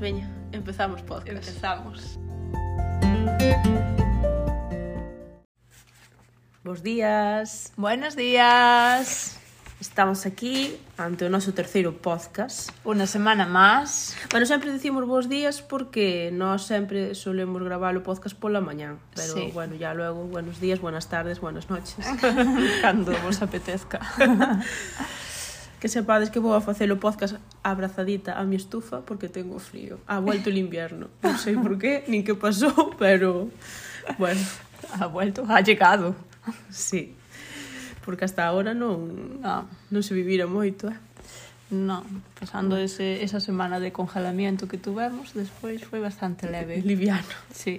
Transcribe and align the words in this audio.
Veña, 0.00 0.26
empezamos 0.52 1.02
podcast. 1.02 1.46
Empezamos. 1.46 2.18
Bos 6.64 6.82
días. 6.82 7.74
Buenos 7.76 8.16
días. 8.16 9.38
Estamos 9.78 10.24
aquí 10.24 10.78
ante 10.96 11.24
o 11.24 11.28
noso 11.28 11.52
terceiro 11.52 11.92
podcast. 12.00 12.72
Unha 12.80 13.04
semana 13.04 13.44
máis. 13.44 14.16
Bueno, 14.32 14.48
sempre 14.48 14.72
dicimos 14.72 15.04
bons 15.04 15.28
días 15.28 15.60
porque 15.60 16.32
nós 16.32 16.64
sempre 16.64 17.12
solemos 17.12 17.60
gravar 17.60 17.92
o 17.92 18.00
podcast 18.00 18.32
pola 18.32 18.64
mañán. 18.64 19.04
Pero, 19.12 19.36
sí. 19.36 19.52
bueno, 19.52 19.76
ya 19.76 19.92
luego, 19.92 20.24
buenos 20.24 20.64
días, 20.64 20.80
buenas 20.80 21.12
tardes, 21.12 21.44
buenas 21.44 21.68
noches. 21.68 22.00
cando 22.80 23.12
vos 23.20 23.44
apetezca. 23.44 24.00
que 25.80 25.88
sepades 25.88 26.28
que 26.28 26.38
vou 26.38 26.52
a 26.52 26.60
facer 26.60 26.92
o 26.92 27.00
podcast 27.00 27.40
abrazadita 27.64 28.36
a 28.36 28.44
mi 28.44 28.60
estufa 28.60 29.00
porque 29.00 29.32
tengo 29.32 29.56
frío. 29.58 29.96
Ha 30.06 30.20
vuelto 30.20 30.52
el 30.52 30.60
invierno. 30.60 31.08
Non 31.24 31.40
sei 31.40 31.56
por 31.56 31.80
qué, 31.80 32.04
nin 32.06 32.20
que 32.20 32.36
pasou, 32.36 32.92
pero... 33.02 33.48
Bueno. 34.20 34.44
Ha 35.00 35.06
vuelto, 35.06 35.44
ha 35.48 35.60
llegado. 35.60 36.14
Sí. 36.68 37.16
Porque 38.04 38.24
hasta 38.24 38.46
ahora 38.46 38.74
non, 38.74 39.40
ah. 39.44 39.64
non 39.88 40.02
se 40.04 40.12
vivira 40.12 40.44
moito, 40.44 40.88
eh? 40.92 40.98
No, 41.70 42.02
pasando 42.34 42.76
ese, 42.76 43.22
esa 43.22 43.38
semana 43.38 43.78
de 43.78 43.92
congelamiento 43.92 44.66
que 44.66 44.76
tuvemos, 44.76 45.32
despois 45.38 45.78
foi 45.86 46.02
bastante 46.02 46.50
leve. 46.50 46.82
Liviano. 46.82 47.30
Sí. 47.54 47.78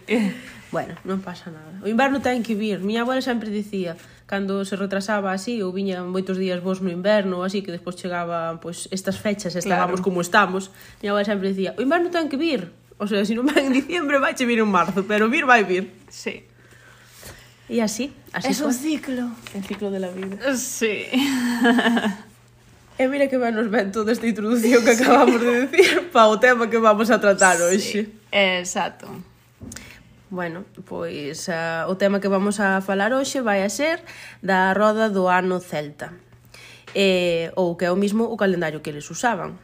bueno, 0.71 0.95
non 1.03 1.19
pasa 1.19 1.51
nada. 1.51 1.83
O 1.83 1.91
inverno 1.91 2.23
ten 2.23 2.39
que 2.39 2.55
vir. 2.55 2.79
Miña 2.79 3.03
abuela 3.03 3.19
sempre 3.19 3.51
dicía, 3.51 3.99
cando 4.31 4.63
se 4.63 4.79
retrasaba 4.79 5.35
así 5.35 5.59
ou 5.59 5.75
viñan 5.75 6.07
moitos 6.07 6.39
días 6.39 6.63
vos 6.63 6.79
no 6.79 6.87
inverno 6.87 7.39
ou 7.39 7.43
así 7.43 7.59
que 7.59 7.75
despois 7.75 7.99
chegaban 7.99 8.63
pois 8.63 8.87
estas 8.87 9.19
fechas 9.19 9.59
estábamos 9.59 9.99
claro. 9.99 10.07
como 10.07 10.23
estamos 10.23 10.71
miña 11.03 11.11
avó 11.11 11.19
sempre 11.27 11.51
dicía 11.51 11.75
o 11.75 11.83
inverno 11.83 12.07
ten 12.07 12.31
que 12.31 12.39
vir 12.39 12.71
o 12.95 13.03
sea, 13.11 13.27
se 13.27 13.35
non 13.35 13.43
vai 13.43 13.67
en 13.67 13.75
diciembre 13.75 14.23
vai 14.23 14.31
che 14.31 14.47
vir 14.47 14.63
en 14.63 14.71
marzo 14.71 15.03
pero 15.03 15.27
vir 15.27 15.43
vai 15.43 15.67
vir 15.67 15.91
sí. 16.07 16.47
e 17.67 17.83
así, 17.83 18.15
así 18.31 18.55
es 18.55 18.63
un 18.63 18.71
ciclo 18.71 19.35
el 19.51 19.67
ciclo 19.67 19.91
de 19.91 19.99
la 19.99 20.07
vida 20.15 20.39
sí 20.55 21.11
E 23.01 23.07
mira 23.07 23.27
que 23.27 23.37
ben 23.41 23.55
nos 23.55 23.67
ven 23.71 23.91
toda 23.91 24.11
esta 24.13 24.27
introducción 24.27 24.85
que 24.85 24.91
acabamos 24.91 25.41
sí. 25.41 25.47
de 25.47 25.51
decir 25.65 26.11
pa 26.13 26.29
o 26.31 26.37
tema 26.39 26.69
que 26.69 26.77
vamos 26.77 27.09
a 27.09 27.17
tratar 27.19 27.57
sí. 27.57 27.63
hoxe. 27.65 27.99
Exacto. 28.31 29.09
Bueno, 30.31 30.63
pois 30.87 31.51
uh, 31.51 31.91
o 31.91 31.99
tema 31.99 32.23
que 32.23 32.31
vamos 32.31 32.63
a 32.63 32.79
falar 32.79 33.11
hoxe 33.11 33.43
vai 33.43 33.67
a 33.67 33.69
ser 33.69 33.99
da 34.39 34.71
roda 34.71 35.11
do 35.11 35.27
ano 35.27 35.59
celta 35.59 36.15
eh, 36.95 37.51
ou 37.59 37.75
que 37.75 37.83
é 37.83 37.91
o 37.91 37.99
mismo 37.99 38.31
o 38.31 38.39
calendario 38.39 38.79
que 38.79 38.95
eles 38.95 39.11
usaban. 39.11 39.59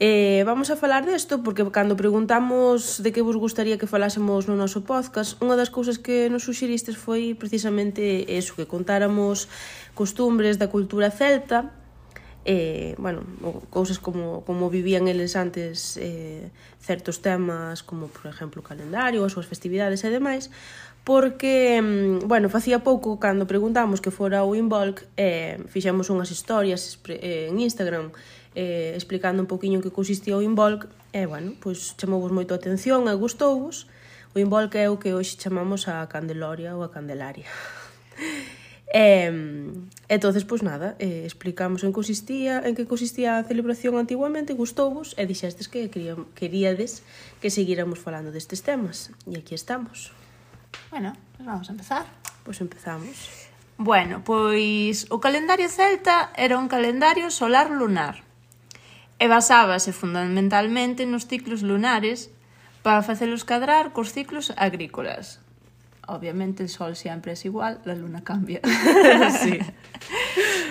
Eh, 0.00 0.40
vamos 0.48 0.72
a 0.72 0.76
falar 0.80 1.04
desto 1.04 1.44
porque 1.44 1.60
cando 1.68 2.00
preguntamos 2.00 3.04
de 3.04 3.12
que 3.12 3.20
vos 3.20 3.36
gustaría 3.36 3.76
que 3.76 3.84
falásemos 3.84 4.48
no 4.48 4.56
noso 4.56 4.88
podcast, 4.88 5.36
unha 5.44 5.52
das 5.52 5.68
cousas 5.68 6.00
que 6.00 6.32
nos 6.32 6.48
suxeristes 6.48 6.96
foi 6.96 7.36
precisamente 7.36 8.24
eso, 8.24 8.56
que 8.56 8.64
contáramos 8.64 9.52
costumbres 9.92 10.56
da 10.56 10.72
cultura 10.72 11.12
celta 11.12 11.76
eh, 12.48 12.94
bueno, 12.96 13.20
cousas 13.68 14.00
como, 14.00 14.40
como 14.48 14.70
vivían 14.70 15.06
eles 15.06 15.36
antes 15.36 16.00
eh, 16.00 16.48
certos 16.80 17.20
temas 17.20 17.82
como, 17.82 18.08
por 18.08 18.24
exemplo, 18.24 18.64
o 18.64 18.64
calendario, 18.64 19.20
as 19.28 19.36
súas 19.36 19.44
festividades 19.44 20.00
e 20.00 20.08
demais, 20.08 20.48
porque, 21.04 21.76
mm, 21.76 22.24
bueno, 22.24 22.48
facía 22.48 22.80
pouco 22.80 23.20
cando 23.20 23.44
preguntamos 23.44 24.00
que 24.00 24.08
fora 24.08 24.48
o 24.48 24.56
Involk, 24.56 25.04
eh, 25.20 25.60
fixemos 25.68 26.08
unhas 26.08 26.32
historias 26.32 26.96
eh, 27.12 27.52
en 27.52 27.60
Instagram 27.60 28.16
eh, 28.56 28.96
explicando 28.96 29.44
un 29.44 29.48
pouquiño 29.52 29.84
que 29.84 29.92
consistía 29.92 30.32
o 30.32 30.40
Involk, 30.40 30.88
e, 31.12 31.20
eh, 31.20 31.26
bueno, 31.28 31.52
pois 31.60 32.00
chamouvos 32.00 32.32
moito 32.32 32.56
a 32.56 32.60
atención 32.60 33.12
e 33.12 33.14
gustouvos. 33.14 33.84
O 34.32 34.40
Involk 34.40 34.72
é 34.80 34.88
o 34.88 34.96
que 34.96 35.12
hoxe 35.12 35.36
chamamos 35.36 35.84
a 35.84 36.00
Candeloria 36.08 36.72
ou 36.72 36.80
a 36.80 36.88
Candelaria. 36.88 37.52
E, 38.92 39.28
entonces, 40.08 40.44
pois 40.48 40.64
nada, 40.64 40.96
eh, 40.98 41.22
explicamos 41.24 41.84
en 41.84 41.92
consistía, 41.92 42.64
en 42.64 42.72
que 42.74 42.88
consistía 42.88 43.36
a 43.36 43.44
celebración 43.44 44.00
antiguamente, 44.00 44.56
gustouvos 44.56 45.12
e 45.20 45.28
dixestes 45.28 45.68
que 45.68 45.92
queríades 46.32 47.04
que 47.44 47.52
seguíramos 47.52 48.00
falando 48.00 48.32
destes 48.32 48.64
temas. 48.64 49.12
E 49.28 49.36
aquí 49.36 49.52
estamos. 49.52 50.16
Bueno, 50.88 51.12
pues 51.36 51.44
vamos 51.44 51.68
a 51.68 51.72
empezar. 51.76 52.04
Pois 52.44 52.60
empezamos. 52.64 53.48
Bueno, 53.76 54.24
pois 54.24 55.06
o 55.12 55.20
calendario 55.20 55.68
celta 55.68 56.32
era 56.34 56.56
un 56.56 56.66
calendario 56.66 57.30
solar 57.30 57.70
lunar 57.70 58.24
e 59.20 59.26
basábase 59.28 59.92
fundamentalmente 59.92 61.04
nos 61.04 61.28
ciclos 61.28 61.62
lunares 61.62 62.32
para 62.82 63.04
facelos 63.04 63.44
cadrar 63.44 63.92
cos 63.92 64.10
ciclos 64.16 64.50
agrícolas. 64.56 65.44
Obviamente 66.08 66.62
el 66.62 66.70
sol 66.70 66.96
sempre 66.96 67.32
é 67.32 67.38
igual, 67.44 67.80
la 67.84 67.94
luna 67.94 68.24
cambia. 68.24 68.60
sí. 69.44 69.60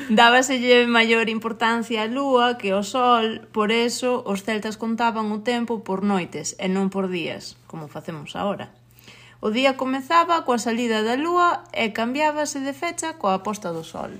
Dábaselle 0.09 0.89
maior 0.89 1.29
importancia 1.29 2.01
á 2.01 2.09
lúa 2.09 2.57
que 2.57 2.73
ao 2.73 2.81
sol, 2.81 3.45
por 3.53 3.69
eso 3.69 4.25
os 4.25 4.41
celtas 4.41 4.81
contaban 4.81 5.29
o 5.29 5.45
tempo 5.45 5.85
por 5.85 6.01
noites 6.01 6.57
e 6.57 6.65
non 6.65 6.89
por 6.89 7.05
días, 7.05 7.53
como 7.69 7.85
facemos 7.85 8.33
agora. 8.33 8.73
O 9.37 9.53
día 9.53 9.77
comezaba 9.77 10.41
coa 10.41 10.57
salida 10.57 11.05
da 11.05 11.13
lúa 11.13 11.69
e 11.69 11.93
cambiábase 11.93 12.57
de 12.65 12.73
fecha 12.73 13.21
coa 13.21 13.45
posta 13.45 13.69
do 13.69 13.85
sol. 13.85 14.17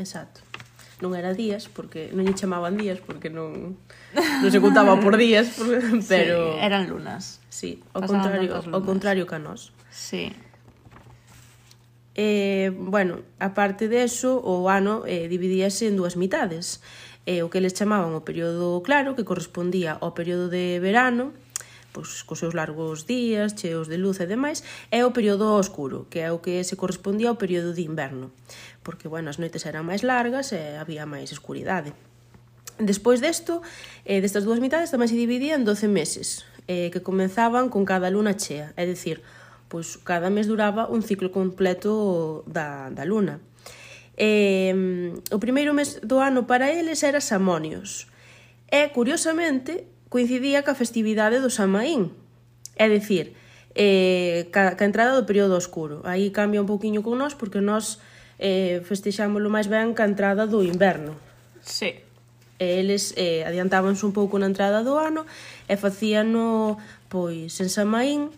Exacto. 0.00 0.40
Non 1.04 1.12
era 1.12 1.36
días, 1.36 1.68
porque 1.68 2.08
non 2.16 2.24
lle 2.24 2.32
chamaban 2.32 2.80
días, 2.80 3.04
porque 3.04 3.28
non, 3.28 3.76
non 4.16 4.48
se 4.48 4.64
contaba 4.64 4.96
por 4.96 5.20
días, 5.20 5.60
pero... 6.08 6.56
Sí, 6.56 6.64
eran 6.64 6.88
lunas. 6.88 7.44
Sí, 7.52 7.84
ao 7.92 8.00
Pasaban 8.00 8.24
contrario, 8.24 8.50
ao 8.72 8.80
contrario 8.80 9.24
que 9.28 9.36
a 9.36 9.42
nós. 9.44 9.76
Sí. 9.92 10.32
Eh, 12.14 12.70
bueno, 12.74 13.26
aparte 13.38 13.88
deso, 13.88 14.38
o 14.38 14.70
ano 14.70 15.02
eh, 15.06 15.26
dividíase 15.26 15.90
en 15.90 15.98
dúas 15.98 16.14
mitades, 16.14 16.78
eh, 17.26 17.42
o 17.42 17.50
que 17.50 17.58
eles 17.58 17.74
chamaban 17.74 18.14
o 18.14 18.22
período 18.22 18.82
claro, 18.86 19.18
que 19.18 19.26
correspondía 19.26 19.98
ao 19.98 20.14
período 20.14 20.46
de 20.46 20.78
verano, 20.78 21.34
pois, 21.90 22.22
cos 22.22 22.42
seus 22.42 22.54
largos 22.54 23.06
días, 23.06 23.54
cheos 23.58 23.90
de 23.90 23.98
luz 23.98 24.22
e 24.22 24.26
demais, 24.30 24.62
e 24.94 25.02
o 25.02 25.10
período 25.10 25.58
oscuro, 25.58 26.06
que 26.06 26.22
é 26.22 26.30
o 26.30 26.38
que 26.38 26.62
se 26.62 26.78
correspondía 26.78 27.34
ao 27.34 27.40
período 27.40 27.74
de 27.74 27.82
inverno, 27.82 28.30
porque, 28.86 29.10
bueno, 29.10 29.30
as 29.30 29.42
noites 29.42 29.66
eran 29.66 29.86
máis 29.86 30.06
largas 30.06 30.54
e 30.54 30.78
había 30.78 31.06
máis 31.06 31.34
escuridade. 31.34 31.94
Despois 32.78 33.22
desto, 33.22 33.62
eh, 34.06 34.18
destas 34.18 34.42
dúas 34.42 34.58
mitades 34.58 34.90
tamén 34.90 35.06
se 35.10 35.18
dividían 35.18 35.62
12 35.62 35.86
meses, 35.86 36.42
eh, 36.66 36.90
que 36.90 37.02
comenzaban 37.02 37.70
con 37.70 37.86
cada 37.86 38.10
luna 38.10 38.34
chea, 38.34 38.74
é 38.74 38.82
dicir, 38.82 39.22
Pois 39.68 39.96
cada 40.02 40.30
mes 40.30 40.46
duraba 40.46 40.86
un 40.86 41.02
ciclo 41.02 41.30
completo 41.30 42.44
da, 42.46 42.90
da 42.90 43.04
luna. 43.04 43.40
E, 44.14 44.70
o 45.34 45.38
primeiro 45.42 45.74
mes 45.74 45.98
do 46.02 46.22
ano 46.22 46.46
para 46.46 46.70
eles 46.70 47.02
era 47.02 47.18
Samonios. 47.18 48.06
E, 48.70 48.90
curiosamente, 48.94 49.86
coincidía 50.08 50.62
ca 50.62 50.78
festividade 50.78 51.42
do 51.42 51.50
Samaín. 51.50 52.14
É 52.78 52.86
dicir, 52.86 53.34
eh, 53.74 54.46
ca, 54.54 54.78
ca 54.78 54.84
entrada 54.86 55.18
do 55.18 55.26
período 55.26 55.58
oscuro. 55.58 56.02
Aí 56.06 56.30
cambia 56.30 56.62
un 56.62 56.70
pouquiño 56.70 57.02
con 57.02 57.18
nós 57.18 57.34
porque 57.34 57.58
nós 57.58 57.98
eh, 58.38 58.82
festexámoslo 58.86 59.50
máis 59.50 59.66
ben 59.66 59.94
ca 59.94 60.06
entrada 60.06 60.46
do 60.46 60.62
inverno. 60.62 61.18
Sí. 61.62 61.98
E 62.58 62.66
eles 62.78 63.14
eh, 63.18 63.42
adiantábanse 63.42 64.06
un 64.06 64.14
pouco 64.14 64.38
na 64.38 64.46
entrada 64.46 64.86
do 64.86 64.94
ano 64.94 65.26
e 65.66 65.74
facíano 65.74 66.78
pois 67.10 67.58
en 67.58 67.70
Samaín 67.70 68.30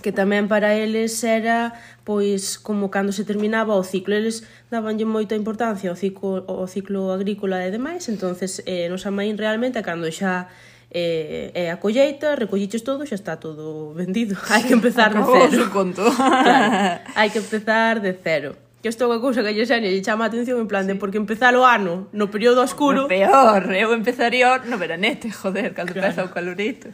que 0.00 0.10
tamén 0.10 0.48
para 0.48 0.74
eles 0.74 1.20
era 1.22 1.76
pois 2.02 2.56
como 2.58 2.88
cando 2.88 3.12
se 3.12 3.28
terminaba 3.28 3.76
o 3.76 3.84
ciclo 3.84 4.16
eles 4.16 4.42
dabanlle 4.72 5.04
moita 5.04 5.36
importancia 5.36 5.92
ao 5.92 5.96
ciclo, 5.96 6.42
ao 6.48 6.66
ciclo 6.66 7.12
agrícola 7.12 7.62
e 7.62 7.70
demais 7.70 8.08
entonces 8.08 8.64
eh, 8.64 8.88
nos 8.88 9.04
amaín 9.06 9.36
realmente 9.36 9.78
cando 9.84 10.08
xa 10.08 10.48
eh, 10.90 11.52
é 11.54 11.70
a 11.70 11.78
colleita, 11.78 12.34
recolliches 12.34 12.82
todo, 12.82 13.06
xa 13.06 13.14
está 13.14 13.38
todo 13.38 13.94
vendido. 13.94 14.34
Hai 14.50 14.66
que 14.66 14.74
empezar 14.74 15.14
de 15.14 15.22
cero. 15.22 15.62
O 15.66 15.70
conto. 15.70 16.02
Claro, 16.02 16.98
hai 17.14 17.30
que 17.30 17.38
empezar 17.38 18.02
de 18.02 18.12
cero 18.12 18.69
que 18.80 18.88
isto 18.88 19.04
é 19.04 19.06
unha 19.12 19.20
cousa 19.20 19.44
que 19.44 19.52
a 19.52 19.56
Yesenia 19.56 19.92
lle 19.92 20.00
chama 20.00 20.24
a 20.24 20.32
atención 20.32 20.56
en 20.56 20.64
plan 20.64 20.88
sí. 20.88 20.92
de 20.92 20.94
porque 20.96 21.20
empezar 21.20 21.52
o 21.52 21.68
ano 21.68 22.08
no 22.16 22.32
período 22.32 22.64
oscuro... 22.64 23.04
No 23.04 23.12
peor, 23.12 23.68
eu 23.76 23.92
empezaría 23.92 24.56
no 24.64 24.80
veranete, 24.80 25.28
joder, 25.28 25.76
cando 25.76 25.92
claro. 25.92 26.08
empeza 26.08 26.24
o 26.24 26.32
calorito. 26.32 26.88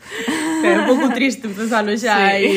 Pero 0.67 0.73
é 0.75 0.79
un 0.83 0.87
pouco 0.91 1.15
triste 1.15 1.47
empezalo 1.47 1.95
xa 1.95 2.19
sí. 2.19 2.27
aí 2.27 2.55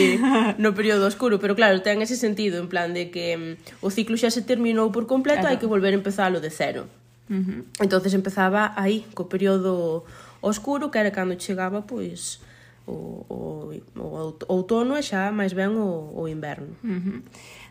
no 0.57 0.73
período 0.73 1.05
oscuro, 1.05 1.37
pero 1.37 1.53
claro, 1.53 1.77
ten 1.85 2.01
ese 2.01 2.17
sentido 2.17 2.57
en 2.57 2.73
plan 2.73 2.89
de 2.97 3.13
que 3.13 3.37
mm, 3.37 3.85
o 3.85 3.93
ciclo 3.93 4.17
xa 4.17 4.33
se 4.33 4.41
terminou 4.41 4.89
por 4.89 5.05
completo, 5.05 5.45
claro. 5.45 5.53
hai 5.53 5.61
que 5.61 5.69
volver 5.69 5.93
a 5.93 6.01
empezalo 6.01 6.41
de 6.41 6.49
cero. 6.49 6.89
Uh 7.29 7.37
-huh. 7.37 7.59
Entonces 7.85 8.17
empezaba 8.17 8.73
aí, 8.73 9.05
co 9.13 9.29
período 9.29 10.09
oscuro, 10.41 10.89
que 10.89 10.97
era 10.97 11.13
cando 11.13 11.37
chegaba, 11.37 11.85
pois... 11.85 12.41
Pues, 12.41 12.48
o, 12.85 13.25
o, 13.27 13.73
o 13.97 14.07
outono 14.47 14.95
e 14.95 15.03
xa 15.03 15.31
máis 15.31 15.53
ben 15.53 15.75
o, 15.75 16.13
o 16.15 16.27
inverno. 16.27 16.75
Uh 16.83 16.99
-huh. 16.99 17.19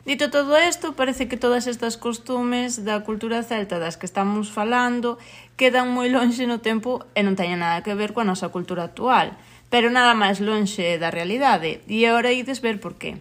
Dito 0.09 0.31
todo 0.31 0.57
isto, 0.57 0.95
parece 0.95 1.29
que 1.29 1.37
todas 1.37 1.67
estas 1.67 2.01
costumes 2.01 2.81
da 2.81 3.05
cultura 3.05 3.45
celta 3.45 3.77
das 3.77 4.01
que 4.01 4.09
estamos 4.09 4.49
falando 4.49 5.19
quedan 5.61 5.93
moi 5.93 6.09
lonxe 6.09 6.49
no 6.49 6.65
tempo 6.65 7.05
e 7.13 7.21
non 7.21 7.37
teñen 7.37 7.61
nada 7.61 7.85
que 7.85 7.93
ver 7.93 8.17
coa 8.17 8.25
nosa 8.25 8.49
cultura 8.49 8.89
actual, 8.89 9.37
pero 9.69 9.93
nada 9.93 10.17
máis 10.17 10.41
lonxe 10.41 10.97
da 10.97 11.13
realidade, 11.13 11.85
e 11.85 12.09
agora 12.09 12.33
ides 12.33 12.65
ver 12.65 12.81
por 12.81 12.97
qué. 12.97 13.21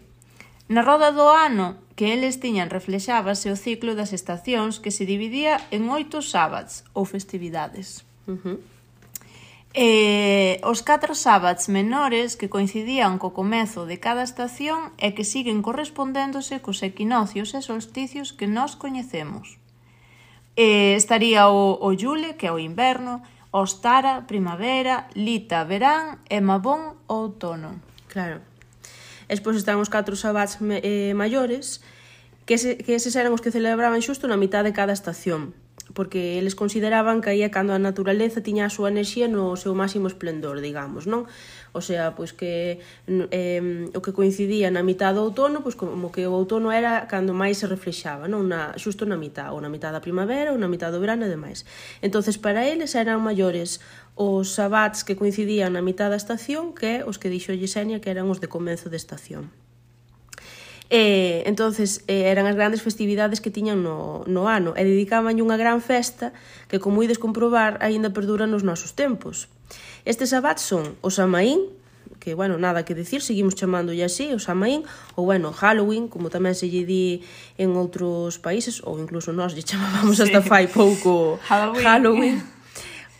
Na 0.71 0.79
roda 0.79 1.11
do 1.11 1.27
ano 1.27 1.75
que 1.99 2.13
eles 2.15 2.39
tiñan 2.39 2.71
reflexábase 2.71 3.51
o 3.51 3.59
ciclo 3.59 3.91
das 3.99 4.15
estacións 4.15 4.79
que 4.79 4.91
se 4.95 5.03
dividía 5.03 5.59
en 5.75 5.91
oito 5.91 6.23
sábados 6.23 6.87
ou 6.95 7.03
festividades. 7.03 8.07
Uh 8.27 8.39
-huh. 8.39 8.57
Eh, 9.79 10.57
os 10.65 10.81
catro 10.81 11.13
sábats 11.13 11.69
menores 11.69 12.33
que 12.33 12.49
coincidían 12.49 13.21
co 13.21 13.37
comezo 13.37 13.85
de 13.85 14.01
cada 14.01 14.25
estación 14.25 14.89
e 14.97 15.13
que 15.13 15.21
siguen 15.21 15.61
correspondéndose 15.61 16.57
cos 16.65 16.81
equinocios 16.81 17.53
e 17.53 17.61
solsticios 17.61 18.33
que 18.33 18.49
nós 18.49 18.73
coñecemos. 18.73 19.61
Eh, 20.57 20.97
estaría 20.97 21.53
o, 21.53 21.77
o 21.77 21.93
Yule, 21.93 22.33
que 22.41 22.49
é 22.49 22.51
o 22.51 22.57
inverno, 22.57 23.21
Ostara, 23.53 24.25
primavera, 24.25 25.13
Lita, 25.13 25.61
verán 25.61 26.25
e 26.25 26.41
Mabón, 26.41 26.97
outono. 27.05 27.77
Claro. 28.09 28.41
Espois 29.29 29.61
están 29.61 29.77
os 29.77 29.93
catro 29.93 30.17
sabats 30.17 30.57
eh, 30.57 31.13
maiores, 31.13 31.85
que, 32.49 32.57
se, 32.57 32.81
que 32.81 32.97
eses 32.97 33.13
eran 33.13 33.29
os 33.29 33.45
que 33.45 33.53
celebraban 33.53 34.01
xusto 34.01 34.25
na 34.25 34.41
mitad 34.41 34.65
de 34.65 34.73
cada 34.73 34.97
estación 34.97 35.53
porque 35.93 36.37
eles 36.37 36.55
consideraban 36.55 37.21
que 37.21 37.29
aí 37.31 37.41
é 37.43 37.49
cando 37.49 37.71
a 37.71 37.79
naturaleza 37.79 38.43
tiña 38.43 38.67
a 38.67 38.73
súa 38.73 38.91
enerxía 38.91 39.27
no 39.31 39.55
seu 39.55 39.71
máximo 39.75 40.07
esplendor, 40.07 40.59
digamos, 40.59 41.07
non? 41.07 41.29
O 41.71 41.81
sea, 41.83 42.15
pois 42.17 42.33
que 42.33 42.81
eh, 43.07 43.91
o 43.93 43.99
que 44.01 44.11
coincidía 44.11 44.71
na 44.71 44.83
mitad 44.83 45.15
do 45.15 45.23
outono, 45.23 45.63
pois 45.63 45.77
como 45.77 46.11
que 46.11 46.27
o 46.27 46.33
outono 46.33 46.73
era 46.73 47.07
cando 47.07 47.31
máis 47.31 47.61
se 47.61 47.67
reflexaba, 47.69 48.27
non? 48.27 48.49
Na, 48.49 48.75
xusto 48.75 49.07
na 49.07 49.15
mitad, 49.15 49.53
ou 49.53 49.59
na 49.63 49.69
mitad 49.69 49.93
da 49.93 50.03
primavera, 50.03 50.51
ou 50.51 50.57
na 50.59 50.67
mitad 50.67 50.91
do 50.91 50.99
verano 50.99 51.27
e 51.27 51.31
demais. 51.31 51.63
entonces 52.01 52.37
para 52.37 52.65
eles 52.65 52.95
eran 52.95 53.21
maiores 53.21 53.79
os 54.15 54.57
sabats 54.57 55.03
que 55.05 55.15
coincidían 55.15 55.73
na 55.73 55.85
mitad 55.85 56.09
da 56.09 56.17
estación 56.17 56.73
que 56.73 57.05
os 57.05 57.21
que 57.21 57.29
dixo 57.29 57.53
Yesenia 57.53 58.01
que 58.01 58.09
eran 58.09 58.27
os 58.33 58.41
de 58.41 58.49
comenzo 58.49 58.89
de 58.89 58.97
estación. 58.97 59.66
E, 60.89 61.43
entonces 61.45 62.07
eh, 62.07 62.31
eran 62.31 62.47
as 62.47 62.55
grandes 62.55 62.79
festividades 62.79 63.43
que 63.43 63.51
tiñan 63.51 63.83
no, 63.83 64.23
no 64.23 64.47
ano 64.47 64.71
e 64.79 64.87
dedicaban 64.87 65.35
unha 65.35 65.59
gran 65.59 65.83
festa 65.83 66.31
que, 66.71 66.79
como 66.79 67.03
ides 67.03 67.19
comprobar, 67.19 67.75
aínda 67.83 68.15
perdura 68.15 68.47
nos 68.47 68.63
nosos 68.63 68.95
tempos. 68.95 69.51
Estes 70.07 70.31
abats 70.31 70.63
son 70.63 70.95
o 71.03 71.11
Samaín, 71.11 71.67
que, 72.23 72.33
bueno, 72.39 72.55
nada 72.55 72.87
que 72.87 72.95
decir, 72.95 73.19
seguimos 73.19 73.55
chamándolle 73.59 74.07
así, 74.07 74.31
o 74.31 74.39
Samaín, 74.39 74.87
ou, 75.19 75.27
bueno, 75.27 75.51
Halloween, 75.51 76.07
como 76.07 76.31
tamén 76.31 76.55
se 76.55 76.71
lle 76.71 76.87
di 76.87 77.19
en 77.59 77.75
outros 77.75 78.39
países, 78.39 78.79
ou 78.79 78.95
incluso 78.95 79.35
nós 79.35 79.51
lle 79.51 79.67
chamábamos 79.67 80.23
sí. 80.23 80.23
hasta 80.23 80.39
fai 80.39 80.71
pouco 80.71 81.35
Halloween. 81.43 81.83
Halloween. 81.83 82.37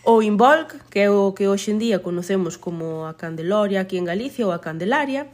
O 0.08 0.24
Involk, 0.24 0.88
que 0.88 1.04
é 1.04 1.12
o 1.12 1.36
que 1.36 1.52
hoxe 1.52 1.76
en 1.76 1.84
día 1.84 2.00
conocemos 2.00 2.56
como 2.56 3.12
a 3.12 3.20
Candeloria 3.20 3.84
aquí 3.84 4.00
en 4.00 4.08
Galicia 4.08 4.48
ou 4.48 4.56
a 4.56 4.64
Candelaria. 4.64 5.28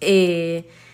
E, 0.00 0.64
eh, 0.64 0.85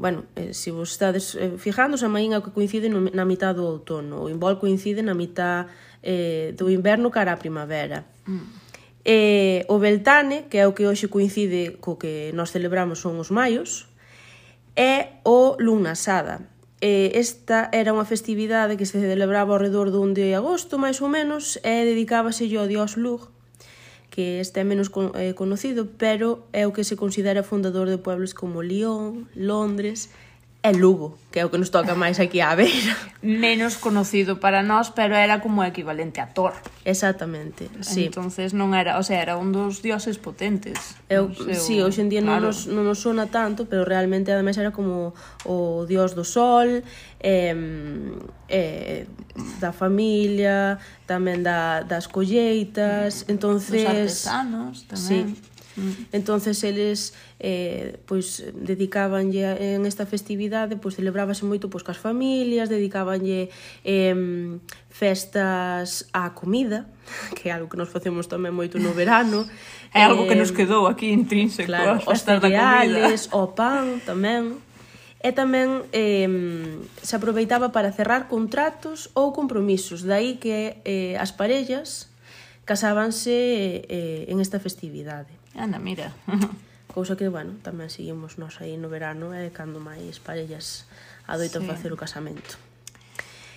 bueno, 0.00 0.24
eh, 0.34 0.54
se 0.56 0.72
vos 0.72 0.90
estades 0.96 1.36
eh, 1.36 1.60
fijando, 1.60 2.00
a 2.00 2.08
maín 2.08 2.32
é 2.32 2.40
o 2.40 2.44
que 2.44 2.56
coincide 2.56 2.88
no, 2.88 3.04
na 3.12 3.28
mitad 3.28 3.52
do 3.52 3.68
outono, 3.68 4.24
o 4.24 4.32
imbol 4.32 4.56
coincide 4.56 5.04
na 5.04 5.12
mitad 5.12 5.68
eh, 6.00 6.56
do 6.56 6.72
inverno 6.72 7.12
cara 7.12 7.36
á 7.36 7.38
primavera. 7.38 8.08
Mm. 8.24 8.48
E 9.04 9.64
o 9.68 9.76
Beltane, 9.76 10.48
que 10.48 10.56
é 10.56 10.64
o 10.64 10.72
que 10.72 10.88
hoxe 10.88 11.12
coincide 11.12 11.76
co 11.84 12.00
que 12.00 12.32
nós 12.32 12.48
celebramos 12.48 13.04
son 13.04 13.20
os 13.20 13.28
maios, 13.28 13.92
é 14.72 15.20
o 15.28 15.60
Lunasada. 15.60 16.48
Eh, 16.80 17.12
esta 17.12 17.68
era 17.68 17.92
unha 17.92 18.08
festividade 18.08 18.80
que 18.80 18.88
se 18.88 18.96
celebraba 18.96 19.52
ao 19.52 19.60
redor 19.60 19.92
do 19.92 20.00
1 20.00 20.16
de 20.16 20.26
agosto, 20.32 20.80
máis 20.80 20.96
ou 21.04 21.12
menos, 21.12 21.60
e 21.60 21.84
dedicábase 21.84 22.48
ao 22.56 22.64
dios 22.64 22.96
Lug, 22.96 23.28
que 24.10 24.40
este 24.40 24.60
é 24.60 24.64
menos 24.64 24.90
con, 24.90 25.14
eh, 25.14 25.34
conocido, 25.34 25.86
pero 25.96 26.44
é 26.52 26.66
o 26.66 26.74
que 26.74 26.84
se 26.84 26.98
considera 26.98 27.46
fundador 27.46 27.88
de 27.88 27.96
pueblos 27.96 28.34
como 28.34 28.60
Lyon, 28.60 29.30
Londres 29.34 30.10
é 30.62 30.72
Lugo, 30.72 31.16
que 31.32 31.40
é 31.40 31.44
o 31.44 31.48
que 31.48 31.56
nos 31.56 31.72
toca 31.72 31.96
máis 31.96 32.20
aquí 32.20 32.44
á 32.44 32.52
beira. 32.52 32.92
Menos 33.24 33.80
conocido 33.80 34.36
para 34.36 34.60
nós, 34.62 34.92
pero 34.92 35.16
era 35.16 35.40
como 35.40 35.64
equivalente 35.64 36.20
a 36.20 36.28
Thor. 36.28 36.52
Exactamente, 36.84 37.72
sí. 37.80 38.12
Entonces 38.12 38.52
non 38.52 38.76
era, 38.76 39.00
o 39.00 39.04
sea, 39.04 39.24
era 39.24 39.40
un 39.40 39.56
dos 39.56 39.80
dioses 39.80 40.20
potentes. 40.20 41.00
Eu, 41.08 41.32
seu, 41.32 41.56
sí, 41.56 41.80
hoxe 41.80 42.04
en 42.04 42.12
día 42.12 42.20
claro. 42.20 42.44
non, 42.44 42.52
nos, 42.52 42.68
non 42.68 42.84
nos 42.84 43.00
sona 43.00 43.32
tanto, 43.32 43.64
pero 43.72 43.88
realmente 43.88 44.36
ademais 44.36 44.60
era 44.60 44.68
como 44.68 45.16
o 45.48 45.88
dios 45.88 46.12
do 46.12 46.28
sol, 46.28 46.84
eh, 47.24 47.56
eh, 48.52 49.08
da 49.64 49.72
familia, 49.72 50.76
tamén 51.08 51.40
da, 51.40 51.88
das 51.88 52.04
colleitas, 52.04 53.24
entonces... 53.32 53.80
Dos 53.80 54.28
artesanos 54.28 54.84
tamén. 54.84 55.08
Sí, 55.08 55.50
Mm. 55.80 56.12
Entonces 56.12 56.60
eles 56.60 57.16
eh 57.40 57.96
pois 58.04 58.44
dedicabanlle 58.52 59.80
en 59.80 59.88
esta 59.88 60.04
festividade, 60.04 60.76
pois 60.76 61.00
celebrábase 61.00 61.48
moito 61.48 61.72
pois 61.72 61.80
coas 61.80 61.96
familias, 61.96 62.68
dedicabanlle 62.68 63.48
eh 63.80 64.60
festas 64.92 66.12
á 66.12 66.36
comida, 66.36 66.84
que 67.36 67.48
é 67.48 67.52
algo 67.56 67.72
que 67.72 67.80
nos 67.80 67.88
facemos 67.88 68.28
tamén 68.28 68.52
moito 68.52 68.76
no 68.76 68.92
verano. 68.92 69.48
é 69.96 70.04
algo 70.04 70.28
eh, 70.28 70.28
que 70.28 70.36
nos 70.36 70.52
quedou 70.52 70.84
aquí 70.84 71.08
intrínseco, 71.08 71.72
claro, 71.72 71.96
as 71.96 72.04
festas 72.04 72.44
da 72.44 72.52
comida. 72.52 73.08
o 73.40 73.56
pan 73.56 74.04
tamén. 74.04 74.60
E 75.20 75.36
tamén 75.36 75.84
eh, 75.92 76.24
se 77.04 77.12
aproveitaba 77.12 77.76
para 77.76 77.92
cerrar 77.92 78.24
contratos 78.28 79.12
ou 79.12 79.36
compromisos, 79.36 80.04
dai 80.04 80.40
que 80.40 80.80
eh, 80.84 81.16
as 81.20 81.32
parellas 81.32 82.08
casábanse 82.64 83.84
eh, 83.84 84.30
en 84.32 84.40
esta 84.40 84.56
festividade. 84.60 85.39
Anda, 85.54 85.78
mira. 85.78 86.12
Cousa 86.94 87.16
que, 87.16 87.30
bueno, 87.30 87.54
tamén 87.62 87.86
seguimos 87.86 88.34
nós 88.34 88.58
aí 88.58 88.74
no 88.74 88.90
verano 88.90 89.30
e 89.30 89.46
eh, 89.46 89.50
cando 89.54 89.78
máis 89.78 90.18
parellas 90.18 90.90
adoitan 91.30 91.62
sí. 91.62 91.68
facer 91.70 91.90
o 91.94 91.98
casamento. 91.98 92.58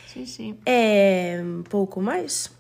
Sí, 0.06 0.30
sí. 0.30 0.54
E 0.70 1.42
eh, 1.42 1.42
pouco 1.66 1.98
máis. 1.98 2.54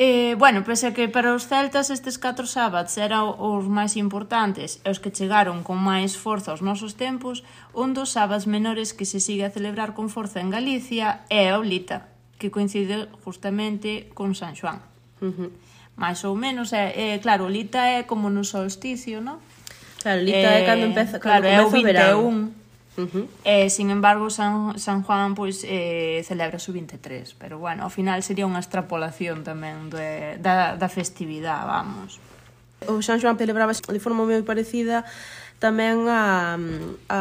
Eh, 0.00 0.34
bueno, 0.38 0.64
pese 0.64 0.88
a 0.88 0.94
que 0.96 1.12
para 1.12 1.36
os 1.36 1.44
celtas 1.44 1.92
estes 1.92 2.16
catro 2.16 2.48
sábats 2.48 2.96
eran 2.96 3.36
os 3.36 3.68
máis 3.68 4.00
importantes 4.00 4.80
e 4.80 4.88
os 4.88 4.96
que 4.96 5.12
chegaron 5.12 5.60
con 5.60 5.76
máis 5.76 6.16
forza 6.16 6.56
aos 6.56 6.64
nosos 6.64 6.96
tempos, 6.96 7.44
un 7.76 7.92
dos 7.92 8.16
sábats 8.16 8.48
menores 8.48 8.96
que 8.96 9.04
se 9.04 9.20
sigue 9.20 9.44
a 9.44 9.52
celebrar 9.52 9.92
con 9.92 10.08
forza 10.08 10.40
en 10.40 10.48
Galicia 10.48 11.28
é 11.28 11.52
a 11.52 11.60
Olita, 11.60 12.08
que 12.40 12.48
coincide 12.48 13.12
justamente 13.20 14.08
con 14.16 14.32
San 14.32 14.56
Xoán. 14.56 14.80
Uh 15.20 15.36
-huh 15.36 15.50
máis 16.00 16.24
ou 16.24 16.32
menos, 16.32 16.72
é, 16.72 16.96
é 16.96 17.20
claro, 17.20 17.44
Lita 17.52 17.84
é 17.84 18.08
como 18.08 18.32
no 18.32 18.40
solsticio, 18.40 19.20
non? 19.20 19.36
Claro, 20.00 20.24
Lita 20.24 20.48
é, 20.48 20.64
é 20.64 20.66
cando 20.66 20.88
empeza, 20.88 21.20
cando 21.20 21.44
claro, 21.44 21.44
é 21.44 21.60
o 21.60 21.68
21. 21.68 21.84
Verán. 21.84 22.56
Uh 22.96 23.06
-huh. 23.06 23.26
Eh, 23.44 23.68
sin 23.70 23.92
embargo, 23.92 24.30
San, 24.30 24.80
San 24.80 25.04
Juan 25.04 25.36
pois 25.36 25.62
eh, 25.68 26.24
celebra 26.24 26.56
o 26.56 26.72
23, 26.72 27.36
pero 27.36 27.60
bueno, 27.60 27.84
ao 27.84 27.92
final 27.92 28.24
sería 28.24 28.48
unha 28.48 28.58
extrapolación 28.58 29.44
tamén 29.44 29.92
de, 29.92 30.40
da, 30.40 30.80
da 30.80 30.88
festividade, 30.88 31.68
vamos. 31.68 32.18
O 32.88 33.04
San 33.04 33.20
Juan 33.20 33.36
celebraba 33.36 33.76
de 33.76 34.00
forma 34.00 34.24
moi 34.24 34.40
parecida 34.42 35.04
tamén 35.60 36.08
a, 36.08 36.56
a, 37.12 37.18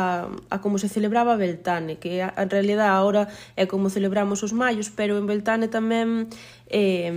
a 0.47 0.55
como 0.63 0.79
se 0.79 0.87
celebraba 0.87 1.35
Beltane, 1.35 1.99
que 1.99 2.23
a, 2.23 2.31
en 2.31 2.47
realidad 2.47 2.95
agora 2.95 3.27
é 3.59 3.67
como 3.67 3.91
celebramos 3.91 4.39
os 4.47 4.55
maios, 4.55 4.87
pero 4.87 5.19
en 5.19 5.27
Beltane 5.27 5.67
tamén 5.67 6.31
eh, 6.71 7.11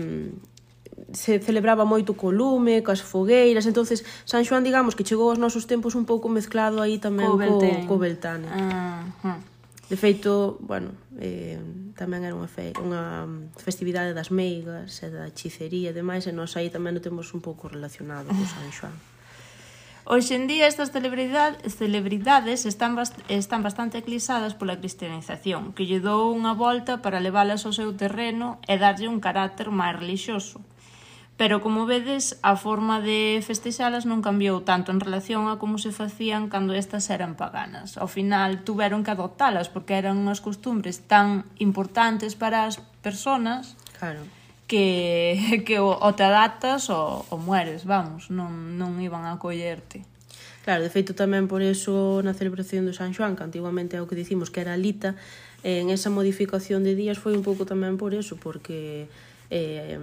se 1.12 1.38
celebraba 1.38 1.84
moito 1.84 2.16
co 2.16 2.32
lume, 2.32 2.80
coas 2.80 3.00
fogueiras, 3.00 3.68
entonces 3.68 4.04
San 4.24 4.44
Xoán 4.44 4.64
digamos 4.64 4.96
que 4.96 5.04
chegou 5.04 5.28
aos 5.28 5.40
nosos 5.40 5.68
tempos 5.68 5.92
un 5.94 6.04
pouco 6.04 6.28
mezclado 6.28 6.80
aí 6.80 6.96
tamén 6.96 7.28
co, 7.28 7.36
Beltane. 7.36 7.84
co, 7.84 7.96
co 7.96 8.02
Beltane. 8.02 8.46
Uh 8.48 9.04
-huh. 9.22 9.38
De 9.92 9.96
feito, 10.00 10.56
bueno, 10.64 10.96
eh, 11.20 11.60
tamén 11.92 12.24
era 12.24 12.32
unha, 12.32 12.48
fe, 12.48 12.72
unha 12.80 13.28
festividade 13.60 14.16
das 14.16 14.32
meigas 14.32 15.04
e 15.04 15.12
da 15.12 15.28
hechicería 15.28 15.92
e 15.92 15.96
demais, 15.96 16.24
e 16.24 16.32
nós 16.32 16.56
aí 16.56 16.72
tamén 16.72 16.96
o 16.96 17.04
temos 17.04 17.28
un 17.36 17.44
pouco 17.44 17.68
relacionado 17.68 18.32
co 18.32 18.44
San 18.48 18.72
Xoán. 18.72 18.96
Hoxe 20.04 20.34
en 20.34 20.50
día 20.50 20.66
estas 20.66 20.90
celebridades, 20.90 21.76
celebridades 21.78 22.66
están, 22.66 22.98
bast 22.98 23.14
están 23.30 23.62
bastante 23.62 24.02
eclipsadas 24.02 24.58
pola 24.58 24.80
cristianización, 24.80 25.76
que 25.76 25.86
lle 25.86 26.02
dou 26.02 26.34
unha 26.34 26.58
volta 26.58 27.04
para 27.04 27.22
leválas 27.22 27.62
ao 27.62 27.76
seu 27.76 27.94
terreno 27.94 28.58
e 28.66 28.80
darlle 28.82 29.06
un 29.06 29.22
carácter 29.22 29.70
máis 29.70 29.94
relixioso. 29.94 30.58
Pero, 31.36 31.60
como 31.64 31.86
vedes, 31.86 32.38
a 32.44 32.54
forma 32.60 33.00
de 33.00 33.40
festexalas 33.40 34.04
non 34.04 34.20
cambiou 34.20 34.62
tanto 34.62 34.92
en 34.92 35.00
relación 35.00 35.48
a 35.48 35.56
como 35.56 35.80
se 35.80 35.90
facían 35.90 36.52
cando 36.52 36.76
estas 36.76 37.08
eran 37.08 37.34
paganas. 37.34 37.96
Ao 37.96 38.06
final, 38.06 38.62
tuveron 38.62 39.02
que 39.02 39.10
adoptalas 39.10 39.72
porque 39.72 39.96
eran 39.96 40.20
unhas 40.20 40.44
costumbres 40.44 41.02
tan 41.08 41.48
importantes 41.56 42.36
para 42.36 42.68
as 42.68 42.78
personas 43.00 43.74
claro. 43.96 44.22
que, 44.68 45.64
que 45.66 45.80
o, 45.80 45.96
o 45.96 46.10
te 46.12 46.22
adaptas 46.22 46.92
ou, 46.92 47.24
ou 47.32 47.40
mueres, 47.40 47.88
vamos, 47.88 48.28
non, 48.28 48.76
non 48.76 49.00
iban 49.00 49.24
a 49.24 49.40
collerte. 49.40 50.04
Claro, 50.62 50.84
de 50.84 50.94
feito 50.94 51.16
tamén 51.16 51.50
por 51.50 51.58
eso 51.58 52.22
na 52.22 52.38
celebración 52.38 52.86
do 52.86 52.94
San 52.94 53.10
Xoán, 53.10 53.34
que 53.34 53.42
antiguamente 53.42 53.98
é 53.98 54.00
o 54.04 54.06
que 54.06 54.14
dicimos 54.14 54.52
que 54.52 54.62
era 54.62 54.78
lita, 54.78 55.18
en 55.66 55.90
esa 55.90 56.10
modificación 56.10 56.86
de 56.86 56.94
días 56.94 57.18
foi 57.18 57.34
un 57.34 57.42
pouco 57.42 57.66
tamén 57.66 57.98
por 57.98 58.14
eso, 58.14 58.38
porque 58.38 59.10
eh, 59.50 59.98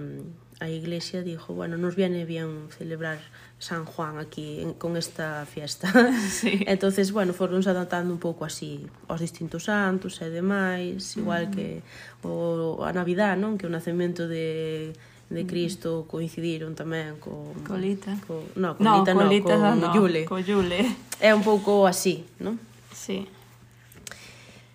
a 0.60 0.68
Iglesia 0.68 1.22
dijo, 1.22 1.54
bueno, 1.54 1.76
nos 1.76 1.96
viene 1.96 2.24
bien 2.24 2.68
celebrar 2.76 3.18
San 3.58 3.84
Juan 3.84 4.18
aquí 4.18 4.60
en, 4.60 4.74
con 4.74 4.96
esta 4.96 5.46
fiesta. 5.46 5.88
Sí. 6.30 6.64
entonces, 6.66 7.12
bueno, 7.12 7.32
foronse 7.32 7.70
adaptando 7.70 8.12
un 8.12 8.20
pouco 8.20 8.44
así 8.44 8.86
aos 9.08 9.20
distintos 9.20 9.64
santos 9.64 10.20
e 10.20 10.30
demais, 10.30 11.16
igual 11.16 11.48
mm. 11.48 11.50
que 11.50 11.66
o, 12.22 12.84
a 12.84 12.92
Navidad, 12.92 13.36
non? 13.36 13.56
Que 13.56 13.66
o 13.66 13.72
nacemento 13.72 14.28
de 14.28 14.92
de 15.30 15.44
mm. 15.44 15.46
Cristo 15.46 15.90
coincidiron 16.10 16.74
tamén 16.74 17.16
co 17.22 17.54
Colita. 17.62 18.18
Co, 18.26 18.50
no, 18.58 18.74
Colita 18.74 19.14
no, 19.14 19.22
no 19.22 19.26
Colita, 19.30 19.54
no, 19.56 19.70
no, 19.78 19.94
Yule. 19.94 20.26
Co 20.26 20.42
Yule. 20.42 20.82
É 21.22 21.30
un 21.32 21.46
pouco 21.46 21.86
así, 21.86 22.26
non? 22.42 22.58
Sí. 22.90 23.30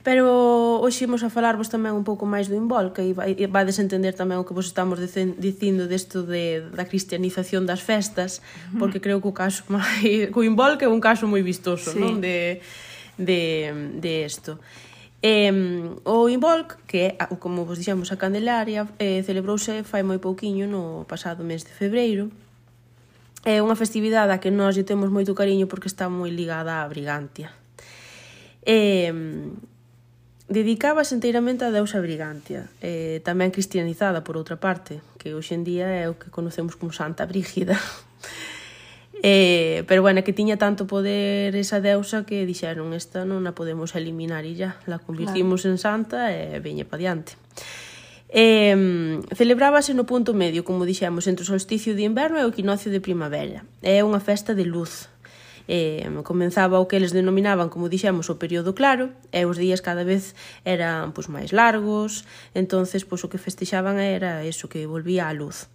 Pero 0.05 0.85
hoxe 0.85 1.09
imos 1.09 1.25
a 1.25 1.33
falarvos 1.33 1.65
tamén 1.73 1.97
un 1.97 2.05
pouco 2.05 2.29
máis 2.29 2.45
do 2.45 2.53
Invol, 2.53 2.93
que 2.93 3.17
vai 3.17 3.65
desentender 3.65 4.13
tamén 4.13 4.37
o 4.37 4.45
que 4.45 4.53
vos 4.53 4.69
estamos 4.69 5.01
dicindo 5.01 5.89
desto 5.89 6.21
de, 6.21 6.61
da 6.77 6.85
cristianización 6.85 7.65
das 7.65 7.81
festas, 7.81 8.45
porque 8.77 9.01
creo 9.01 9.17
que 9.17 9.25
o 9.25 9.33
caso 9.33 9.65
máis, 9.73 10.29
co 10.29 10.45
Invol 10.45 10.77
que 10.77 10.85
é 10.85 10.91
un 10.93 11.01
caso 11.01 11.25
moi 11.25 11.41
vistoso, 11.41 11.89
sí. 11.89 11.97
non? 11.97 12.21
De, 12.21 12.61
de, 13.17 13.41
de 13.97 14.29
isto. 14.29 14.61
Eh, 15.25 15.49
o 16.05 16.29
Involc, 16.29 16.77
que 16.85 17.17
como 17.41 17.65
vos 17.65 17.81
dixemos 17.81 18.13
a 18.13 18.21
Candelaria, 18.21 18.85
eh, 19.01 19.25
celebrouse 19.25 19.81
fai 19.81 20.05
moi 20.05 20.21
pouquiño 20.21 20.69
no 20.69 21.09
pasado 21.09 21.41
mes 21.41 21.65
de 21.65 21.73
febreiro, 21.73 22.29
É 23.45 23.61
unha 23.61 23.77
festividade 23.77 24.33
a 24.33 24.41
que 24.41 24.49
nós 24.49 24.73
lle 24.73 24.81
temos 24.81 25.13
moito 25.13 25.37
cariño 25.37 25.69
porque 25.69 25.85
está 25.85 26.09
moi 26.09 26.33
ligada 26.33 26.81
á 26.81 26.89
Brigantia. 26.89 27.53
Eh, 28.65 29.13
Dedicábase 30.45 31.17
enteiramente 31.17 31.65
á 31.65 31.73
deusa 31.73 31.97
Brigantia, 31.97 32.69
eh, 32.77 33.17
tamén 33.25 33.49
cristianizada 33.49 34.21
por 34.21 34.37
outra 34.37 34.61
parte, 34.61 35.01
que 35.17 35.33
hoxe 35.33 35.57
en 35.57 35.65
día 35.65 35.89
é 35.89 36.05
o 36.05 36.21
que 36.21 36.29
conocemos 36.29 36.77
como 36.77 36.93
Santa 36.93 37.25
Brígida. 37.25 37.73
eh, 39.25 39.81
pero 39.89 40.05
bueno, 40.05 40.21
que 40.21 40.37
tiña 40.37 40.61
tanto 40.61 40.85
poder 40.85 41.57
esa 41.57 41.81
deusa 41.81 42.29
que 42.29 42.45
dixeron 42.45 42.93
esta 42.93 43.25
non 43.25 43.49
a 43.49 43.57
podemos 43.57 43.97
eliminar 43.97 44.45
e 44.45 44.53
ya, 44.53 44.77
la 44.85 45.01
convertimos 45.01 45.65
claro. 45.65 45.73
en 45.73 45.77
santa 45.81 46.29
e 46.29 46.61
veña 46.61 46.85
pa 46.85 47.01
diante. 47.01 47.33
Eh, 48.29 48.77
celebrábase 49.33 49.97
no 49.97 50.05
punto 50.05 50.37
medio, 50.37 50.61
como 50.61 50.85
dixemos, 50.85 51.25
entre 51.25 51.41
o 51.41 51.49
solsticio 51.49 51.97
de 51.97 52.05
inverno 52.05 52.37
e 52.37 52.45
o 52.45 52.53
equinoccio 52.53 52.93
de 52.93 53.01
primavera. 53.01 53.65
É 53.81 54.05
unha 54.05 54.21
festa 54.21 54.53
de 54.53 54.69
luz, 54.69 55.09
eh, 55.67 56.05
comenzaba 56.23 56.79
o 56.79 56.87
que 56.87 56.97
eles 56.97 57.13
denominaban, 57.13 57.69
como 57.69 57.89
dixemos, 57.89 58.29
o 58.29 58.39
período 58.39 58.75
claro, 58.75 59.11
e 59.31 59.45
os 59.45 59.57
días 59.57 59.81
cada 59.81 60.03
vez 60.03 60.33
eran 60.63 61.13
pois, 61.13 61.27
máis 61.27 61.53
largos, 61.53 62.25
entonces 62.53 63.05
pois, 63.05 63.21
o 63.25 63.29
que 63.31 63.41
festexaban 63.41 63.97
era 63.97 64.45
eso, 64.45 64.69
que 64.69 64.85
volvía 64.85 65.29
á 65.29 65.33
luz. 65.33 65.69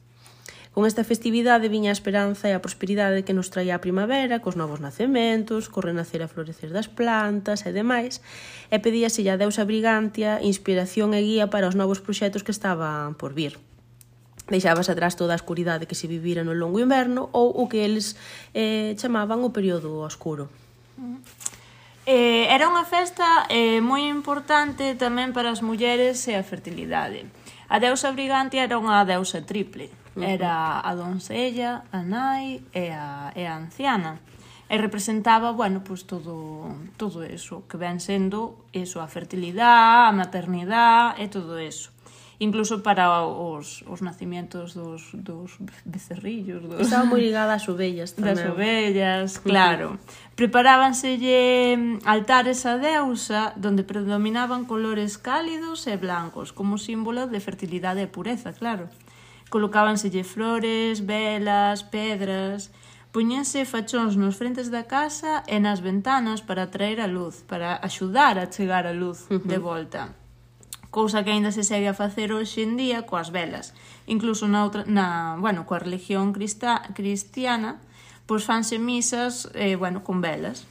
Con 0.71 0.87
esta 0.87 1.03
festividade 1.03 1.67
viña 1.69 1.91
a 1.91 1.99
esperanza 1.99 2.47
e 2.47 2.55
a 2.55 2.63
prosperidade 2.63 3.27
que 3.27 3.35
nos 3.35 3.51
traía 3.51 3.75
a 3.75 3.83
primavera, 3.83 4.39
cos 4.39 4.55
novos 4.55 4.79
nacementos, 4.79 5.67
co 5.67 5.83
renacer 5.83 6.23
a 6.23 6.31
florecer 6.31 6.71
das 6.71 6.87
plantas 6.87 7.67
e 7.67 7.75
demais, 7.75 8.23
e 8.71 8.79
pedíaselle 8.79 9.35
a 9.35 9.41
deusa 9.41 9.67
Brigantia 9.67 10.39
inspiración 10.39 11.11
e 11.11 11.27
guía 11.27 11.51
para 11.51 11.67
os 11.67 11.75
novos 11.75 11.99
proxectos 11.99 12.47
que 12.47 12.55
estaban 12.55 13.19
por 13.19 13.35
vir 13.35 13.59
deixabas 14.51 14.91
atrás 14.91 15.15
toda 15.15 15.33
a 15.33 15.41
escuridade 15.41 15.87
que 15.87 15.95
se 15.95 16.11
vivira 16.11 16.43
no 16.43 16.53
longo 16.53 16.83
inverno 16.83 17.31
ou 17.31 17.55
o 17.55 17.71
que 17.71 17.87
eles 17.87 18.19
eh, 18.53 18.93
chamaban 18.99 19.41
o 19.47 19.55
período 19.55 20.03
oscuro. 20.03 20.51
Eh, 22.05 22.51
era 22.51 22.67
unha 22.67 22.83
festa 22.83 23.47
eh, 23.47 23.79
moi 23.79 24.11
importante 24.11 24.99
tamén 24.99 25.31
para 25.31 25.55
as 25.55 25.63
mulleres 25.63 26.27
e 26.27 26.35
a 26.35 26.43
fertilidade. 26.43 27.25
A 27.71 27.79
deusa 27.79 28.11
brigante 28.11 28.59
era 28.59 28.75
unha 28.77 29.07
deusa 29.07 29.47
triple. 29.47 29.89
Era 30.19 30.83
a 30.83 30.91
doncella, 30.99 31.87
a 31.95 32.03
nai 32.03 32.67
e 32.75 32.91
a, 32.91 33.31
e 33.39 33.47
a 33.47 33.55
anciana. 33.55 34.19
E 34.67 34.75
representaba, 34.75 35.55
bueno, 35.55 35.87
pues 35.87 36.03
todo, 36.03 36.75
todo 36.99 37.23
eso, 37.23 37.63
que 37.71 37.79
ven 37.79 38.03
sendo 38.03 38.59
eso, 38.75 38.99
a 38.99 39.07
fertilidade, 39.07 40.11
a 40.11 40.15
maternidade 40.15 41.23
e 41.23 41.31
todo 41.31 41.63
eso 41.63 41.95
incluso 42.41 42.83
para 42.83 43.23
os, 43.23 43.85
os 43.87 44.01
nacimentos 44.01 44.73
dos, 44.73 45.13
dos 45.13 45.61
becerrillos. 45.85 46.65
Dos... 46.65 46.81
Estaba 46.81 47.05
moi 47.05 47.21
ligada 47.21 47.53
ás 47.53 47.69
ovellas 47.69 48.13
tamén. 48.17 48.41
Das 48.41 48.49
ovellas, 48.49 49.31
claro. 49.45 50.01
Preparábanselle 50.35 51.77
mm, 51.77 52.09
altares 52.09 52.65
a 52.65 52.81
deusa 52.81 53.53
donde 53.61 53.85
predominaban 53.85 54.65
colores 54.65 55.21
cálidos 55.21 55.85
e 55.85 56.01
blancos 56.01 56.57
como 56.57 56.81
símbolo 56.81 57.29
de 57.29 57.39
fertilidade 57.45 58.01
e 58.01 58.09
pureza, 58.09 58.57
claro. 58.57 58.89
Colocábanselle 59.53 60.25
flores, 60.25 61.05
velas, 61.05 61.85
pedras... 61.85 62.73
Puñense 63.11 63.67
fachóns 63.67 64.15
nos 64.15 64.39
frentes 64.39 64.71
da 64.71 64.87
casa 64.87 65.43
e 65.51 65.59
nas 65.59 65.83
ventanas 65.83 66.47
para 66.47 66.71
atraer 66.71 67.03
a 67.03 67.11
luz, 67.11 67.43
para 67.43 67.75
axudar 67.75 68.39
a 68.39 68.47
chegar 68.47 68.87
a 68.87 68.95
luz 68.95 69.27
uh 69.27 69.43
-huh. 69.43 69.51
de 69.51 69.59
volta 69.59 70.20
cousa 70.91 71.23
que 71.25 71.31
aínda 71.31 71.51
se 71.51 71.67
segue 71.67 71.89
a 71.91 71.95
facer 71.95 72.31
hoxe 72.31 72.63
en 72.63 72.79
día 72.79 73.07
coas 73.07 73.31
velas. 73.35 73.75
Incluso 74.07 74.47
na 74.47 74.63
outra, 74.63 74.83
na, 74.87 75.39
bueno, 75.39 75.67
coa 75.67 75.83
religión 75.83 76.35
cristá, 76.35 76.87
cristiana, 76.95 77.83
pois 78.27 78.47
fanse 78.47 78.79
misas, 78.79 79.51
eh, 79.59 79.75
bueno, 79.75 80.07
con 80.07 80.23
velas. 80.23 80.70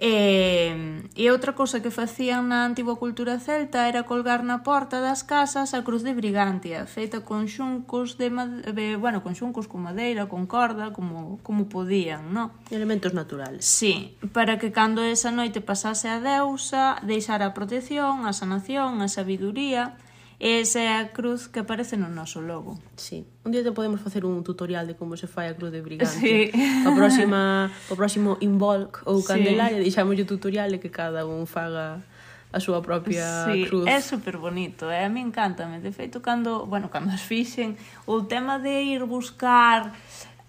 E, 0.00 1.04
e 1.12 1.28
outra 1.28 1.52
cousa 1.52 1.84
que 1.84 1.92
facían 1.92 2.48
na 2.48 2.64
antigua 2.64 2.96
cultura 2.96 3.36
celta 3.36 3.84
era 3.84 4.08
colgar 4.08 4.40
na 4.40 4.64
porta 4.64 4.96
das 4.96 5.20
casas 5.20 5.76
a 5.76 5.84
cruz 5.84 6.00
de 6.00 6.16
Brigantia, 6.16 6.88
feita 6.88 7.20
con 7.20 7.44
xuncos 7.44 8.16
de, 8.16 8.32
de 8.72 8.96
bueno, 8.96 9.20
con 9.20 9.36
xuncos 9.36 9.68
con 9.68 9.84
madeira, 9.84 10.24
con 10.24 10.48
corda, 10.48 10.96
como, 10.96 11.36
como 11.44 11.68
podían, 11.68 12.32
no? 12.32 12.56
Elementos 12.72 13.12
naturais. 13.12 13.60
Sí, 13.60 14.16
para 14.32 14.56
que 14.56 14.72
cando 14.72 15.04
esa 15.04 15.28
noite 15.28 15.60
pasase 15.60 16.08
a 16.08 16.16
deusa, 16.16 16.96
deixara 17.04 17.52
a 17.52 17.54
protección, 17.54 18.24
a 18.24 18.32
sanación, 18.32 19.04
a 19.04 19.08
sabiduría, 19.12 20.00
E 20.40 20.64
esa 20.64 20.80
é 20.80 20.96
a 20.96 21.12
cruz 21.12 21.52
que 21.52 21.60
aparece 21.60 22.00
no 22.00 22.08
noso 22.08 22.40
logo. 22.40 22.80
Sí. 22.96 23.28
Un 23.44 23.52
día 23.52 23.60
te 23.60 23.76
podemos 23.76 24.00
facer 24.00 24.24
un 24.24 24.40
tutorial 24.40 24.88
de 24.88 24.96
como 24.96 25.12
se 25.20 25.28
fai 25.28 25.52
a 25.52 25.54
cruz 25.54 25.68
de 25.68 25.84
brigante. 25.84 26.16
Sí. 26.16 26.48
A 26.80 26.96
próxima, 26.96 27.68
o 27.92 27.94
próximo 27.94 28.40
involc 28.40 29.04
ou 29.04 29.20
candelaria, 29.20 29.84
sí. 29.84 29.84
deixamos 29.84 30.16
o 30.16 30.24
tutorial 30.24 30.72
de 30.72 30.80
que 30.80 30.88
cada 30.88 31.28
un 31.28 31.44
faga 31.44 32.00
a 32.52 32.58
súa 32.58 32.82
propia 32.82 33.52
sí, 33.52 33.68
cruz. 33.68 33.86
É 33.86 34.00
super 34.00 34.40
bonito, 34.40 34.90
eh? 34.90 35.04
a 35.04 35.12
mí 35.12 35.20
encántame. 35.20 35.78
De 35.78 35.92
feito, 35.92 36.24
cando, 36.24 36.66
bueno, 36.66 36.88
cando 36.88 37.12
as 37.12 37.20
fixen, 37.20 37.76
o 38.06 38.24
tema 38.24 38.58
de 38.58 38.82
ir 38.82 39.04
buscar 39.04 39.92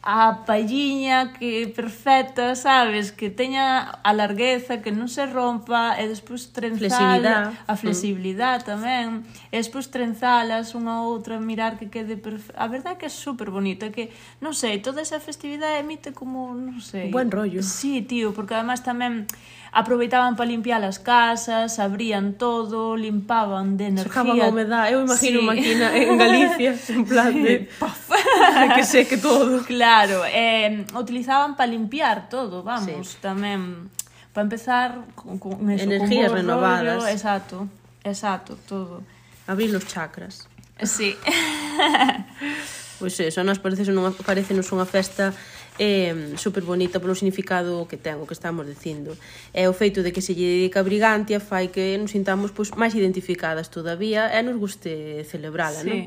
a 0.03 0.45
palliña 0.45 1.33
que 1.33 1.67
perfecta, 1.67 2.55
sabes, 2.55 3.11
que 3.11 3.29
teña 3.29 4.01
a 4.01 4.11
largueza, 4.17 4.81
que 4.81 4.89
non 4.89 5.05
se 5.05 5.29
rompa 5.29 5.93
e 6.01 6.09
despois 6.09 6.49
trenzala, 6.49 7.53
a 7.69 7.73
flexibilidade 7.77 8.65
mm. 8.65 8.69
tamén, 8.73 9.05
e 9.53 9.61
despois 9.61 9.93
trenzalas 9.93 10.73
unha 10.73 11.05
outra, 11.05 11.37
mirar 11.37 11.77
que 11.77 11.93
quede 11.93 12.17
perfecta. 12.17 12.57
A 12.57 12.65
verdade 12.65 12.97
é 12.97 12.99
que 13.05 13.07
é 13.07 13.13
super 13.13 13.53
bonito, 13.53 13.85
é 13.85 13.93
que, 13.93 14.09
non 14.41 14.57
sei, 14.57 14.81
toda 14.81 15.05
esa 15.05 15.21
festividade 15.21 15.85
emite 15.85 16.17
como, 16.17 16.49
non 16.57 16.81
sei... 16.81 17.13
Un 17.13 17.13
buen 17.13 17.29
rollo. 17.29 17.61
Sí, 17.61 18.01
tío, 18.01 18.33
porque 18.33 18.57
además 18.57 18.81
tamén 18.81 19.29
aproveitaban 19.71 20.35
para 20.35 20.49
limpiar 20.49 20.83
as 20.83 20.99
casas, 20.99 21.79
abrían 21.79 22.33
todo, 22.35 22.95
limpaban 22.97 23.77
de 23.77 23.87
energía. 23.87 24.11
Sacaban 24.11 24.41
a 24.41 24.47
humedad, 24.47 24.91
eu 24.91 25.01
imagino 25.01 25.39
sí. 25.39 25.45
máquina 25.45 25.95
en 25.95 26.17
Galicia, 26.17 26.75
en 26.89 27.05
plan 27.05 27.31
de... 27.41 27.69
Paf. 27.79 28.11
que 28.75 28.83
seque 28.83 29.17
todo. 29.17 29.63
Claro, 29.63 30.23
eh, 30.27 30.85
utilizaban 30.93 31.55
para 31.55 31.71
limpiar 31.71 32.27
todo, 32.27 32.63
vamos, 32.63 33.15
sí. 33.15 33.17
tamén. 33.23 33.87
Para 34.35 34.43
empezar 34.47 35.07
con, 35.15 35.39
con 35.39 35.59
eso, 35.71 35.87
Energías 35.87 36.31
con 36.31 36.43
renovadas. 36.43 37.03
Rollo, 37.03 37.07
exacto, 37.07 37.67
exacto, 38.03 38.59
todo. 38.67 39.03
Abrir 39.47 39.71
los 39.71 39.87
chakras. 39.87 40.47
Sí. 40.83 41.15
pois 42.99 43.15
pues 43.15 43.19
eso, 43.19 43.43
nos 43.43 43.59
parece, 43.59 43.87
unha, 43.87 44.11
parece 44.11 44.51
nos 44.51 44.67
unha 44.75 44.85
festa 44.85 45.31
é 45.81 46.13
super 46.37 46.61
bonita 46.61 47.01
polo 47.01 47.17
significado 47.17 47.89
que 47.89 47.97
ten 47.97 48.21
o 48.21 48.29
que 48.29 48.37
estamos 48.37 48.69
dicindo. 48.69 49.17
É 49.49 49.65
o 49.65 49.73
feito 49.73 50.05
de 50.05 50.13
que 50.13 50.21
se 50.21 50.37
lle 50.37 50.61
dedica 50.61 50.77
a 50.77 50.85
Brigantia 50.85 51.41
fai 51.41 51.73
que 51.73 51.97
nos 51.97 52.13
sintamos 52.13 52.53
pois, 52.53 52.69
máis 52.77 52.93
identificadas 52.93 53.73
todavía 53.73 54.29
e 54.29 54.39
nos 54.45 54.61
guste 54.61 55.25
celebrala, 55.25 55.81
sí. 55.81 55.89
non? 55.89 55.99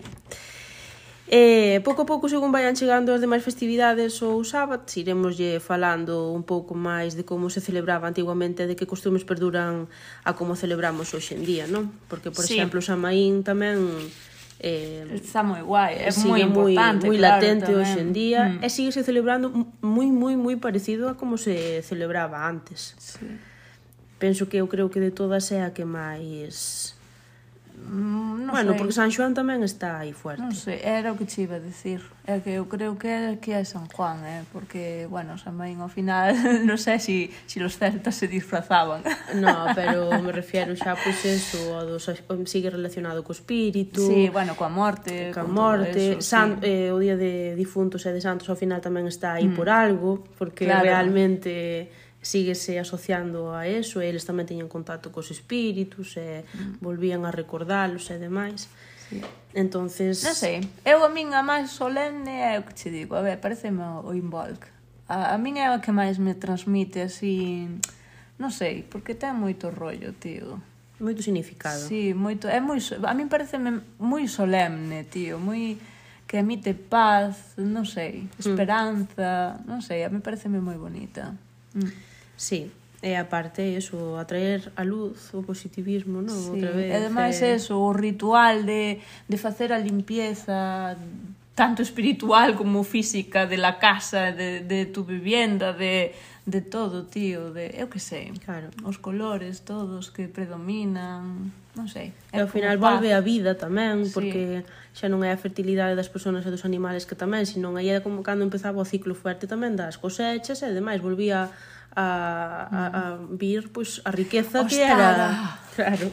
E 1.26 1.83
pouco 1.83 2.04
a 2.04 2.07
pouco, 2.07 2.31
según 2.31 2.54
vayan 2.54 2.78
chegando 2.78 3.11
as 3.11 3.19
demais 3.19 3.43
festividades 3.43 4.23
ou 4.23 4.47
sábados, 4.47 4.95
iremoslle 4.95 5.59
falando 5.59 6.31
un 6.31 6.47
pouco 6.47 6.78
máis 6.78 7.19
de 7.19 7.26
como 7.26 7.50
se 7.50 7.59
celebraba 7.59 8.07
antiguamente, 8.07 8.71
de 8.71 8.78
que 8.78 8.87
costumes 8.87 9.26
perduran 9.26 9.90
a 10.23 10.38
como 10.38 10.54
celebramos 10.54 11.11
hoxe 11.11 11.35
en 11.35 11.43
día, 11.43 11.66
non? 11.66 11.90
Porque, 12.07 12.31
por 12.31 12.47
sí. 12.47 12.54
exemplo, 12.54 12.78
Samaín 12.78 13.43
tamén 13.43 13.90
Eh, 14.61 15.04
está 15.12 15.42
moi 15.42 15.61
guai, 15.61 15.99
é 15.99 16.11
moi 16.25 16.40
importante, 16.40 17.04
moi 17.06 17.18
claro, 17.18 17.42
latente 17.42 17.66
tamén. 17.66 17.80
hoxe 17.82 17.99
en 18.00 18.11
día 18.14 18.42
mm. 18.49 18.64
e 18.64 18.68
sigue 18.70 18.92
se 18.94 19.02
celebrando 19.02 19.50
moi 19.82 20.08
moi 20.08 20.38
moi 20.38 20.56
parecido 20.56 21.11
a 21.11 21.18
como 21.18 21.37
se 21.37 21.82
celebraba 21.82 22.46
antes. 22.46 22.94
Sí. 22.96 23.26
Penso 24.16 24.46
que 24.49 24.62
eu 24.62 24.66
creo 24.70 24.88
que 24.88 25.02
de 25.02 25.11
todas 25.11 25.50
é 25.52 25.66
a 25.66 25.75
que 25.75 25.84
máis 25.84 26.93
Mm, 27.85 28.49
non 28.49 28.50
bueno, 28.50 28.73
sei. 28.73 28.79
porque 28.81 28.97
San 28.97 29.12
Xoán 29.12 29.37
tamén 29.37 29.61
está 29.61 30.00
aí 30.00 30.17
fuerte. 30.17 30.41
Non 30.41 30.57
sei, 30.57 30.81
era 30.81 31.12
o 31.12 31.21
que 31.21 31.29
che 31.29 31.45
iba 31.45 31.61
a 31.61 31.62
decir. 31.62 32.00
É 32.25 32.41
que 32.41 32.57
eu 32.57 32.64
creo 32.64 32.97
que 32.97 33.12
é 33.12 33.37
que 33.37 33.53
é 33.53 33.61
San 33.69 33.85
Juan, 33.93 34.25
eh? 34.25 34.49
porque, 34.49 35.05
bueno, 35.12 35.37
San 35.37 35.53
Maín 35.53 35.85
ao 35.85 35.93
final, 35.93 36.33
non 36.69 36.81
sei 36.81 36.97
se 36.97 37.05
si, 37.05 37.17
si 37.45 37.57
los 37.61 37.76
celtas 37.76 38.17
se 38.17 38.26
disfrazaban. 38.26 39.05
No, 39.35 39.67
pero 39.75 40.09
me 40.23 40.31
refiero 40.33 40.73
xa, 40.79 40.95
pois, 40.95 41.19
pues, 41.21 41.26
eso, 41.26 41.76
a 41.76 41.85
dos, 41.85 42.07
sigue 42.47 42.71
relacionado 42.71 43.21
co 43.26 43.35
espírito. 43.35 44.00
Sí, 44.00 44.31
bueno, 44.31 44.57
coa 44.57 44.71
morte. 44.73 45.35
Coa 45.35 45.45
morte. 45.45 46.17
Eso, 46.17 46.25
San, 46.25 46.62
sí. 46.62 46.88
eh, 46.88 46.95
o 46.95 46.99
día 47.03 47.19
de 47.19 47.53
difuntos 47.59 48.07
e 48.07 48.14
de 48.14 48.23
santos 48.23 48.49
ao 48.49 48.57
final 48.57 48.81
tamén 48.81 49.05
está 49.11 49.37
aí 49.37 49.50
mm. 49.50 49.57
por 49.59 49.69
algo, 49.69 50.25
porque 50.38 50.64
claro. 50.64 50.88
realmente 50.88 51.93
síguese 52.25 52.81
asociando 52.81 53.52
a 53.52 53.69
eso 53.69 54.00
e 54.00 54.09
eles 54.09 54.25
tamén 54.25 54.49
teñen 54.49 54.73
contacto 54.73 55.12
cos 55.12 55.28
espíritus 55.28 56.16
e 56.16 56.49
mm. 56.49 56.81
volvían 56.81 57.28
a 57.28 57.31
recordalos 57.31 58.09
e 58.09 58.16
demais. 58.16 58.73
Sí. 59.04 59.21
Entonces, 59.52 60.25
non 60.25 60.33
sei, 60.33 60.64
eu 60.88 61.04
a 61.04 61.12
min 61.12 61.37
a 61.37 61.45
máis 61.45 61.69
solemne 61.69 62.57
é 62.57 62.57
o 62.57 62.64
que 62.64 62.73
che 62.73 62.88
digo, 62.88 63.12
a 63.14 63.23
ver, 63.23 63.37
pareceme 63.38 63.85
o 64.00 64.11
Involk. 64.16 64.73
A, 65.04 65.37
a 65.37 65.38
min 65.38 65.61
é 65.61 65.69
o 65.69 65.85
que 65.85 65.93
máis 65.93 66.16
me 66.16 66.33
transmite 66.33 67.04
así, 67.04 67.69
non 68.40 68.49
sei, 68.49 68.88
porque 68.88 69.12
ten 69.12 69.37
moito 69.37 69.69
rollo, 69.69 70.16
tío. 70.16 70.59
Moito 70.97 71.21
significado. 71.21 71.76
Sí, 71.76 72.16
moito, 72.16 72.49
é 72.49 72.57
moi, 72.59 72.81
a 72.81 73.12
min 73.12 73.28
pareceme 73.28 73.85
moi 74.00 74.25
solemne, 74.25 75.04
tío, 75.12 75.37
moi 75.37 75.76
que 76.25 76.40
emite 76.40 76.73
paz, 76.73 77.52
non 77.61 77.85
sei, 77.85 78.25
mm. 78.25 78.40
esperanza, 78.40 79.61
mm. 79.61 79.69
non 79.69 79.85
sei, 79.85 80.02
a 80.02 80.09
mí 80.09 80.25
pareceme 80.25 80.57
moi 80.64 80.81
bonita. 80.81 81.37
Mm. 81.76 82.13
Sí, 82.37 82.71
e 83.05 83.21
aparte 83.21 83.76
eso, 83.76 84.17
atraer 84.17 84.73
a 84.81 84.83
luz 84.83 85.29
o 85.37 85.45
positivismo, 85.45 86.25
non? 86.25 86.33
Sí. 86.33 86.57
Outra 86.57 86.73
vez. 86.73 86.88
E 86.88 86.97
ademais 86.97 87.37
eh... 87.45 87.61
eso, 87.61 87.76
o 87.76 87.93
ritual 87.93 88.64
de, 88.64 88.97
de 89.29 89.37
facer 89.37 89.76
a 89.76 89.79
limpieza 89.79 90.97
tanto 91.55 91.83
espiritual 91.83 92.57
como 92.57 92.83
física 92.83 93.47
de 93.47 93.59
la 93.61 93.79
casa, 93.79 94.33
de, 94.33 94.61
de 94.61 94.87
tu 94.87 95.05
vivienda, 95.05 95.73
de, 95.73 96.17
de 96.47 96.61
todo, 96.61 97.05
tío, 97.05 97.53
de 97.53 97.76
eu 97.76 97.93
que 97.93 98.00
sei. 98.00 98.33
Claro. 98.41 98.73
Os 98.83 98.97
colores 98.97 99.62
todos 99.62 100.11
que 100.11 100.26
predominan, 100.26 101.53
non 101.76 101.87
sei. 101.87 102.11
E 102.33 102.41
ao 102.41 102.49
final 102.49 102.81
paz. 102.81 102.99
volve 102.99 103.12
a 103.12 103.21
vida 103.21 103.55
tamén, 103.55 104.09
sí. 104.09 104.17
porque 104.17 104.64
xa 104.97 105.12
non 105.12 105.23
é 105.23 105.31
a 105.31 105.38
fertilidade 105.38 105.93
das 105.93 106.11
persoas 106.11 106.43
e 106.43 106.50
dos 106.50 106.64
animales 106.64 107.05
que 107.05 107.14
tamén, 107.14 107.45
senón 107.45 107.76
aí 107.79 107.93
é 107.93 108.03
como 108.03 108.25
cando 108.25 108.43
empezaba 108.43 108.83
o 108.83 108.88
ciclo 108.88 109.12
fuerte 109.12 109.45
tamén 109.45 109.79
das 109.79 110.00
cosechas 110.00 110.59
e 110.64 110.73
demais, 110.73 111.05
volvía 111.05 111.53
a, 111.96 112.68
a, 112.70 112.82
a 112.86 113.02
vir 113.30 113.70
pois, 113.72 114.02
a 114.04 114.10
riqueza 114.10 114.66
que 114.66 114.82
era... 114.82 115.58
Claro. 115.74 116.10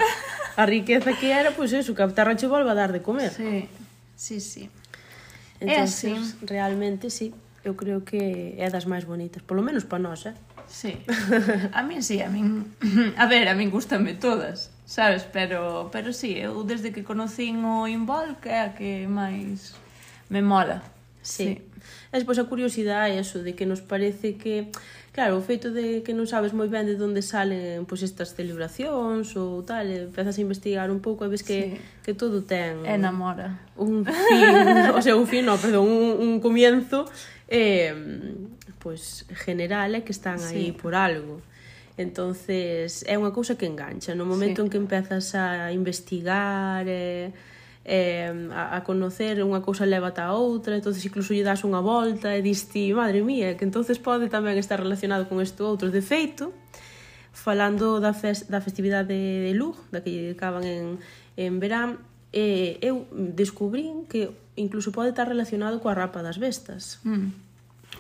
A 0.58 0.66
riqueza 0.66 1.14
que 1.14 1.32
era, 1.32 1.52
pois 1.52 1.72
pues, 1.72 1.86
eso, 1.86 1.96
que 1.96 2.04
a 2.04 2.10
terra 2.10 2.36
che 2.36 2.48
volva 2.48 2.72
a 2.72 2.76
dar 2.76 2.92
de 2.92 3.02
comer. 3.02 3.32
Sí, 3.32 3.70
sí, 4.16 4.40
sí. 4.40 4.70
Entonces, 5.62 6.36
así. 6.36 6.46
realmente, 6.46 7.10
sí, 7.10 7.34
eu 7.64 7.78
creo 7.78 8.04
que 8.04 8.56
é 8.58 8.68
das 8.70 8.90
máis 8.90 9.06
bonitas, 9.06 9.46
polo 9.46 9.62
menos 9.62 9.86
para 9.86 10.02
nós, 10.02 10.26
eh? 10.26 10.36
Sí. 10.68 10.98
A 11.72 11.84
min 11.84 12.02
sí, 12.02 12.22
a 12.22 12.30
min 12.32 12.66
a 13.16 13.28
ver, 13.28 13.48
a 13.48 13.54
min 13.54 13.70
gustame 13.70 14.16
todas, 14.16 14.72
sabes, 14.86 15.24
pero 15.24 15.90
pero 15.94 16.12
sí, 16.12 16.40
eu 16.40 16.64
desde 16.64 16.92
que 16.92 17.04
conocín 17.04 17.64
o 17.64 17.88
Invol 17.88 18.40
que 18.42 18.50
é 18.50 18.60
a 18.66 18.74
que 18.74 19.06
máis 19.06 19.78
me 20.32 20.42
mola. 20.42 20.82
Sí. 21.22 21.62
sí. 21.62 21.72
E 22.12 22.16
despois 22.18 22.40
a 22.40 22.50
curiosidade 22.50 23.14
é 23.14 23.22
eso 23.22 23.44
de 23.46 23.54
que 23.54 23.70
nos 23.70 23.86
parece 23.86 24.42
que 24.42 24.74
Claro, 25.12 25.38
o 25.38 25.42
feito 25.44 25.76
de 25.76 26.08
que 26.08 26.16
non 26.16 26.24
sabes 26.24 26.56
moi 26.56 26.72
ben 26.72 26.88
de 26.88 26.96
onde 26.96 27.20
salen 27.20 27.84
pois 27.84 28.00
estas 28.00 28.32
celebracións 28.32 29.36
ou 29.36 29.60
tal, 29.60 29.84
empezas 29.92 30.40
a 30.40 30.42
investigar 30.42 30.88
un 30.88 31.04
pouco 31.04 31.28
e 31.28 31.30
ves 31.30 31.44
que 31.44 31.76
sí. 31.76 32.08
que 32.08 32.16
todo 32.16 32.48
ten 32.48 32.88
enamora. 32.88 33.60
Un 33.76 34.08
fin, 34.08 34.56
o 34.96 35.02
sea, 35.04 35.20
un 35.20 35.28
fin, 35.28 35.44
no, 35.44 35.60
perdón, 35.60 35.84
un, 35.84 36.16
un 36.16 36.32
comienzo 36.40 37.12
eh 37.52 37.92
pois 38.80 39.28
general 39.36 39.92
é 39.92 40.00
eh, 40.00 40.04
que 40.08 40.16
están 40.16 40.40
aí 40.48 40.72
sí. 40.72 40.80
por 40.80 40.96
algo. 40.96 41.44
Entonces, 42.00 43.04
é 43.04 43.20
unha 43.20 43.36
cousa 43.36 43.60
que 43.60 43.68
engancha, 43.68 44.16
no 44.16 44.24
momento 44.24 44.64
sí. 44.64 44.66
en 44.66 44.68
que 44.72 44.80
empezas 44.80 45.36
a 45.36 45.76
investigar 45.76 46.88
eh 46.88 47.36
eh, 47.86 48.50
a, 48.54 48.78
a 48.78 48.80
conocer 48.86 49.42
unha 49.42 49.62
cousa 49.66 49.90
leva 49.90 50.14
a 50.14 50.34
outra, 50.38 50.78
entonces 50.78 51.02
incluso 51.02 51.34
lle 51.34 51.46
das 51.46 51.66
unha 51.66 51.82
volta 51.82 52.34
e 52.38 52.46
dis 52.46 52.70
ti, 52.70 52.94
madre 52.94 53.26
mía, 53.26 53.58
que 53.58 53.66
entonces 53.66 53.98
pode 53.98 54.30
tamén 54.30 54.58
estar 54.62 54.78
relacionado 54.78 55.26
con 55.26 55.42
isto 55.42 55.66
outro. 55.66 55.90
De 55.90 56.06
feito, 56.06 56.54
falando 57.34 57.98
da, 57.98 58.14
fes, 58.14 58.46
da 58.46 58.62
festividade 58.62 59.14
de 59.14 59.54
Lug, 59.58 59.78
da 59.90 60.06
que 60.06 60.14
lle 60.14 60.22
dedicaban 60.32 60.64
en, 60.64 61.02
en 61.38 61.58
verán, 61.58 61.98
eh, 62.32 62.78
eu 62.86 63.10
descubrín 63.14 64.06
que 64.06 64.30
incluso 64.56 64.94
pode 64.94 65.10
estar 65.10 65.26
relacionado 65.26 65.82
coa 65.82 65.98
rapa 65.98 66.22
das 66.22 66.38
bestas. 66.38 67.02
Mm 67.02 67.52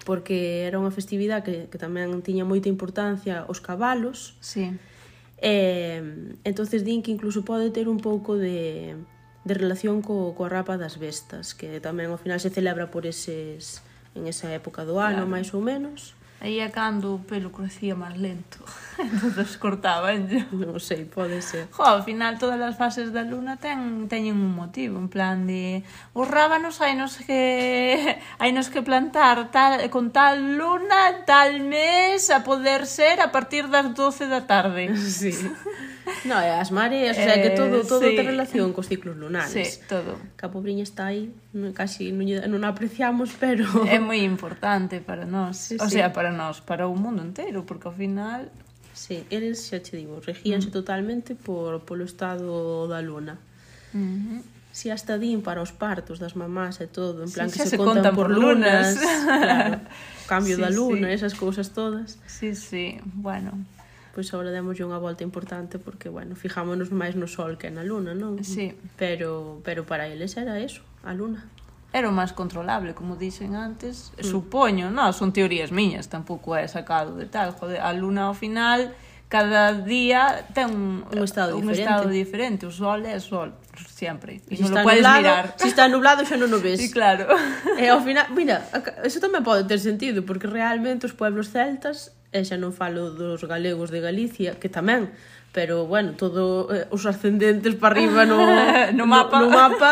porque 0.05 0.65
era 0.65 0.81
unha 0.81 0.89
festividade 0.89 1.45
que, 1.45 1.55
que 1.69 1.77
tamén 1.77 2.09
tiña 2.25 2.47
moita 2.47 2.67
importancia 2.71 3.45
os 3.45 3.61
cabalos. 3.61 4.33
Sí. 4.41 4.73
Eh, 5.41 6.01
entonces 6.45 6.85
din 6.85 7.01
que 7.01 7.13
incluso 7.13 7.45
pode 7.45 7.69
ter 7.73 7.89
un 7.89 8.01
pouco 8.01 8.37
de 8.37 8.97
de 9.43 9.53
relación 9.53 10.05
co, 10.05 10.33
coa 10.37 10.49
rapa 10.49 10.77
das 10.77 11.01
bestas, 11.01 11.57
que 11.57 11.81
tamén 11.81 12.13
ao 12.13 12.21
final 12.21 12.37
se 12.37 12.53
celebra 12.53 12.93
por 12.93 13.09
eses 13.09 13.81
en 14.13 14.29
esa 14.29 14.53
época 14.53 14.85
do 14.85 15.01
ano, 15.01 15.25
claro. 15.25 15.33
máis 15.33 15.49
ou 15.55 15.61
menos. 15.63 16.13
Aí 16.41 16.57
é 16.57 16.69
cando 16.69 17.13
o 17.13 17.19
pelo 17.21 17.53
crecía 17.53 17.93
máis 17.93 18.17
lento. 18.17 18.65
Entonces 18.97 19.61
cortaban 19.61 20.25
yo. 20.25 20.41
Non 20.57 20.81
sei, 20.81 21.05
pode 21.05 21.37
ser. 21.45 21.69
Jo, 21.69 21.85
ao 21.85 22.01
final 22.01 22.41
todas 22.41 22.57
as 22.57 22.73
fases 22.81 23.13
da 23.13 23.21
luna 23.21 23.61
ten, 23.61 24.09
teñen 24.09 24.41
un 24.41 24.49
motivo, 24.57 24.97
en 24.97 25.05
plan 25.05 25.45
de 25.45 25.85
os 26.17 26.25
rábanos 26.25 26.81
hai 26.81 26.97
nos 26.97 27.21
que 27.21 28.17
hai 28.41 28.49
nos 28.57 28.73
que 28.73 28.81
plantar 28.81 29.53
tal, 29.53 29.85
con 29.93 30.09
tal 30.09 30.57
luna, 30.57 31.29
tal 31.29 31.61
mes, 31.61 32.33
a 32.33 32.41
poder 32.41 32.89
ser 32.89 33.21
a 33.21 33.29
partir 33.29 33.69
das 33.69 33.93
12 33.93 34.25
da 34.25 34.41
tarde. 34.49 34.89
Sí. 34.97 35.33
No, 36.25 36.37
e 36.39 36.49
as 36.49 36.71
mareas, 36.71 37.17
eh, 37.17 37.21
o 37.21 37.23
sea, 37.25 37.35
que 37.41 37.51
eh, 37.53 37.57
todo, 37.57 37.83
todo 37.83 38.05
sí. 38.05 38.15
ten 38.15 38.25
relación 38.27 38.73
cos 38.73 38.87
ciclos 38.87 39.17
lunares. 39.17 39.51
Sí, 39.51 39.65
todo. 39.87 40.17
Que 40.37 40.45
a 40.45 40.49
pobriña 40.49 40.83
está 40.83 41.09
aí, 41.09 41.33
casi 41.73 42.11
non, 42.11 42.27
non 42.47 42.61
apreciamos, 42.63 43.33
pero... 43.35 43.65
É 43.89 43.97
moi 43.97 44.21
importante 44.21 45.01
para 45.01 45.25
nós, 45.25 45.57
sí, 45.57 45.75
o 45.79 45.87
sí. 45.89 45.97
sea, 45.97 46.13
para 46.13 46.31
nós, 46.31 46.61
para 46.61 46.85
o 46.85 46.95
mundo 46.95 47.21
entero, 47.25 47.65
porque 47.65 47.87
ao 47.89 47.95
final... 47.95 48.49
Sí, 48.93 49.25
eles, 49.31 49.65
xa 49.65 49.79
te 49.79 49.97
digo, 49.97 50.19
regíanse 50.19 50.69
mm. 50.69 50.75
totalmente 50.75 51.31
por, 51.33 51.81
polo 51.87 52.05
estado 52.05 52.85
da 52.91 53.01
luna. 53.01 53.39
Mm 53.93 53.99
-hmm. 53.99 54.39
Si 54.71 54.87
hasta 54.89 55.17
din 55.17 55.41
para 55.43 55.59
os 55.59 55.75
partos 55.75 56.15
das 56.19 56.31
mamás 56.35 56.79
e 56.79 56.87
todo, 56.87 57.27
en 57.27 57.31
plan 57.31 57.51
sí, 57.51 57.59
que 57.59 57.67
se, 57.67 57.75
se 57.75 57.77
contan, 57.77 58.07
contan 58.07 58.15
por 58.15 58.31
lunas, 58.31 58.95
lunas 58.95 59.35
claro, 59.35 59.79
cambio 60.31 60.55
sí, 60.55 60.61
da 60.63 60.69
luna, 60.71 61.07
sí. 61.11 61.13
esas 61.19 61.33
cousas 61.35 61.75
todas. 61.75 62.19
Sí, 62.23 62.55
sí, 62.55 62.95
bueno, 63.03 63.51
pois 64.11 64.27
agora 64.35 64.51
demos 64.51 64.75
unha 64.79 64.99
volta 64.99 65.23
importante 65.23 65.79
porque, 65.79 66.11
bueno, 66.11 66.35
fijámonos 66.35 66.91
máis 66.91 67.15
no 67.15 67.25
sol 67.27 67.55
que 67.55 67.71
na 67.71 67.83
luna, 67.83 68.11
non? 68.11 68.43
Sí. 68.43 68.75
Pero, 68.99 69.63
pero 69.63 69.87
para 69.87 70.11
eles 70.11 70.35
era 70.35 70.59
eso, 70.59 70.83
a 71.03 71.15
luna. 71.15 71.47
Era 71.91 72.07
o 72.07 72.15
máis 72.15 72.31
controlable, 72.31 72.95
como 72.95 73.19
dixen 73.19 73.55
antes, 73.55 74.15
mm. 74.15 74.23
supoño, 74.23 74.91
non, 74.91 75.11
son 75.15 75.35
teorías 75.35 75.71
miñas, 75.71 76.07
tampouco 76.11 76.55
é 76.55 76.67
sacado 76.67 77.15
de 77.15 77.27
tal, 77.27 77.55
joder, 77.55 77.79
a 77.79 77.91
luna 77.91 78.31
ao 78.31 78.35
final 78.35 78.91
cada 79.31 79.71
día 79.71 80.43
ten 80.53 80.67
un, 80.75 81.07
un, 81.07 81.23
estado, 81.23 81.55
un 81.55 81.71
diferente. 81.71 81.81
estado 81.87 82.09
diferente. 82.11 82.61
O 82.67 82.71
sol 82.71 82.99
é 83.07 83.15
sol, 83.15 83.55
sempre. 83.87 84.43
E 84.51 84.59
se 84.59 84.67
non 84.67 84.75
lo 84.75 84.83
podes 84.83 84.99
nublado, 84.99 85.23
mirar. 85.23 85.45
Se 85.55 85.71
está 85.71 85.87
nublado 85.87 86.27
xa 86.27 86.35
non 86.35 86.51
o 86.51 86.59
ves. 86.59 86.75
Sí, 86.83 86.91
claro. 86.91 87.31
E 87.79 87.87
ao 87.87 88.03
final, 88.03 88.27
mira, 88.35 88.59
eso 89.07 89.23
tamén 89.23 89.39
pode 89.39 89.63
ter 89.63 89.79
sentido, 89.79 90.27
porque 90.27 90.51
realmente 90.51 91.07
os 91.07 91.15
pueblos 91.15 91.47
celtas 91.47 92.11
e 92.31 92.43
xa 92.47 92.55
non 92.55 92.71
falo 92.71 93.11
dos 93.11 93.43
galegos 93.43 93.91
de 93.91 93.99
Galicia, 93.99 94.55
que 94.55 94.71
tamén, 94.71 95.11
pero 95.51 95.85
bueno, 95.85 96.15
todo 96.15 96.71
eh, 96.71 96.87
os 96.91 97.03
ascendentes 97.03 97.75
para 97.75 97.99
arriba 97.99 98.23
no, 98.23 98.39
no 98.97 99.05
mapa, 99.05 99.43
no, 99.43 99.47
no 99.47 99.55
mapa 99.55 99.91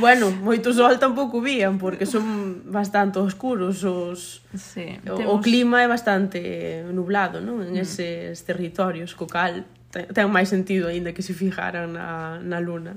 Bueno, 0.00 0.32
moito 0.32 0.72
sol 0.72 0.96
tampouco 0.96 1.44
vían 1.44 1.76
porque 1.76 2.08
son 2.08 2.64
bastante 2.72 3.20
oscuros 3.20 3.84
os 3.84 4.40
sí, 4.56 4.96
o, 5.04 5.20
temos... 5.20 5.28
o 5.28 5.36
clima 5.44 5.84
é 5.84 5.88
bastante 5.88 6.80
nublado, 6.88 7.44
non? 7.44 7.60
En 7.60 7.76
mm. 7.76 7.84
eses 7.84 8.48
territorios, 8.48 9.12
co 9.12 9.28
cal 9.28 9.68
ten, 9.92 10.08
ten 10.08 10.32
máis 10.32 10.48
sentido 10.48 10.88
aínda 10.88 11.12
que 11.12 11.20
se 11.20 11.36
fijaran 11.36 11.92
na, 12.00 12.40
na 12.40 12.64
luna. 12.64 12.96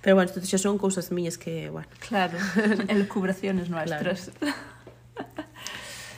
Pero 0.00 0.16
bueno, 0.16 0.32
isto 0.32 0.40
xa 0.40 0.56
son 0.56 0.80
cousas 0.80 1.12
miñas 1.12 1.36
que, 1.36 1.68
bueno... 1.68 1.88
Claro, 2.00 2.40
elucubraciones 2.88 3.68
nuestras. 3.68 4.32
Claro. 4.40 4.56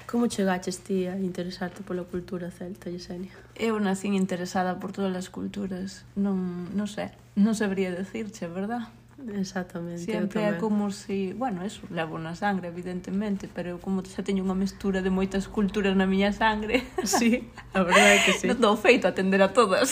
Como 0.06 0.28
chegaches 0.30 0.86
ti 0.86 1.06
a 1.10 1.18
interesarte 1.18 1.82
pola 1.82 2.06
cultura 2.06 2.50
celta, 2.54 2.90
Yesenia? 2.90 3.34
Eu 3.58 3.74
nacín 3.82 4.14
interesada 4.14 4.78
por 4.78 4.94
todas 4.94 5.10
as 5.18 5.28
culturas. 5.28 6.06
Non, 6.14 6.70
non 6.70 6.86
sei, 6.86 7.10
non 7.34 7.58
sabría 7.58 7.90
decirche, 7.90 8.46
verdad? 8.46 8.86
Exactamente, 9.34 10.04
Sempre 10.04 10.44
é 10.44 10.52
como 10.52 10.90
se... 10.90 11.06
Si, 11.06 11.32
bueno, 11.32 11.64
eso, 11.64 11.80
levo 11.90 12.18
na 12.18 12.36
sangre, 12.36 12.68
evidentemente, 12.68 13.48
pero 13.50 13.74
eu 13.74 13.78
como 13.82 14.04
xa 14.06 14.22
teño 14.22 14.46
unha 14.46 14.54
mestura 14.54 15.02
de 15.02 15.10
moitas 15.10 15.50
culturas 15.50 15.98
na 15.98 16.06
miña 16.06 16.30
sangre... 16.30 16.86
Sí, 17.02 17.50
a 17.74 17.82
verdade 17.82 18.12
é 18.14 18.22
que 18.22 18.32
sí. 18.36 18.46
Non 18.52 18.62
dou 18.62 18.76
feito 18.78 19.10
atender 19.10 19.42
a 19.42 19.50
todas. 19.50 19.90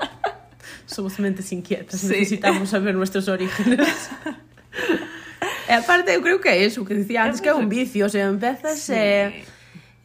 Somos 0.88 1.20
mentes 1.20 1.52
inquietas, 1.52 2.00
sí. 2.00 2.08
necesitamos 2.08 2.72
saber 2.72 2.96
nuestros 2.96 3.28
orígenes. 3.28 3.84
E 5.68 5.72
aparte, 5.72 6.14
eu 6.14 6.22
creo 6.22 6.38
que 6.38 6.48
é 6.48 6.62
eso 6.62 6.84
que 6.84 6.94
dicía 6.94 7.24
antes, 7.24 7.40
que 7.40 7.48
é 7.48 7.54
un 7.54 7.68
vicio, 7.68 8.06
o 8.06 8.08
sea, 8.08 8.26
empezas 8.26 8.78
sí. 8.78 8.94
e, 8.94 9.44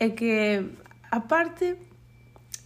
É 0.02 0.10
que, 0.10 0.66
aparte, 1.12 1.78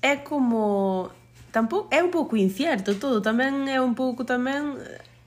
é 0.01 0.15
como... 0.15 1.11
Tampouco, 1.51 1.87
é 1.91 2.01
un 2.01 2.11
pouco 2.11 2.35
incierto 2.37 2.95
todo, 2.95 3.19
tamén 3.19 3.67
é 3.67 3.79
un 3.79 3.91
pouco 3.91 4.23
tamén 4.23 4.79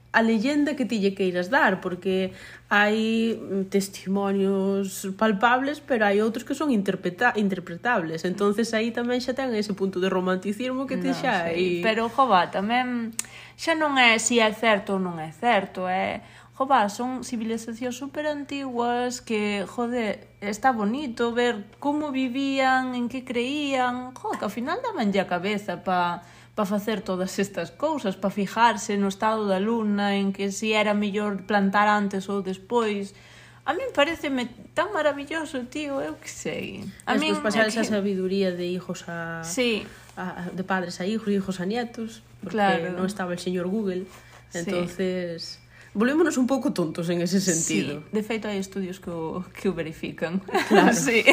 a 0.09 0.21
leyenda 0.21 0.73
que 0.73 0.85
ti 0.85 0.97
lle 0.97 1.13
queiras 1.13 1.49
dar, 1.53 1.81
porque 1.81 2.33
hai 2.69 3.37
testimonios 3.69 5.09
palpables, 5.17 5.81
pero 5.81 6.05
hai 6.05 6.21
outros 6.21 6.45
que 6.45 6.57
son 6.57 6.73
interpreta 6.73 7.33
interpretables. 7.37 8.25
entonces 8.25 8.73
aí 8.73 8.89
tamén 8.89 9.21
xa 9.21 9.37
ten 9.37 9.53
ese 9.53 9.73
punto 9.77 10.01
de 10.01 10.09
romanticismo 10.09 10.89
que 10.89 10.97
te 10.97 11.13
no, 11.13 11.17
xa... 11.17 11.49
Sí. 11.53 11.81
E... 11.81 11.85
Pero, 11.85 12.09
jova, 12.09 12.49
tamén 12.49 13.13
xa 13.57 13.73
non 13.77 13.97
é 14.01 14.17
se 14.17 14.33
si 14.33 14.35
é 14.41 14.49
certo 14.53 14.97
ou 14.97 15.01
non 15.01 15.21
é 15.21 15.29
certo, 15.33 15.85
é 15.85 16.25
joba, 16.59 16.91
son 16.91 17.23
civilizacións 17.23 17.95
super 17.95 18.27
antiguas 18.27 19.23
que, 19.23 19.63
jode, 19.63 20.27
está 20.43 20.75
bonito 20.75 21.31
ver 21.31 21.63
como 21.79 22.11
vivían, 22.11 22.99
en 22.99 23.07
que 23.07 23.23
creían, 23.23 24.11
jo, 24.11 24.35
que 24.35 24.43
ao 24.43 24.51
final 24.51 24.83
daban 24.83 25.07
a 25.15 25.23
cabeza 25.23 25.79
pa 25.87 26.27
pa 26.59 26.67
facer 26.67 26.99
todas 26.99 27.39
estas 27.39 27.71
cousas, 27.71 28.19
pa 28.19 28.27
fijarse 28.27 28.99
no 28.99 29.07
estado 29.07 29.47
da 29.47 29.63
luna, 29.63 30.19
en 30.19 30.35
que 30.35 30.51
si 30.51 30.75
era 30.75 30.91
mellor 30.91 31.47
plantar 31.47 31.87
antes 31.87 32.27
ou 32.27 32.43
despois. 32.43 33.15
A 33.63 33.71
min 33.71 33.95
pareceme 33.95 34.51
tan 34.75 34.91
maravilloso, 34.91 35.63
tío, 35.71 36.03
eu 36.03 36.19
que 36.19 36.27
sei. 36.27 36.83
A 37.07 37.15
min 37.15 37.39
pasar 37.39 37.71
esa 37.71 37.87
que... 37.87 37.95
sabiduría 37.95 38.51
de 38.51 38.67
hijos 38.67 39.07
a, 39.07 39.47
sí. 39.47 39.87
a 40.19 40.51
de 40.51 40.67
padres 40.67 40.99
a 40.99 41.07
hijos, 41.07 41.31
hijos 41.31 41.63
a 41.63 41.65
nietos, 41.65 42.19
porque 42.43 42.59
claro. 42.59 42.91
non 42.91 43.07
estaba 43.07 43.31
el 43.31 43.39
señor 43.39 43.71
Google. 43.71 44.03
Entonces, 44.51 45.63
sí 45.63 45.68
volvémonos 45.93 46.37
un 46.37 46.45
pouco 46.45 46.71
tontos 46.71 47.09
en 47.09 47.21
ese 47.21 47.41
sentido. 47.41 48.05
Sí, 48.05 48.13
de 48.13 48.21
feito 48.21 48.45
hai 48.45 48.61
estudios 48.61 49.01
que 49.01 49.09
o, 49.09 49.41
que 49.49 49.69
o 49.69 49.73
verifican. 49.73 50.39
Claro. 50.69 50.93
sí. 51.05 51.25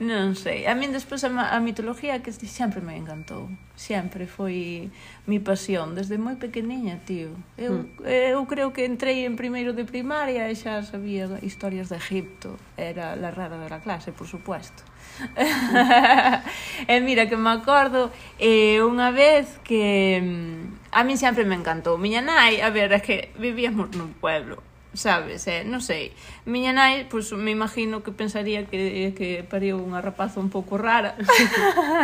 non 0.00 0.32
sei. 0.32 0.64
A 0.64 0.72
min 0.72 0.90
despois 0.94 1.20
a, 1.28 1.28
a 1.28 1.58
mitología 1.60 2.24
que 2.24 2.32
sempre 2.32 2.80
me 2.80 2.96
encantou. 2.96 3.52
Sempre 3.76 4.24
foi 4.24 4.88
mi 5.28 5.36
pasión 5.40 5.92
desde 5.92 6.16
moi 6.16 6.40
pequeniña, 6.40 7.04
tío. 7.04 7.36
Eu 7.60 7.84
hmm. 7.84 8.08
eu 8.08 8.40
creo 8.48 8.72
que 8.72 8.88
entrei 8.88 9.28
en 9.28 9.36
primeiro 9.36 9.76
de 9.76 9.84
primaria 9.84 10.48
e 10.48 10.56
xa 10.56 10.80
sabía 10.80 11.28
historias 11.44 11.92
de 11.92 12.00
Egipto. 12.00 12.56
Era 12.80 13.12
la 13.20 13.28
rara 13.28 13.60
da 13.60 13.80
clase, 13.84 14.16
por 14.16 14.26
supuesto. 14.26 14.80
E 16.88 17.00
mira 17.00 17.28
que 17.28 17.36
me 17.36 17.50
acordo 17.52 18.10
eh, 18.40 18.80
unha 18.80 19.12
vez 19.12 19.60
que 19.60 20.16
mm, 20.16 20.79
a 20.92 21.04
min 21.04 21.18
sempre 21.18 21.46
me 21.46 21.54
encantou. 21.54 21.98
Miña 21.98 22.20
nai, 22.22 22.60
a 22.60 22.70
ver, 22.70 22.90
é 22.92 23.00
que 23.00 23.30
vivíamos 23.38 23.94
nun 23.94 24.10
pueblo, 24.18 24.58
sabes, 24.92 25.46
eh? 25.46 25.62
non 25.62 25.78
sei. 25.78 26.10
Miña 26.46 26.74
nai, 26.74 27.06
pois 27.06 27.30
me 27.30 27.54
imagino 27.54 28.02
que 28.02 28.10
pensaría 28.10 28.66
que, 28.66 29.14
que 29.14 29.46
pariu 29.46 29.78
unha 29.78 30.02
rapaza 30.02 30.42
un 30.42 30.50
pouco 30.50 30.74
rara. 30.74 31.14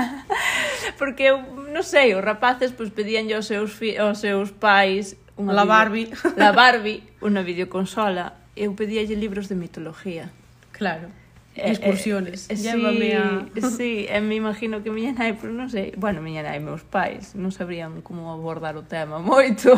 Porque 0.98 1.34
eu, 1.34 1.42
non 1.74 1.82
sei, 1.82 2.14
os 2.14 2.22
rapaces 2.22 2.70
pois 2.70 2.94
pedían 2.94 3.26
aos 3.34 3.50
seus, 3.50 3.74
fi, 3.74 3.98
aos 3.98 4.22
seus 4.22 4.54
pais 4.54 5.18
unha 5.36 5.52
la 5.52 5.66
Barbie, 5.66 6.08
video, 6.08 6.32
la 6.38 6.50
Barbie, 6.54 7.02
unha 7.20 7.42
videoconsola. 7.42 8.38
Eu 8.56 8.72
pedíalle 8.72 9.18
libros 9.18 9.50
de 9.50 9.58
mitología. 9.58 10.32
Claro 10.72 11.12
excursiones. 11.56 12.50
Eh, 12.50 12.54
eh, 12.54 12.56
Llévame 12.56 13.10
sí, 13.10 13.60
a... 13.60 13.70
sí, 13.76 14.06
e 14.08 14.20
me 14.20 14.34
imagino 14.36 14.82
que 14.82 14.90
miña 14.90 15.12
nai, 15.16 15.32
pero 15.34 15.52
non 15.52 15.72
sei, 15.72 15.96
bueno, 15.96 16.20
miña 16.20 16.44
nai 16.44 16.60
e 16.60 16.62
meus 16.62 16.84
pais 16.84 17.34
non 17.34 17.50
sabrían 17.50 18.04
como 18.04 18.30
abordar 18.30 18.76
o 18.76 18.84
tema 18.84 19.18
moito, 19.32 19.74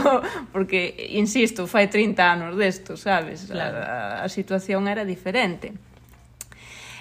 porque, 0.51 0.95
insisto, 1.15 1.71
fai 1.71 1.89
30 1.89 2.19
anos 2.21 2.51
desto, 2.59 2.99
sabes? 2.99 3.47
Claro. 3.49 3.79
A, 3.81 4.23
a, 4.23 4.27
a 4.27 4.29
situación 4.29 4.91
era 4.91 5.07
diferente. 5.07 5.73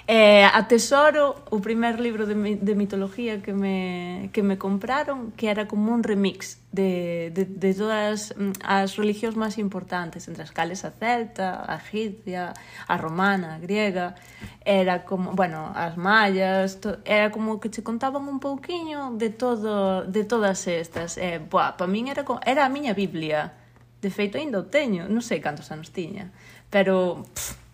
Eh, 0.09 0.45
a 0.45 0.69
Tesoro, 0.69 1.43
o 1.51 1.59
primer 1.59 1.99
libro 1.99 2.25
de, 2.25 2.33
mi, 2.33 2.55
de 2.55 2.75
mitología 2.75 3.41
que 3.41 3.51
me, 3.51 4.29
que 4.31 4.41
me 4.41 4.57
compraron, 4.57 5.33
que 5.35 5.49
era 5.49 5.67
como 5.67 5.91
un 5.91 6.01
remix 6.01 6.63
de, 6.71 7.29
de, 7.35 7.43
de 7.43 7.73
todas 7.75 8.31
mm, 8.31 8.63
as 8.63 8.95
religións 8.95 9.35
máis 9.35 9.59
importantes, 9.59 10.31
entre 10.31 10.47
as 10.47 10.55
cales 10.55 10.87
a 10.87 10.95
celta, 10.95 11.59
a 11.59 11.75
egipcia, 11.75 12.55
a 12.87 12.95
romana, 12.95 13.55
a 13.55 13.59
griega, 13.59 14.15
era 14.63 15.03
como, 15.03 15.35
bueno, 15.35 15.75
as 15.75 15.99
mayas, 15.99 16.79
to, 16.79 17.03
era 17.03 17.27
como 17.27 17.59
que 17.59 17.67
che 17.67 17.83
contaban 17.83 18.31
un 18.31 18.39
pouquiño 18.39 19.11
de 19.19 19.27
todo, 19.27 20.07
de 20.07 20.23
todas 20.23 20.71
estas. 20.71 21.19
Eh, 21.19 21.43
buah, 21.43 21.75
pa 21.75 21.83
min 21.83 22.07
era, 22.07 22.23
era 22.47 22.63
a 22.63 22.71
miña 22.71 22.95
Biblia. 22.95 23.59
De 23.99 24.07
feito, 24.07 24.39
ainda 24.39 24.63
o 24.63 24.71
teño, 24.71 25.11
non 25.11 25.19
sei 25.19 25.43
cantos 25.43 25.67
anos 25.67 25.91
tiña, 25.91 26.31
pero... 26.71 27.27
Pff, 27.35 27.66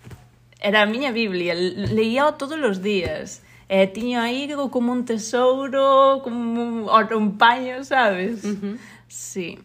era 0.64 0.82
a 0.82 0.88
miña 0.88 1.12
Biblia, 1.12 1.54
leía 1.54 2.32
todos 2.40 2.58
os 2.58 2.82
días. 2.82 3.44
E 3.68 3.88
tiño 3.88 4.20
aí 4.24 4.48
como 4.72 4.92
un 4.92 5.04
tesouro, 5.04 6.22
como 6.24 6.40
un, 6.64 6.88
un 6.88 7.38
paño, 7.38 7.84
sabes? 7.84 8.44
Uh 8.44 8.56
-huh. 8.56 8.76
Sí. 9.08 9.60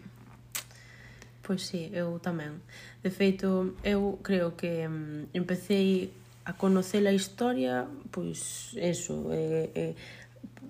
Pois 1.43 1.63
sí, 1.63 1.89
eu 1.95 2.19
tamén. 2.19 2.61
De 3.01 3.09
feito, 3.09 3.73
eu 3.81 4.19
creo 4.23 4.53
que 4.53 4.85
mm, 4.85 4.93
um, 4.93 5.27
empecé 5.33 6.11
a 6.45 6.53
conocer 6.53 7.07
a 7.07 7.13
historia, 7.13 7.87
pois, 8.11 8.75
eso, 8.77 9.33
eh, 9.33 9.71
eh, 9.75 9.95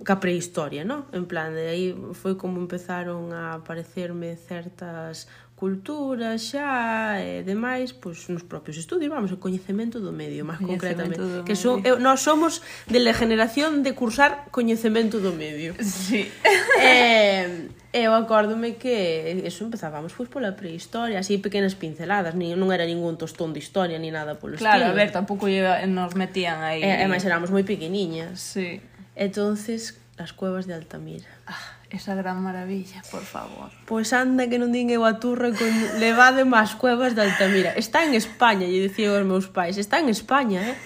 ca 0.05 0.21
prehistoria, 0.21 0.85
non? 0.85 1.11
En 1.11 1.27
plan, 1.27 1.51
de 1.51 1.67
aí 1.67 1.87
foi 2.15 2.39
como 2.39 2.63
empezaron 2.63 3.35
a 3.35 3.59
aparecerme 3.59 4.37
certas 4.37 5.27
cultura 5.59 6.39
xa 6.39 7.19
e 7.19 7.43
demais, 7.43 7.91
pois 7.91 8.31
nos 8.31 8.47
propios 8.47 8.79
estudios, 8.79 9.11
vamos, 9.11 9.35
o 9.35 9.43
coñecemento 9.43 9.99
do 9.99 10.15
medio, 10.15 10.47
máis 10.47 10.63
concretamente, 10.63 11.19
medio. 11.19 11.43
que 11.43 11.59
so, 11.59 11.83
eu, 11.83 11.99
nós 11.99 12.23
somos 12.23 12.63
de 12.87 13.03
la 13.03 13.11
generación 13.11 13.83
de 13.83 13.91
cursar 13.99 14.47
coñecemento 14.55 15.19
do 15.19 15.35
medio. 15.35 15.75
Sí. 15.83 16.31
Eh, 16.79 17.67
eu 17.91 18.15
acórdome 18.15 18.79
que 18.79 19.43
eso 19.43 19.67
empezábamos 19.67 20.15
pois 20.15 20.31
pola 20.31 20.55
prehistoria, 20.55 21.19
así 21.19 21.43
pequenas 21.43 21.75
pinceladas, 21.75 22.39
ni, 22.39 22.55
non 22.55 22.71
era 22.71 22.87
ningún 22.87 23.19
tostón 23.19 23.51
de 23.51 23.59
historia 23.59 23.99
ni 23.99 24.15
nada 24.15 24.39
polo 24.39 24.55
claro, 24.55 24.79
estilo. 24.79 24.95
Claro, 24.95 24.95
a 24.95 25.01
ver, 25.03 25.11
tampouco 25.11 25.51
nos 25.91 26.15
metían 26.15 26.63
aí. 26.63 26.87
E, 26.87 27.03
e 27.03 27.07
máis 27.11 27.27
éramos 27.27 27.51
moi 27.51 27.67
pequeniñas. 27.67 28.39
Sí. 28.39 28.79
Entonces, 29.19 29.99
as 30.23 30.31
cuevas 30.31 30.71
de 30.71 30.79
Altamira. 30.79 31.27
Ah 31.51 31.78
esa 31.91 32.15
gran 32.15 32.43
maravilla, 32.43 33.03
por 33.11 33.23
favor. 33.23 33.71
Pois 33.87 34.13
anda 34.13 34.49
que 34.49 34.61
non 34.61 34.73
din 34.73 34.93
eu 34.93 35.09
a 35.09 35.17
turra 35.17 35.49
con 35.57 35.73
levade 36.03 36.45
máis 36.45 36.77
cuevas 36.77 37.17
de 37.17 37.25
Altamira. 37.25 37.73
Está 37.77 38.05
en 38.05 38.13
España, 38.13 38.69
lle 38.69 38.85
dicía 38.85 39.09
aos 39.13 39.25
meus 39.25 39.49
pais, 39.49 39.81
está 39.81 39.97
en 39.99 40.13
España, 40.13 40.61
eh? 40.61 40.77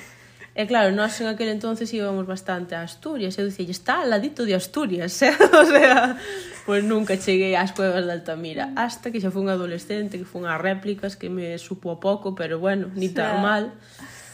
E 0.53 0.69
claro, 0.69 0.93
nós 0.93 1.17
en 1.25 1.33
aquel 1.33 1.49
entonces 1.49 1.89
íbamos 1.97 2.29
bastante 2.29 2.77
a 2.77 2.85
Asturias, 2.85 3.41
eu 3.41 3.49
dicía, 3.49 3.73
está 3.73 4.05
al 4.05 4.13
ladito 4.13 4.45
de 4.45 4.53
Asturias, 4.53 5.17
eh? 5.27 5.33
o 5.33 5.65
sea, 5.65 6.21
pois 6.69 6.85
nunca 6.85 7.17
cheguei 7.17 7.57
ás 7.57 7.73
cuevas 7.73 8.05
de 8.05 8.13
Altamira, 8.13 8.69
hasta 8.77 9.09
que 9.09 9.19
xa 9.19 9.33
fun 9.33 9.49
adolescente, 9.49 10.21
que 10.21 10.29
fun 10.29 10.45
a 10.45 10.61
réplicas, 10.61 11.17
que 11.17 11.33
me 11.33 11.57
supo 11.57 11.89
a 11.89 11.99
pouco, 11.99 12.37
pero 12.37 12.61
bueno, 12.61 12.93
ni 12.93 13.09
sí. 13.09 13.17
tan 13.17 13.41
mal 13.41 13.73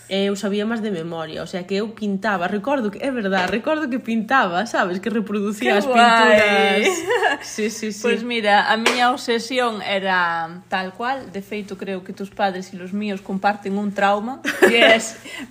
eu 0.08 0.34
sabía 0.36 0.64
máis 0.64 0.80
de 0.80 0.90
memoria, 0.90 1.44
o 1.44 1.48
sea 1.48 1.68
que 1.68 1.76
eu 1.76 1.92
pintaba, 1.92 2.48
recordo 2.48 2.90
que 2.90 2.98
é 3.04 3.12
verdad, 3.12 3.48
recordo 3.48 3.88
que 3.92 4.00
pintaba, 4.00 4.64
sabes, 4.64 5.00
que 5.00 5.10
reproducía 5.12 5.72
que 5.72 5.78
as 5.78 5.86
guai. 5.86 6.00
pinturas. 6.00 7.44
Sí, 7.44 7.68
sí, 7.68 7.92
sí. 7.96 8.00
Pois 8.00 8.20
pues 8.20 8.24
mira, 8.24 8.72
a 8.72 8.76
miña 8.76 9.12
obsesión 9.12 9.82
era 9.82 10.62
tal 10.68 10.94
cual, 10.94 11.30
de 11.30 11.42
feito 11.42 11.76
creo 11.76 12.04
que 12.04 12.12
tus 12.16 12.30
padres 12.30 12.72
e 12.72 12.80
los 12.80 12.92
míos 12.92 13.20
comparten 13.20 13.76
un 13.76 13.92
trauma, 13.92 14.40
que 14.64 14.80
é 14.96 14.98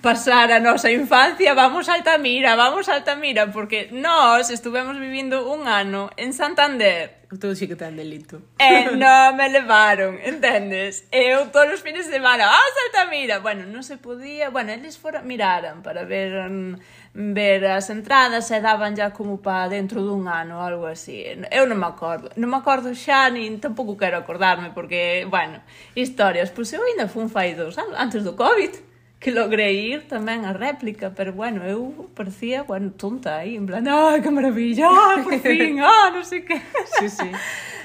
pasar 0.02 0.50
a 0.50 0.58
nosa 0.58 0.90
infancia, 0.90 1.54
vamos 1.54 1.88
a 1.88 1.94
Altamira, 1.94 2.56
vamos 2.56 2.88
a 2.88 2.98
Altamira, 2.98 3.54
porque 3.54 3.88
nós 3.94 4.50
estuvemos 4.50 4.98
vivindo 4.98 5.46
un 5.54 5.68
ano 5.68 6.10
en 6.18 6.34
Santander 6.34 7.18
Todo 7.28 7.54
sí 7.54 7.68
que 7.68 7.76
ten 7.76 7.92
delito. 7.92 8.40
E 8.56 8.64
eh, 8.64 8.96
non 8.96 9.36
me 9.36 9.52
levaron, 9.52 10.16
entendes? 10.24 11.04
E 11.12 11.36
eu 11.36 11.52
todos 11.52 11.76
os 11.76 11.84
fines 11.84 12.08
de 12.08 12.16
semana, 12.16 12.48
ah, 12.48 12.70
Saltamira! 12.72 13.44
Bueno, 13.44 13.68
non 13.68 13.84
se 13.84 14.00
podía... 14.00 14.48
Bueno, 14.48 14.72
eles 14.72 14.96
fora 14.96 15.20
miraran 15.20 15.84
para 15.84 16.08
ver 16.08 16.32
mm, 16.48 16.80
ver 17.12 17.68
as 17.68 17.92
entradas 17.92 18.48
e 18.48 18.64
daban 18.64 18.96
ya 18.96 19.12
como 19.12 19.44
para 19.44 19.68
dentro 19.68 20.00
dun 20.00 20.24
ano 20.24 20.64
algo 20.64 20.88
así. 20.88 21.20
Eu 21.52 21.68
non 21.68 21.76
me 21.76 21.84
acordo. 21.92 22.32
Non 22.40 22.48
me 22.48 22.56
acordo 22.64 22.96
xa, 22.96 23.28
nin 23.28 23.60
tampouco 23.60 24.00
quero 24.00 24.16
acordarme, 24.16 24.72
porque, 24.72 25.28
bueno, 25.28 25.60
historias. 25.92 26.48
Pois 26.48 26.72
eu 26.72 26.80
ainda 26.80 27.12
fun 27.12 27.28
fai 27.28 27.52
dos 27.52 27.76
anos, 27.76 27.92
antes 27.92 28.24
do 28.24 28.32
COVID 28.32 28.87
que 29.18 29.34
logrei 29.34 29.98
ir 29.98 30.06
tamén 30.06 30.46
a 30.46 30.54
réplica, 30.54 31.10
pero 31.10 31.34
bueno, 31.34 31.66
eu 31.66 32.06
parecía, 32.14 32.62
bueno, 32.62 32.94
tonta 32.94 33.42
aí, 33.42 33.58
en 33.58 33.66
plan, 33.66 33.82
ai, 33.82 34.22
que 34.22 34.30
maravilla, 34.30 34.86
ah, 34.86 35.18
por 35.26 35.34
fin, 35.42 35.82
ah, 35.82 36.14
non 36.14 36.22
sei 36.22 36.46
que. 36.46 36.58
Sí, 36.98 37.10
sí. 37.10 37.30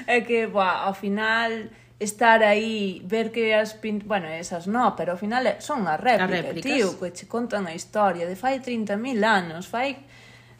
É 0.06 0.20
que, 0.20 0.44
boa, 0.46 0.84
ao 0.84 0.92
final 0.92 1.72
estar 1.98 2.42
aí, 2.42 3.00
ver 3.08 3.32
que 3.32 3.54
as 3.54 3.72
pin... 3.72 4.04
Bueno, 4.04 4.28
esas 4.28 4.66
no, 4.66 4.92
pero 4.92 5.12
ao 5.12 5.18
final 5.18 5.46
eh, 5.46 5.56
son 5.64 5.88
as 5.88 5.96
réplicas, 5.96 6.28
as 6.28 6.44
réplicas. 6.44 6.72
tío, 6.72 7.00
que 7.00 7.10
che 7.16 7.24
contan 7.26 7.66
a 7.66 7.74
historia 7.74 8.28
de 8.28 8.36
fai 8.36 8.60
30.000 8.60 9.24
anos, 9.24 9.64
fai 9.66 9.96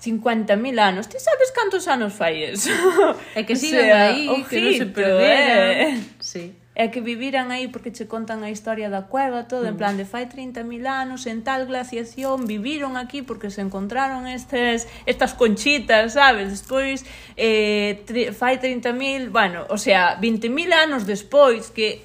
50.000 0.01 0.81
anos. 0.81 1.09
Ti 1.13 1.21
sabes 1.21 1.53
cantos 1.53 1.85
anos 1.89 2.17
fai 2.17 2.43
eso? 2.45 2.73
É 3.37 3.45
que 3.45 3.53
sigan 3.61 3.85
sea, 3.85 4.09
aí, 4.09 4.33
que 4.49 4.61
non 4.61 4.73
se 4.73 4.87
perderan. 4.89 5.71
Eh? 5.77 6.01
Sí 6.25 6.57
é 6.75 6.91
que 6.91 7.01
viviran 7.01 7.55
aí 7.55 7.69
porque 7.69 7.95
che 7.95 8.11
contan 8.11 8.43
a 8.43 8.51
historia 8.51 8.91
da 8.91 9.07
cueva, 9.07 9.47
todo, 9.47 9.71
en 9.71 9.75
mm. 9.75 9.79
plan 9.79 9.95
de 9.95 10.05
fai 10.05 10.27
30.000 10.27 10.87
anos, 10.91 11.27
en 11.31 11.47
tal 11.47 11.71
glaciación, 11.71 12.47
viviron 12.51 12.99
aquí 12.99 13.23
porque 13.23 13.51
se 13.51 13.63
encontraron 13.63 14.27
estes, 14.27 14.91
estas 15.07 15.35
conchitas, 15.35 16.15
sabes? 16.19 16.51
Despois, 16.51 17.07
eh, 17.39 18.03
tri, 18.07 18.35
fai 18.35 18.59
30.000, 18.59 19.31
bueno, 19.31 19.67
o 19.71 19.79
sea, 19.79 20.19
20.000 20.19 20.73
anos 20.75 21.07
despois 21.07 21.71
que 21.71 22.03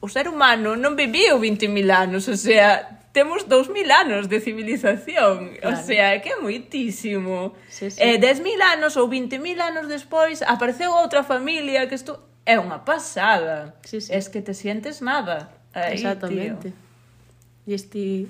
o 0.00 0.08
ser 0.12 0.28
humano 0.28 0.76
non 0.76 0.92
viviu 0.92 1.40
20.000 1.40 1.88
anos, 1.88 2.28
o 2.28 2.36
sea, 2.36 3.00
temos 3.16 3.48
2000 3.48 3.88
anos 3.90 4.28
de 4.28 4.40
civilización, 4.40 5.56
claro. 5.56 5.72
o 5.72 5.80
sea, 5.80 6.20
que 6.20 6.34
é 6.34 6.36
moitísimo. 6.36 7.56
Sí, 7.70 7.88
sí. 7.88 7.96
Eh, 7.96 8.20
10.000 8.20 8.60
anos 8.60 8.98
ou 9.00 9.08
20.000 9.08 9.40
anos 9.64 9.88
despois 9.88 10.44
apareceu 10.44 10.92
outra 10.92 11.24
familia 11.24 11.88
que 11.88 11.96
estu 11.96 12.18
é 12.44 12.60
unha 12.60 12.84
pasada. 12.84 13.76
Sí, 13.84 14.00
sí. 14.00 14.12
Es 14.12 14.28
que 14.28 14.44
te 14.44 14.52
sientes 14.52 15.00
nada. 15.00 15.50
Aí, 15.72 15.96
Exactamente. 15.96 16.70
Tío. 16.70 16.84
E 17.66 17.74
este... 17.74 18.28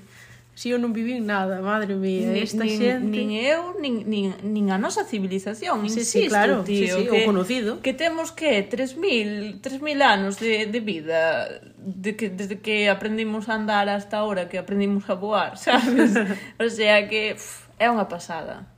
Si 0.55 0.71
eu 0.71 0.79
non 0.79 0.95
vivín 0.95 1.27
nada, 1.27 1.59
madre 1.59 1.99
mía, 1.99 2.31
nin, 2.31 2.47
esta 2.47 2.63
nin, 2.63 2.79
xente... 2.79 3.11
Nin 3.11 3.35
eu, 3.43 3.75
nin, 3.83 4.07
nin, 4.07 4.39
nin 4.47 4.71
a 4.71 4.79
nosa 4.79 5.03
civilización, 5.03 5.83
insisto, 5.83 6.15
sí, 6.15 6.23
sí, 6.23 6.31
claro, 6.31 6.63
tío. 6.63 6.95
Sí, 6.95 7.03
sí, 7.03 7.11
que, 7.11 7.27
o 7.27 7.27
conocido. 7.27 7.83
Que 7.83 7.91
temos 7.91 8.31
que 8.31 8.63
3.000 8.63 9.59
anos 9.99 10.39
de, 10.39 10.71
de 10.71 10.79
vida, 10.79 11.51
de 11.75 12.15
que, 12.15 12.31
desde 12.31 12.63
que 12.63 12.87
aprendimos 12.87 13.51
a 13.51 13.59
andar 13.59 13.91
hasta 13.91 14.23
ahora, 14.23 14.47
que 14.47 14.55
aprendimos 14.55 15.11
a 15.11 15.19
voar, 15.19 15.59
sabes? 15.59 16.15
o 16.15 16.71
sea 16.71 17.11
que 17.11 17.35
pff, 17.35 17.67
é 17.83 17.91
unha 17.91 18.07
pasada. 18.07 18.71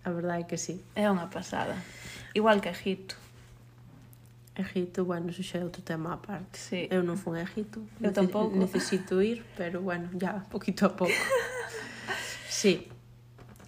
A 0.00 0.08
verdade 0.08 0.42
é 0.42 0.46
que 0.48 0.56
sí. 0.56 0.80
É 0.96 1.12
unha 1.12 1.28
pasada. 1.28 1.76
Igual 2.32 2.64
que 2.64 2.72
Egipto. 2.72 3.20
Egipto, 4.58 5.04
bueno, 5.04 5.30
eso 5.30 5.42
xa 5.42 5.58
é 5.58 5.64
outro 5.64 5.82
tema 5.82 6.14
á 6.14 6.18
parte. 6.18 6.58
Sí. 6.58 6.90
Eu 6.90 7.06
non 7.06 7.14
fun 7.14 7.38
a 7.38 7.42
Egipto. 7.46 7.78
Eu 8.02 8.10
tampouco. 8.10 8.58
Necesito 8.58 9.22
ir, 9.22 9.46
pero 9.54 9.80
bueno, 9.80 10.10
ya, 10.18 10.42
poquito 10.54 10.86
a 10.86 10.92
pouco. 10.98 11.14
sí. 12.50 12.90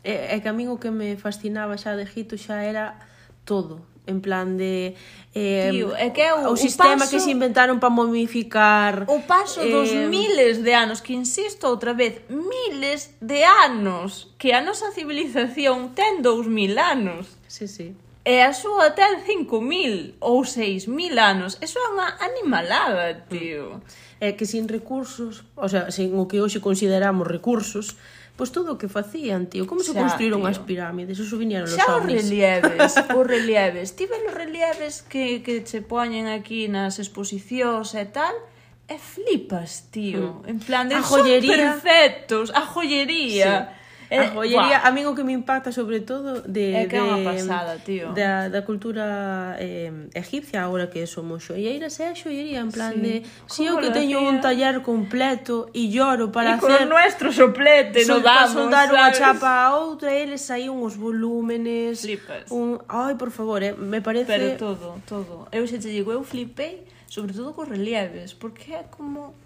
É, 0.02 0.34
é 0.34 0.40
que 0.42 0.48
a 0.50 0.52
min 0.52 0.66
o 0.66 0.82
que 0.82 0.90
me 0.90 1.14
fascinaba 1.14 1.78
xa 1.78 1.94
de 1.94 2.02
Egipto 2.02 2.34
xa 2.34 2.66
era 2.66 2.98
todo. 3.46 3.86
En 4.10 4.18
plan 4.18 4.58
de... 4.58 4.98
Eh, 5.30 5.70
Tío, 5.70 5.94
é 5.94 6.10
que 6.10 6.26
é 6.26 6.34
o, 6.34 6.50
o 6.50 6.56
sistema 6.58 6.96
o 6.96 7.06
paso, 7.06 7.14
que 7.14 7.20
se 7.22 7.30
inventaron 7.30 7.78
para 7.78 7.94
momificar... 7.94 9.06
O 9.06 9.22
paso 9.22 9.62
eh, 9.62 9.70
dos 9.70 9.94
miles 10.10 10.66
de 10.66 10.74
anos, 10.74 10.98
que 10.98 11.14
insisto 11.14 11.70
outra 11.70 11.94
vez, 11.94 12.26
miles 12.26 13.14
de 13.22 13.46
anos, 13.46 14.34
que 14.34 14.50
a 14.50 14.58
nosa 14.58 14.90
civilización 14.90 15.94
ten 15.94 16.18
dous 16.18 16.50
mil 16.50 16.74
anos. 16.82 17.38
Sí, 17.46 17.70
sí. 17.70 17.94
E 18.20 18.44
a 18.44 18.52
súa 18.52 18.92
ten 18.92 19.24
5.000 19.24 20.20
ou 20.20 20.44
6.000 20.44 21.16
anos. 21.16 21.56
Eso 21.64 21.80
é 21.80 21.86
unha 21.88 22.08
animalada, 22.20 23.24
tío. 23.32 23.80
É 24.20 24.36
que 24.36 24.44
sin 24.44 24.68
recursos, 24.68 25.48
o 25.56 25.68
sea, 25.72 25.88
sin 25.88 26.12
o 26.12 26.28
que 26.28 26.44
hoxe 26.44 26.60
consideramos 26.60 27.24
recursos, 27.24 27.96
pois 28.36 28.52
todo 28.52 28.76
o 28.76 28.78
que 28.80 28.92
facían, 28.92 29.48
tío. 29.48 29.64
Como 29.64 29.80
se 29.80 29.96
construíron 29.96 30.44
tío. 30.44 30.52
as 30.52 30.60
pirámides? 30.60 31.16
Eso 31.16 31.40
viñeron 31.40 31.64
os 31.64 31.72
Xa 31.72 31.96
ovnis. 31.96 32.20
os 32.20 32.28
relieves, 32.28 32.92
os 33.16 33.24
relieves. 33.24 33.96
Tiven 33.96 34.20
os 34.28 34.36
relieves 34.36 35.00
que, 35.08 35.40
que 35.40 35.64
che 35.64 35.80
poñen 35.80 36.28
aquí 36.28 36.68
nas 36.68 37.00
exposicións 37.00 37.96
e 37.96 38.04
tal, 38.04 38.36
e 38.84 39.00
flipas, 39.00 39.88
tío. 39.88 40.44
Mm. 40.44 40.52
En 40.52 40.58
plan, 40.60 40.84
de 40.92 41.00
a 41.00 41.02
son 41.02 41.24
perfectos, 41.24 42.52
a 42.52 42.68
joyería. 42.68 43.72
Sí 43.72 43.79
Eh, 44.10 44.18
ah, 44.18 44.22
a 44.22 44.34
joyería, 44.34 44.78
buah. 44.82 44.88
a 44.88 44.90
min 44.90 45.06
o 45.06 45.14
que 45.14 45.22
me 45.22 45.30
impacta 45.30 45.70
sobre 45.70 46.02
todo 46.02 46.42
de, 46.42 46.74
eh, 46.74 46.82
é 46.82 46.90
que 46.90 46.98
de, 46.98 47.06
unha 47.06 47.22
pasada, 47.22 47.78
tío. 47.78 48.10
Da, 48.10 48.50
da 48.50 48.66
cultura 48.66 49.54
eh, 49.62 50.10
egipcia, 50.18 50.66
agora 50.66 50.90
que 50.90 51.06
somos 51.06 51.46
xoieiras, 51.46 51.94
é 52.02 52.10
a 52.10 52.14
xoiería 52.18 52.58
en 52.58 52.74
plan 52.74 52.98
sí. 52.98 53.06
de 53.06 53.14
si 53.46 53.70
eu 53.70 53.78
que 53.78 53.94
teño 53.94 54.18
un 54.26 54.42
taller 54.42 54.82
completo 54.82 55.70
e 55.70 55.86
lloro 55.86 56.34
para 56.34 56.50
e 56.50 56.52
hacer... 56.58 56.90
con 56.90 56.90
nuestro 56.90 57.30
soplete, 57.30 58.02
so, 58.02 58.18
no 58.18 58.26
damos, 58.26 58.50
soldar 58.50 58.90
unha 58.90 59.14
chapa 59.14 59.70
a 59.70 59.78
outra, 59.78 60.10
eles 60.10 60.42
aí 60.50 60.66
uns 60.66 60.98
volúmenes... 60.98 62.02
Flipas. 62.02 62.50
Un... 62.50 62.82
Ai, 62.90 63.14
por 63.14 63.30
favor, 63.30 63.62
eh, 63.62 63.78
me 63.78 64.02
parece... 64.02 64.26
Pero 64.26 64.58
todo, 64.58 64.98
todo. 65.06 65.46
Eu 65.54 65.62
xa 65.70 65.78
te 65.78 65.86
digo, 65.86 66.10
eu 66.10 66.26
flipei 66.26 66.82
sobre 67.06 67.30
todo 67.30 67.54
cos 67.54 67.70
relieves, 67.70 68.34
porque 68.34 68.74
é 68.74 68.82
como 68.90 69.38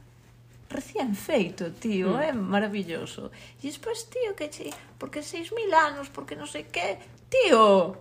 recién 0.75 1.15
feito, 1.15 1.71
tío, 1.79 2.19
mm. 2.19 2.29
é 2.29 2.33
maravilloso. 2.35 3.31
E 3.63 3.71
despois, 3.71 4.11
tío, 4.11 4.35
que 4.35 4.51
che, 4.51 4.75
porque 4.99 5.23
seis 5.23 5.55
mil 5.55 5.71
anos, 5.71 6.11
porque 6.11 6.35
non 6.35 6.51
sei 6.51 6.67
que, 6.67 6.99
tío, 7.31 7.95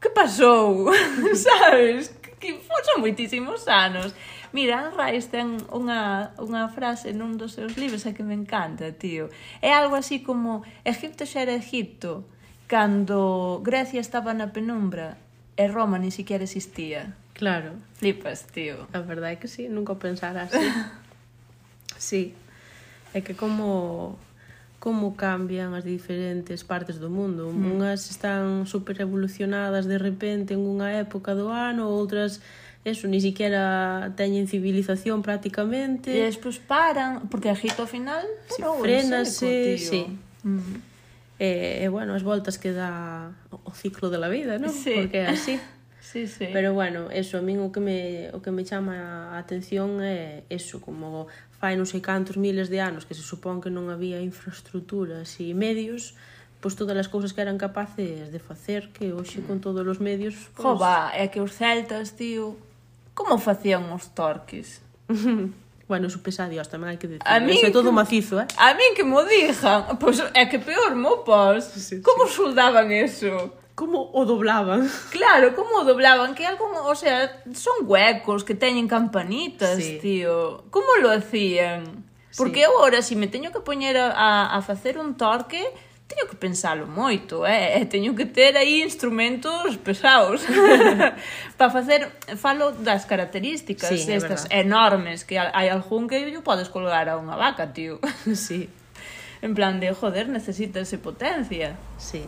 que 0.00 0.08
pasou? 0.08 0.88
Sabes? 1.36 2.16
Que 2.40 2.56
foron 2.64 3.04
moitísimos 3.04 3.68
anos. 3.68 4.16
Mira, 4.52 4.80
Anne 4.80 4.96
Rice 4.96 5.28
ten 5.28 5.60
unha, 5.68 6.32
unha 6.40 6.72
frase 6.72 7.12
nun 7.12 7.36
dos 7.36 7.52
seus 7.52 7.76
libros 7.76 8.08
a 8.08 8.16
que 8.16 8.24
me 8.24 8.32
encanta, 8.32 8.96
tío. 8.96 9.28
É 9.60 9.76
algo 9.76 9.92
así 9.98 10.24
como 10.24 10.64
Egipto 10.88 11.28
xa 11.28 11.44
era 11.44 11.52
Egipto 11.52 12.24
cando 12.68 13.60
Grecia 13.64 14.00
estaba 14.00 14.36
na 14.36 14.52
penumbra 14.52 15.16
e 15.56 15.64
Roma 15.68 15.98
ni 15.98 16.12
siquiera 16.12 16.44
existía. 16.44 17.16
Claro. 17.34 17.76
Flipas, 17.96 18.46
tío. 18.48 18.86
A 18.92 19.00
verdade 19.00 19.36
é 19.36 19.40
que 19.40 19.48
sí, 19.48 19.68
nunca 19.68 19.96
pensara 19.96 20.46
así. 20.46 20.62
sí. 21.98 22.34
É 23.12 23.20
que 23.20 23.34
como 23.34 24.16
como 24.78 25.18
cambian 25.18 25.74
as 25.74 25.82
diferentes 25.82 26.62
partes 26.62 27.02
do 27.02 27.10
mundo. 27.10 27.50
Mm. 27.50 27.82
Unhas 27.82 28.08
están 28.14 28.64
super 28.70 29.02
evolucionadas 29.02 29.90
de 29.90 29.98
repente 29.98 30.54
en 30.54 30.62
unha 30.62 31.02
época 31.02 31.34
do 31.34 31.50
ano, 31.50 31.90
outras 31.90 32.38
eso, 32.86 33.10
ni 33.10 33.20
siquiera 33.20 34.14
teñen 34.14 34.46
civilización 34.46 35.20
prácticamente. 35.20 36.14
E 36.14 36.30
despois 36.30 36.62
paran, 36.62 37.26
porque 37.26 37.50
agito 37.50 37.82
ao 37.82 37.90
final, 37.90 38.22
si, 38.46 38.62
frenase, 38.62 39.76
sí. 39.76 40.06
Mm. 40.46 40.78
E, 41.38 41.82
e, 41.82 41.86
bueno, 41.90 42.14
as 42.14 42.22
voltas 42.22 42.58
que 42.58 42.70
dá 42.70 43.34
o 43.50 43.74
ciclo 43.74 44.10
da 44.10 44.30
vida, 44.30 44.62
non? 44.62 44.70
Sí. 44.70 44.94
Porque 44.94 45.26
é 45.26 45.28
así. 45.28 45.58
Sí, 46.08 46.26
sí. 46.26 46.48
Pero 46.54 46.72
bueno, 46.72 47.10
eso, 47.12 47.36
a 47.36 47.44
min 47.44 47.60
o 47.60 47.68
que 47.68 47.84
me 47.84 48.32
o 48.32 48.40
que 48.40 48.48
me 48.48 48.64
chama 48.64 49.36
a 49.36 49.36
atención 49.36 50.00
é 50.00 50.40
eso, 50.48 50.80
como 50.80 51.28
fai 51.58 51.74
non 51.74 51.86
sei 51.86 51.98
cantos 51.98 52.38
miles 52.38 52.70
de 52.70 52.78
anos 52.78 53.02
que 53.04 53.14
se 53.18 53.22
supón 53.22 53.58
que 53.58 53.70
non 53.70 53.90
había 53.90 54.22
infraestructuras 54.22 55.38
e 55.42 55.52
medios 55.52 56.14
pois 56.58 56.74
todas 56.74 56.94
as 56.98 57.06
cousas 57.06 57.34
que 57.34 57.42
eran 57.42 57.58
capaces 57.58 58.30
de 58.30 58.40
facer 58.42 58.90
que 58.94 59.14
hoxe 59.14 59.42
con 59.42 59.62
todos 59.62 59.86
os 59.86 59.98
medios 59.98 60.50
pois... 60.54 60.62
Jova, 60.62 61.10
é 61.14 61.26
que 61.30 61.42
os 61.42 61.54
celtas, 61.54 62.14
tío 62.14 62.58
como 63.18 63.38
facían 63.38 63.90
os 63.90 64.14
torques? 64.14 64.78
bueno, 65.90 66.06
su 66.10 66.22
pesadio 66.22 66.62
tamén 66.62 66.94
hai 66.94 66.98
que 67.00 67.10
decir 67.10 67.26
a 67.26 67.42
é 67.42 67.70
todo 67.74 67.90
macizo, 67.90 68.38
eh? 68.38 68.46
a 68.54 68.76
min 68.78 68.94
que 68.94 69.02
mo 69.02 69.26
dixan 69.26 69.98
pois 69.98 70.20
é 70.36 70.46
que 70.46 70.62
peor 70.62 70.94
mo 70.94 71.26
pos 71.26 71.74
sí, 71.74 71.80
sí, 71.80 71.94
como 72.04 72.28
soldaban 72.28 72.92
eso? 72.92 73.50
como 73.78 74.10
o 74.12 74.26
doblaban. 74.26 74.90
Claro, 75.10 75.54
como 75.54 75.78
o 75.78 75.84
doblaban, 75.84 76.34
que 76.34 76.44
algo, 76.44 76.66
o 76.84 76.94
sea, 76.96 77.42
son 77.54 77.86
huecos 77.86 78.42
que 78.42 78.54
teñen 78.56 78.88
campanitas, 78.88 79.78
sí. 79.78 79.98
tío. 80.02 80.64
Como 80.70 80.88
lo 81.00 81.12
hacían? 81.12 82.04
Porque 82.36 82.60
sí. 82.60 82.66
eu 82.66 82.74
agora, 82.74 82.98
se 83.02 83.10
si 83.10 83.16
me 83.16 83.28
teño 83.28 83.52
que 83.54 83.60
poñer 83.60 83.96
a, 83.96 84.50
a 84.50 84.58
facer 84.62 84.98
un 84.98 85.14
torque, 85.14 85.62
teño 86.10 86.26
que 86.26 86.34
pensalo 86.34 86.90
moito, 86.90 87.46
eh? 87.46 87.86
teño 87.94 88.18
que 88.18 88.26
ter 88.26 88.58
aí 88.58 88.82
instrumentos 88.82 89.78
pesados 89.78 90.42
para 91.58 91.70
facer, 91.70 92.10
falo 92.34 92.74
das 92.74 93.06
características 93.06 93.94
sí, 93.94 94.10
estas 94.10 94.50
é 94.50 94.66
enormes 94.66 95.22
que 95.22 95.38
hai 95.38 95.70
algún 95.70 96.10
que 96.10 96.18
yo 96.26 96.42
podes 96.42 96.66
colgar 96.66 97.06
a 97.06 97.14
unha 97.14 97.38
vaca, 97.38 97.70
tío. 97.70 98.02
Sí. 98.34 98.66
En 99.38 99.54
plan 99.54 99.78
de, 99.78 99.94
joder, 99.94 100.26
necesitas 100.26 100.90
potencia. 100.98 101.78
Sí. 101.94 102.26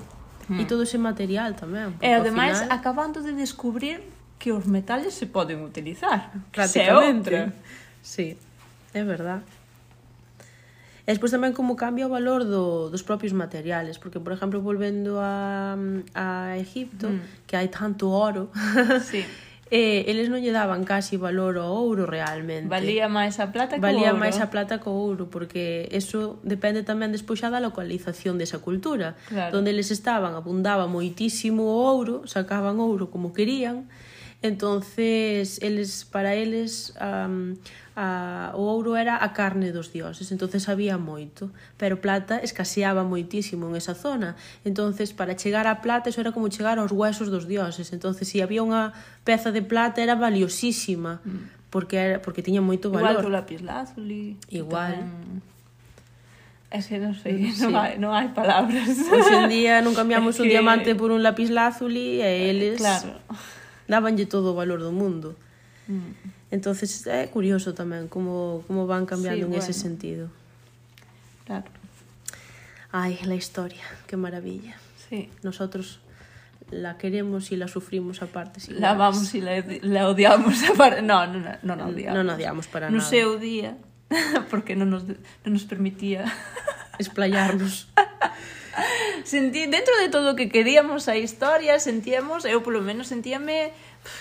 E 0.59 0.67
todo 0.67 0.83
ese 0.83 0.99
material 0.99 1.55
tamén. 1.55 1.95
E 2.03 2.11
ademais 2.11 2.67
final... 2.67 2.75
acabando 2.75 3.23
de 3.23 3.31
descubrir 3.37 4.03
que 4.41 4.51
os 4.51 4.67
metales 4.67 5.15
se 5.15 5.31
poden 5.31 5.63
utilizar. 5.63 6.33
Prácticamente. 6.51 7.53
Sí, 8.03 8.35
é 8.95 9.05
verdad. 9.05 9.45
E 11.07 11.11
despois 11.13 11.35
tamén 11.35 11.53
como 11.53 11.75
cambia 11.75 12.07
o 12.07 12.11
valor 12.11 12.47
do, 12.47 12.87
dos 12.89 13.03
propios 13.03 13.35
materiales, 13.35 13.99
porque, 13.99 14.23
por 14.23 14.31
exemplo, 14.31 14.63
volvendo 14.63 15.19
a, 15.19 15.75
a 16.15 16.57
Egipto, 16.59 17.11
mm. 17.11 17.51
que 17.51 17.59
hai 17.59 17.67
tanto 17.67 18.09
oro, 18.11 18.51
sí. 19.03 19.27
eh, 19.71 20.03
eles 20.11 20.27
non 20.27 20.43
lle 20.43 20.51
daban 20.51 20.83
casi 20.83 21.15
valor 21.15 21.55
ao 21.63 21.71
ouro 21.71 22.03
realmente. 22.05 22.67
Valía 22.67 23.07
máis 23.07 23.39
a 23.39 23.55
plata 23.55 23.79
que 23.79 23.83
Valía 23.83 24.11
ouro. 24.11 24.19
máis 24.19 24.43
a 24.43 24.51
plata 24.51 24.83
que 24.83 24.91
o 24.91 24.95
ouro, 24.99 25.31
porque 25.31 25.87
eso 25.95 26.43
depende 26.43 26.83
tamén 26.83 27.15
despois 27.15 27.39
xa 27.39 27.55
da 27.55 27.63
localización 27.63 28.35
desa 28.35 28.59
cultura. 28.59 29.15
Claro. 29.31 29.55
Donde 29.55 29.71
eles 29.71 29.95
estaban 29.95 30.35
abundaba 30.35 30.91
moitísimo 30.91 31.71
o 31.71 31.87
ouro, 31.87 32.27
sacaban 32.27 32.83
ouro 32.83 33.15
como 33.15 33.31
querían, 33.31 33.87
entonces 34.43 35.63
eles 35.63 36.05
para 36.05 36.35
eles 36.35 36.95
um, 36.99 37.55
a, 38.01 38.57
o 38.57 38.65
ouro 38.65 38.97
era 38.97 39.21
a 39.21 39.37
carne 39.37 39.77
dos 39.77 39.93
dioses, 39.93 40.33
entonces 40.33 40.73
había 40.73 40.97
moito, 40.97 41.53
pero 41.77 42.01
plata 42.01 42.41
escaseaba 42.41 43.05
moitísimo 43.05 43.69
en 43.69 43.77
esa 43.77 43.93
zona. 43.93 44.41
entonces 44.65 45.13
para 45.13 45.37
chegar 45.37 45.69
á 45.69 45.85
plata 45.85 46.09
eso 46.09 46.25
era 46.25 46.33
como 46.33 46.49
chegar 46.49 46.81
aos 46.81 46.97
huesos 46.97 47.29
dos 47.29 47.45
dioses, 47.45 47.93
entonces 47.93 48.25
se 48.25 48.41
si 48.41 48.41
había 48.41 48.65
unha 48.65 48.97
peza 49.29 49.53
de 49.53 49.61
plata 49.61 50.01
era 50.01 50.17
valiosísima, 50.17 51.21
mm. 51.21 51.69
porque 51.69 52.01
era, 52.01 52.17
porque 52.25 52.41
tiña 52.41 52.65
moito 52.65 52.89
valor. 52.89 53.21
Igual 53.21 53.21
que 53.21 53.29
o 53.29 53.37
lapis 53.37 53.61
lazuli. 53.61 54.25
Igual. 54.49 54.97
Tamén... 54.97 55.45
É 56.71 56.79
que 56.81 57.03
non 57.03 57.13
sei, 57.19 57.51
sí. 57.53 57.67
non, 57.67 57.77
hai, 57.77 58.01
non 58.01 58.17
hai 58.17 58.33
palabras. 58.33 58.97
Hoxe 59.13 59.45
en 59.45 59.53
día 59.53 59.85
non 59.85 59.93
cambiamos 59.93 60.33
es 60.39 60.41
que... 60.41 60.49
un 60.49 60.49
diamante 60.49 60.97
por 60.97 61.13
un 61.13 61.21
lapis 61.21 61.53
lazuli 61.53 62.25
e 62.25 62.49
eh, 62.49 62.49
eles... 62.49 62.81
Claro. 62.81 63.21
Dabanlle 63.91 64.25
todo 64.25 64.55
o 64.55 64.57
valor 64.57 64.81
do 64.81 64.95
mundo. 64.95 65.37
Mm 65.91 66.40
entonces 66.51 67.07
é 67.07 67.27
curioso 67.31 67.73
tamén 67.73 68.11
como, 68.11 68.67
como 68.67 68.87
van 68.91 69.07
cambiando 69.07 69.47
sí, 69.47 69.47
en 69.47 69.53
bueno. 69.55 69.63
ese 69.63 69.75
sentido. 69.75 70.29
Claro. 71.47 71.71
Ai, 72.91 73.19
la 73.23 73.35
historia, 73.39 73.87
que 74.11 74.19
maravilla. 74.19 74.75
Sí. 75.09 75.31
Nosotros 75.43 76.01
la 76.71 76.99
queremos 76.99 77.53
y 77.53 77.57
la 77.57 77.69
sufrimos 77.69 78.23
aparte. 78.23 78.61
Si 78.61 78.75
la 78.75 78.95
vamos 78.95 79.35
y 79.35 79.41
la, 79.41 79.65
la 79.83 80.09
odiamos 80.09 80.63
aparte. 80.71 81.03
No, 81.03 81.27
no, 81.27 81.39
no, 81.39 81.55
no, 81.63 81.77
no 81.77 81.87
odiamos. 81.87 82.19
Non 82.19 82.35
odiamos 82.35 82.67
para 82.67 82.91
no 82.91 82.99
nada. 82.99 83.07
No 83.07 83.11
se 83.11 83.25
odia 83.27 83.79
porque 84.51 84.75
non 84.75 84.91
nos, 84.91 85.07
non 85.47 85.55
nos 85.55 85.67
permitía 85.67 86.27
esplayarnos. 87.03 87.91
Sentí, 89.23 89.67
dentro 89.67 89.95
de 89.99 90.09
todo 90.09 90.35
o 90.35 90.37
que 90.39 90.49
queríamos 90.49 91.07
a 91.07 91.15
historia, 91.15 91.79
sentíamos, 91.79 92.43
eu 92.47 92.63
polo 92.63 92.83
menos 92.83 93.11
sentíame 93.11 93.75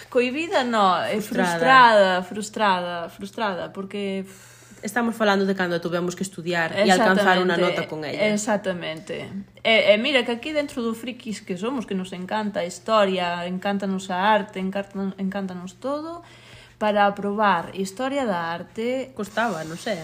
Coibida 0.10 0.63
no, 0.63 0.97
é 1.06 1.21
frustrada, 1.21 2.23
frustrada, 2.23 3.10
frustrada, 3.10 3.69
porque 3.69 4.25
estamos 4.84 5.15
falando 5.15 5.45
de 5.45 5.56
cando 5.56 5.80
tuvemos 5.80 6.15
que 6.15 6.23
estudiar 6.23 6.73
e 6.78 6.89
alcanzar 6.89 7.39
unha 7.39 7.58
nota 7.60 7.86
con 7.88 8.04
ella. 8.08 8.32
Exactamente. 8.32 9.28
E, 9.63 9.91
e 9.91 9.95
mira 9.99 10.23
que 10.23 10.32
aquí 10.32 10.52
dentro 10.56 10.82
do 10.82 10.95
frikis 10.95 11.43
que 11.43 11.58
somos, 11.60 11.86
que 11.86 11.95
nos 11.95 12.12
encanta 12.15 12.63
a 12.63 12.65
historia, 12.65 13.45
encántanos 13.47 14.10
a 14.10 14.17
arte, 14.17 14.60
encántanos, 14.60 15.13
encántanos 15.19 15.78
todo, 15.78 16.23
para 16.80 17.06
aprobar 17.06 17.75
historia 17.75 18.23
da 18.23 18.56
arte... 18.56 19.12
Costaba, 19.13 19.63
non 19.67 19.78
sei. 19.78 19.99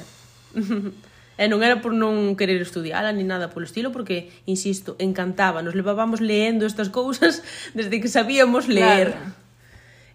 E 1.36 1.52
non 1.52 1.60
era 1.60 1.84
por 1.84 1.92
non 1.92 2.32
querer 2.40 2.64
estudiala 2.64 3.12
ni 3.12 3.28
nada 3.28 3.52
polo 3.52 3.68
estilo, 3.68 3.92
porque, 3.92 4.32
insisto, 4.48 4.96
encantaba, 5.04 5.60
nos 5.60 5.76
levábamos 5.76 6.24
leendo 6.24 6.64
estas 6.64 6.88
cousas 6.88 7.44
desde 7.76 8.00
que 8.00 8.08
sabíamos 8.08 8.72
ler. 8.72 9.12
Claro 9.12 9.45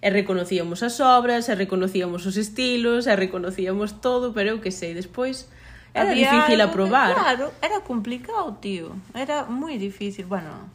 e 0.01 0.09
reconocíamos 0.09 0.81
as 0.83 0.97
obras, 1.01 1.49
e 1.49 1.55
reconocíamos 1.55 2.25
os 2.25 2.37
estilos, 2.41 3.05
e 3.07 3.15
reconocíamos 3.15 4.01
todo, 4.01 4.33
pero 4.33 4.57
eu 4.57 4.59
que 4.61 4.73
sei, 4.73 4.97
despois 4.97 5.49
era 5.93 6.11
Había 6.11 6.31
difícil 6.31 6.61
aprobar. 6.61 7.15
Claro, 7.15 7.53
era 7.61 7.81
complicado, 7.81 8.57
tío. 8.63 8.97
Era 9.13 9.45
moi 9.45 9.77
difícil, 9.77 10.25
bueno, 10.25 10.71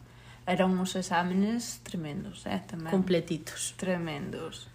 eran 0.46 0.70
uns 0.76 0.94
exámenes 0.94 1.82
tremendos, 1.82 2.46
eh, 2.46 2.62
tamén. 2.68 2.92
Completitos. 2.92 3.74
Tremendos. 3.74 4.70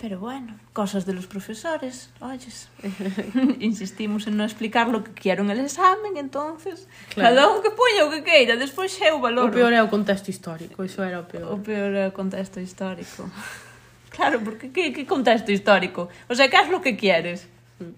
Pero 0.00 0.18
bueno, 0.18 0.58
cosas 0.72 1.04
de 1.04 1.12
los 1.12 1.26
profesores, 1.26 2.08
oyes. 2.20 2.68
Insistimos 3.60 4.24
en 4.24 4.40
non 4.40 4.48
explicar 4.48 4.88
lo 4.88 5.04
que 5.04 5.12
quieron 5.12 5.52
el 5.52 5.60
examen, 5.60 6.16
entonces, 6.16 6.88
claro. 7.12 7.36
cada 7.36 7.42
un 7.52 7.60
que 7.60 7.68
poña 7.68 8.08
o 8.08 8.10
que 8.10 8.24
queira, 8.24 8.56
despois 8.56 8.96
eu 9.04 9.20
valoro. 9.20 9.52
O 9.52 9.52
peor 9.52 9.76
é 9.76 9.84
o 9.84 9.92
contexto 9.92 10.32
histórico, 10.32 10.80
iso 10.88 11.04
era 11.04 11.20
o 11.20 11.28
peor. 11.28 11.52
O 11.52 11.60
peor 11.60 11.92
é 11.92 12.08
o 12.08 12.16
contexto 12.16 12.64
histórico. 12.64 13.28
claro, 14.16 14.40
porque 14.40 14.72
que, 14.72 14.96
que 14.96 15.04
contexto 15.04 15.52
histórico? 15.52 16.08
O 16.32 16.34
sea, 16.34 16.48
que 16.48 16.56
es 16.56 16.72
lo 16.72 16.80
que 16.80 16.96
quieres? 16.96 17.44
Mm. 17.76 17.92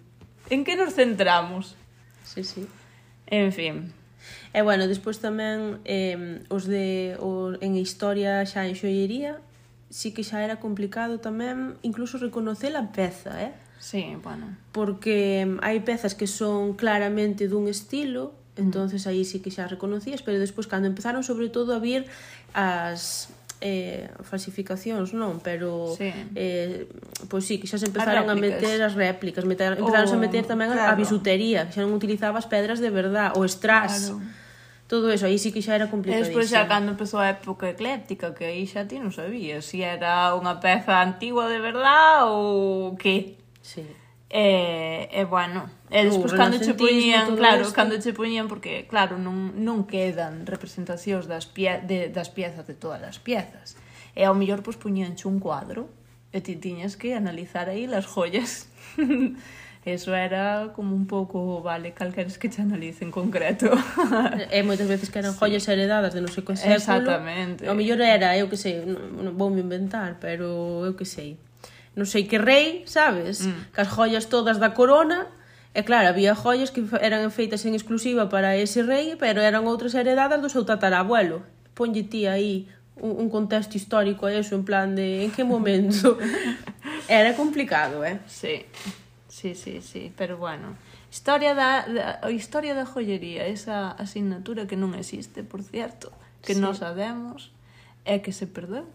En 0.50 0.60
que 0.66 0.74
nos 0.74 0.98
centramos? 0.98 1.78
Sí, 2.26 2.42
sí. 2.42 2.66
En 3.30 3.54
fin. 3.54 3.94
E 4.50 4.66
bueno, 4.66 4.90
despois 4.90 5.22
tamén 5.22 5.78
eh, 5.86 6.42
os 6.50 6.66
de 6.66 7.14
o, 7.22 7.54
en 7.62 7.78
historia 7.78 8.42
xa 8.42 8.66
en 8.66 8.74
xoiería 8.74 9.38
sí 9.92 10.16
que 10.16 10.24
xa 10.24 10.40
era 10.40 10.56
complicado 10.56 11.20
tamén 11.20 11.76
incluso 11.84 12.16
reconocer 12.16 12.72
a 12.80 12.88
peza, 12.96 13.36
eh? 13.44 13.52
Sí, 13.76 14.16
bueno. 14.24 14.56
Porque 14.72 15.44
hai 15.60 15.84
pezas 15.84 16.16
que 16.16 16.24
son 16.24 16.72
claramente 16.80 17.44
dun 17.44 17.68
estilo, 17.68 18.32
entonces 18.56 19.04
aí 19.04 19.28
sí 19.28 19.44
que 19.44 19.52
xa 19.52 19.68
reconocías, 19.68 20.24
pero 20.24 20.40
despois 20.40 20.64
cando 20.64 20.88
empezaron 20.88 21.20
sobre 21.20 21.52
todo 21.52 21.76
a 21.76 21.78
vir 21.78 22.08
as 22.56 23.28
eh, 23.60 24.08
falsificacións 24.24 25.12
non, 25.12 25.44
pero 25.44 25.92
sí. 25.92 26.08
eh, 26.40 26.88
pois 27.28 27.44
sí, 27.44 27.60
que 27.60 27.68
xa 27.68 27.76
se 27.76 27.84
empezaron 27.84 28.32
a, 28.32 28.32
a 28.32 28.36
meter 28.40 28.80
as 28.80 28.96
réplicas, 28.96 29.44
meter, 29.44 29.76
empezaron 29.76 30.08
oh, 30.08 30.16
a 30.16 30.20
meter 30.24 30.48
tamén 30.48 30.72
claro. 30.72 30.88
a 30.88 30.96
bisutería, 30.96 31.68
que 31.68 31.76
xa 31.76 31.84
non 31.84 31.92
utilizaba 31.92 32.40
as 32.40 32.48
pedras 32.48 32.80
de 32.80 32.88
verdad, 32.88 33.36
o 33.36 33.44
strass. 33.44 34.08
Claro 34.08 34.40
todo 34.92 35.08
eso, 35.10 35.24
aí 35.24 35.40
sí 35.40 35.56
que 35.56 35.64
xa 35.64 35.72
era 35.80 35.88
complicado. 35.88 36.20
E 36.20 36.28
despois 36.28 36.52
xa 36.52 36.68
cando 36.68 36.92
empezou 36.92 37.16
a 37.16 37.32
época 37.32 37.64
ecléptica, 37.64 38.36
que 38.36 38.44
aí 38.44 38.68
xa 38.68 38.84
ti 38.84 39.00
non 39.00 39.08
sabías 39.08 39.64
se 39.64 39.80
si 39.80 39.88
era 39.88 40.36
unha 40.36 40.60
peza 40.60 41.00
antigua 41.00 41.48
de 41.48 41.56
verdad 41.64 42.28
ou 42.28 42.92
que. 43.00 43.40
Sí. 43.64 43.88
E, 44.28 45.08
e 45.08 45.22
bueno, 45.24 45.64
e 45.88 46.04
despois 46.04 46.36
cando 46.36 46.60
che 46.60 46.76
poñían, 46.76 47.32
claro, 47.40 47.64
esto. 47.64 47.72
cando 47.72 47.96
che 47.96 48.12
poñían 48.12 48.52
porque 48.52 48.84
claro, 48.84 49.16
non 49.16 49.56
non 49.56 49.88
quedan 49.88 50.44
representacións 50.44 51.24
das 51.24 51.48
pie, 51.48 51.80
de, 51.88 52.12
das 52.12 52.28
piezas 52.28 52.68
de 52.68 52.76
todas 52.76 53.00
as 53.00 53.16
piezas. 53.16 53.80
E 54.12 54.28
ao 54.28 54.36
mellor 54.36 54.60
pois 54.60 54.76
pues, 54.76 54.92
poñíanche 54.92 55.24
un 55.24 55.40
cuadro 55.40 55.88
e 56.36 56.44
ti 56.44 56.60
tiñas 56.60 57.00
que 57.00 57.16
analizar 57.16 57.72
aí 57.72 57.88
las 57.88 58.04
joyas 58.04 58.68
Eso 59.84 60.14
era 60.14 60.70
como 60.76 60.94
un 60.94 61.06
pouco, 61.06 61.60
vale, 61.60 61.90
calqueres 61.90 62.38
que 62.38 62.48
che 62.48 62.62
analicen 62.62 63.10
concreto. 63.10 63.66
e 64.54 64.62
moitas 64.62 64.86
veces 64.86 65.10
que 65.10 65.18
eran 65.18 65.34
sí. 65.34 65.42
joias 65.42 65.66
heredadas 65.66 66.14
de 66.14 66.22
non 66.22 66.30
sei 66.30 66.46
que 66.46 66.54
século. 66.54 66.78
Exactamente. 66.78 67.66
O 67.66 67.74
mellor 67.74 67.98
era, 67.98 68.38
eu 68.38 68.46
que 68.46 68.54
sei, 68.54 68.86
non, 68.86 69.18
non 69.18 69.34
vou 69.34 69.50
inventar, 69.50 70.22
pero 70.22 70.86
eu 70.86 70.94
que 70.94 71.02
sei. 71.02 71.34
Non 71.98 72.06
sei 72.06 72.30
que 72.30 72.38
rei, 72.38 72.86
sabes? 72.86 73.42
Mm. 73.42 73.74
as 73.74 73.88
joias 73.90 74.30
todas 74.30 74.62
da 74.62 74.70
corona, 74.70 75.26
E 75.72 75.88
claro, 75.88 76.12
había 76.12 76.36
joias 76.36 76.68
que 76.68 76.84
eran 77.00 77.24
feitas 77.32 77.64
en 77.64 77.72
exclusiva 77.72 78.28
para 78.28 78.60
ese 78.60 78.84
rei, 78.84 79.16
pero 79.16 79.40
eran 79.40 79.64
outras 79.64 79.96
heredadas 79.96 80.44
do 80.44 80.52
seu 80.52 80.68
tatarabuelo. 80.68 81.48
Ponlle 81.72 82.04
ti 82.04 82.28
aí 82.28 82.68
un, 83.00 83.24
un 83.24 83.28
contexto 83.32 83.80
histórico 83.80 84.28
a 84.28 84.36
eso, 84.36 84.52
en 84.52 84.68
plan 84.68 84.92
de 84.92 85.24
en 85.24 85.32
que 85.32 85.48
momento. 85.48 86.20
Era 87.08 87.32
complicado, 87.32 88.04
eh? 88.04 88.20
Sí. 88.28 88.68
Sí, 89.42 89.56
sí, 89.56 89.80
sí, 89.82 90.12
pero 90.16 90.36
bueno. 90.36 90.76
Historia 91.10 91.52
da, 91.52 91.84
da 91.84 92.30
historia 92.30 92.76
da 92.76 92.86
joyería, 92.86 93.48
esa 93.48 93.90
asignatura 93.90 94.70
que 94.70 94.78
non 94.78 94.94
existe, 94.94 95.42
por 95.42 95.66
cierto, 95.66 96.14
que 96.46 96.54
sí. 96.54 96.62
non 96.62 96.78
sabemos, 96.78 97.50
é 98.06 98.22
que 98.22 98.30
se 98.30 98.46
perdeu. 98.46 98.86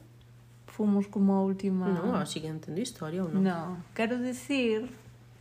Fomos 0.72 1.12
como 1.12 1.36
a 1.36 1.44
última... 1.44 1.92
Non, 1.92 2.16
a 2.16 2.24
seguinte 2.24 2.72
entendo 2.72 2.80
historia 2.80 3.28
ou 3.28 3.30
non? 3.30 3.44
Non, 3.44 3.84
quero 3.92 4.16
dicir... 4.24 4.88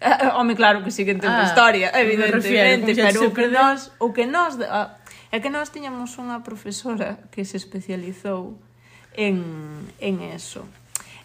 Home, 0.35 0.59
claro 0.59 0.83
que 0.83 0.91
sigue 0.91 1.15
entendo 1.15 1.39
ah, 1.39 1.47
historia, 1.47 1.95
evidentemente, 1.95 2.99
refiero, 2.99 3.31
pero 3.31 3.31
o 3.31 3.31
que 3.31 3.47
nós, 3.47 3.79
o 4.03 4.09
que 4.11 4.27
nós, 4.27 4.59
ah, 4.67 4.99
é 5.31 5.39
que 5.39 5.55
nós 5.55 5.71
tiñamos 5.71 6.19
unha 6.19 6.43
profesora 6.43 7.23
que 7.31 7.47
se 7.47 7.55
especializou 7.63 8.59
en, 9.15 9.39
en 10.03 10.35
eso 10.35 10.67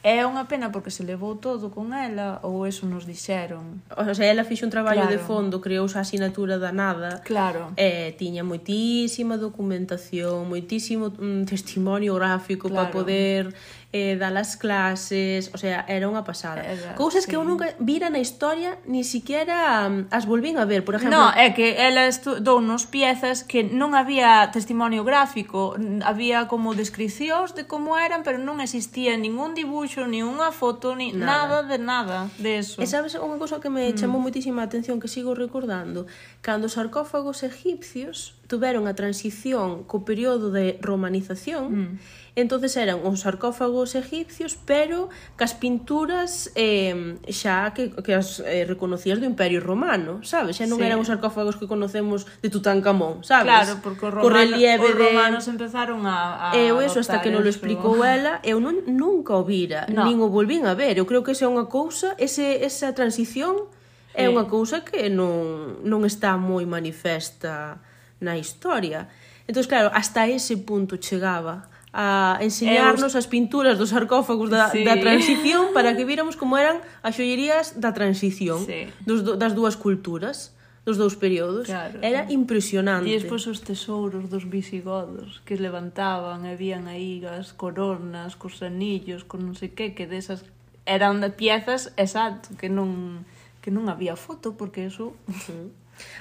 É 0.02 0.26
unha 0.26 0.50
pena 0.50 0.74
porque 0.74 0.90
se 0.90 1.06
levou 1.06 1.38
todo 1.38 1.70
con 1.70 1.94
ela 1.94 2.42
ou 2.42 2.66
eso 2.66 2.90
nos 2.90 3.06
dixeron. 3.06 3.86
O 3.94 4.14
sea, 4.18 4.26
ela 4.26 4.42
fixo 4.42 4.66
un 4.66 4.74
traballo 4.74 5.06
claro. 5.06 5.14
de 5.14 5.22
fondo, 5.22 5.62
creou 5.62 5.86
a 5.86 6.02
asignatura 6.02 6.58
da 6.58 6.74
nada. 6.74 7.22
Claro. 7.22 7.70
E 7.78 8.10
tiña 8.18 8.42
moitísima 8.42 9.38
documentación, 9.38 10.50
moitísimo 10.50 11.14
mm, 11.14 11.46
testimonio 11.46 12.18
gráfico 12.18 12.66
claro. 12.66 12.90
para 12.90 12.94
poder 12.94 13.54
eh, 13.94 14.16
dar 14.16 14.36
as 14.38 14.56
clases, 14.56 15.52
o 15.54 15.58
sea, 15.58 15.84
era 15.88 16.08
unha 16.08 16.24
pasada. 16.24 16.64
Era, 16.64 16.96
Cousas 16.96 17.28
sí. 17.28 17.28
que 17.28 17.36
eu 17.36 17.44
nunca 17.44 17.76
vira 17.76 18.08
na 18.08 18.24
historia, 18.24 18.80
ni 18.88 19.04
siquiera 19.04 19.84
um, 19.92 20.08
as 20.08 20.24
volvín 20.24 20.56
a 20.56 20.64
ver, 20.64 20.88
por 20.88 20.96
exemplo. 20.96 21.20
No, 21.20 21.28
é 21.36 21.52
que 21.52 21.76
ela 21.76 22.08
estudou 22.08 22.64
nos 22.64 22.88
piezas 22.88 23.44
que 23.44 23.68
non 23.68 23.92
había 23.92 24.48
testimonio 24.56 25.04
gráfico, 25.04 25.76
mm, 25.76 26.08
había 26.08 26.48
como 26.48 26.72
descricións 26.72 27.52
de 27.52 27.68
como 27.68 28.00
eran, 28.00 28.24
pero 28.24 28.40
non 28.40 28.64
existía 28.64 29.20
ningún 29.20 29.52
dibuixo, 29.60 30.08
ni 30.08 30.24
unha 30.24 30.56
foto, 30.56 30.96
ni 30.96 31.12
nada, 31.12 31.60
nada 31.60 31.68
de 31.68 31.78
nada 31.78 32.18
de 32.40 32.64
eso. 32.64 32.80
E 32.80 32.88
sabes 32.88 33.20
unha 33.20 33.36
cousa 33.36 33.60
que 33.60 33.68
me 33.68 33.92
mm. 33.92 34.00
chamou 34.00 34.24
moitísima 34.24 34.64
atención 34.64 35.04
que 35.04 35.12
sigo 35.12 35.36
recordando, 35.36 36.08
cando 36.40 36.72
os 36.72 36.80
sarcófagos 36.80 37.44
egipcios 37.44 38.40
tuveron 38.48 38.88
a 38.88 38.96
transición 38.96 39.84
co 39.84 40.08
período 40.08 40.48
de 40.48 40.80
romanización, 40.80 41.68
mm 41.68 42.21
entonces 42.36 42.78
eran 42.78 43.04
uns 43.04 43.22
sarcófagos 43.22 43.96
egipcios, 43.96 44.56
pero 44.56 45.10
cas 45.36 45.52
pinturas 45.54 46.52
eh, 46.56 47.20
xa 47.28 47.76
que, 47.76 47.92
que 47.92 48.16
as 48.16 48.40
eh, 48.48 48.64
reconocías 48.64 49.20
do 49.20 49.28
Imperio 49.28 49.60
Romano, 49.60 50.24
sabes? 50.24 50.56
Xa 50.56 50.64
non 50.64 50.80
sí. 50.80 50.88
eran 50.88 51.04
os 51.04 51.12
sarcófagos 51.12 51.60
que 51.60 51.68
conocemos 51.68 52.24
de 52.40 52.48
Tutankamón, 52.48 53.28
sabes? 53.28 53.52
Claro, 53.52 53.74
porque 53.84 54.08
os, 54.08 54.14
romano, 54.16 54.32
relieve 54.32 54.88
os 54.88 54.96
romanos 54.96 55.44
empezaron 55.52 56.08
a, 56.08 56.56
a 56.56 56.56
Eu 56.56 56.80
eso, 56.80 57.04
hasta 57.04 57.20
que 57.20 57.36
non 57.36 57.44
lo 57.44 57.52
explicou 57.52 58.00
ela, 58.08 58.40
eu 58.48 58.64
non, 58.64 58.80
nunca 58.88 59.36
o 59.36 59.44
vira, 59.44 59.92
no. 59.92 60.08
nin 60.08 60.24
o 60.24 60.32
volvín 60.32 60.64
a 60.64 60.72
ver. 60.72 60.96
Eu 60.96 61.04
creo 61.04 61.28
que 61.28 61.36
esa 61.36 61.44
é 61.44 61.52
unha 61.52 61.68
cousa, 61.68 62.16
ese, 62.16 62.64
esa 62.64 62.96
transición 62.96 63.68
é 64.16 64.28
unha 64.32 64.48
cousa 64.48 64.88
que 64.88 65.12
non, 65.12 65.84
non 65.84 66.08
está 66.08 66.40
moi 66.40 66.64
manifesta 66.64 67.84
na 68.24 68.40
historia. 68.40 69.12
Entón, 69.52 69.68
claro, 69.68 69.92
hasta 69.92 70.32
ese 70.32 70.56
punto 70.56 70.96
chegaba 70.96 71.71
a 71.94 72.40
enseñarnos 72.40 73.12
os... 73.12 73.20
as 73.20 73.28
pinturas 73.28 73.76
dos 73.76 73.92
sarcófagos 73.92 74.48
da, 74.48 74.72
sí. 74.72 74.88
da 74.88 74.96
transición 74.96 75.76
para 75.76 75.92
que 75.92 76.08
víramos 76.08 76.40
como 76.40 76.56
eran 76.56 76.80
as 77.04 77.20
xollerías 77.20 77.76
da 77.76 77.92
transición 77.92 78.64
sí. 78.64 78.88
dos, 79.04 79.28
das 79.36 79.52
dúas 79.52 79.76
culturas 79.76 80.56
dos 80.88 80.96
dous 80.98 81.20
períodos 81.20 81.68
claro, 81.68 82.00
era 82.00 82.32
impresionante 82.32 83.12
e 83.12 83.20
despois 83.20 83.44
os 83.46 83.60
tesouros 83.60 84.32
dos 84.32 84.48
visigodos 84.48 85.44
que 85.44 85.60
levantaban 85.60 86.48
e 86.48 86.56
vían 86.56 86.88
aí 86.88 87.22
as 87.28 87.52
coronas, 87.52 88.40
cos 88.40 88.64
anillos 88.64 89.28
con 89.28 89.44
non 89.44 89.54
sei 89.54 89.76
que, 89.76 89.92
que 89.92 90.08
desas 90.08 90.48
eran 90.88 91.20
de 91.20 91.30
piezas 91.30 91.92
exacto, 92.00 92.56
que 92.56 92.72
non 92.72 93.28
que 93.60 93.70
non 93.70 93.92
había 93.92 94.16
foto 94.16 94.56
porque 94.56 94.88
eso 94.88 95.14
sí 95.28 95.70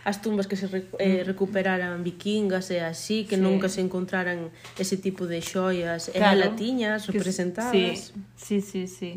as 0.04 0.22
tumbas 0.22 0.46
que 0.46 0.56
se 0.56 0.66
eh, 0.66 1.22
mm. 1.22 1.26
recuperaran 1.26 2.02
vikingas 2.02 2.70
e 2.70 2.80
así, 2.80 3.24
que 3.24 3.36
sí. 3.36 3.42
nunca 3.42 3.68
se 3.68 3.80
encontraran 3.80 4.50
ese 4.78 4.96
tipo 4.96 5.26
de 5.26 5.40
xoias 5.40 6.10
claro, 6.12 6.36
e 6.36 6.40
latiñas 6.40 7.06
representadas. 7.06 7.72
Que, 7.72 7.96
sí, 8.36 8.60
sí, 8.60 8.60
sí, 8.60 8.82
sí. 8.86 9.12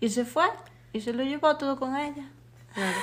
E 0.00 0.08
se 0.08 0.24
foi, 0.24 0.48
e 0.94 0.98
se 1.00 1.12
lo 1.12 1.22
llevou 1.22 1.54
todo 1.56 1.76
con 1.76 1.96
ella. 1.96 2.26
Claro. 2.72 3.00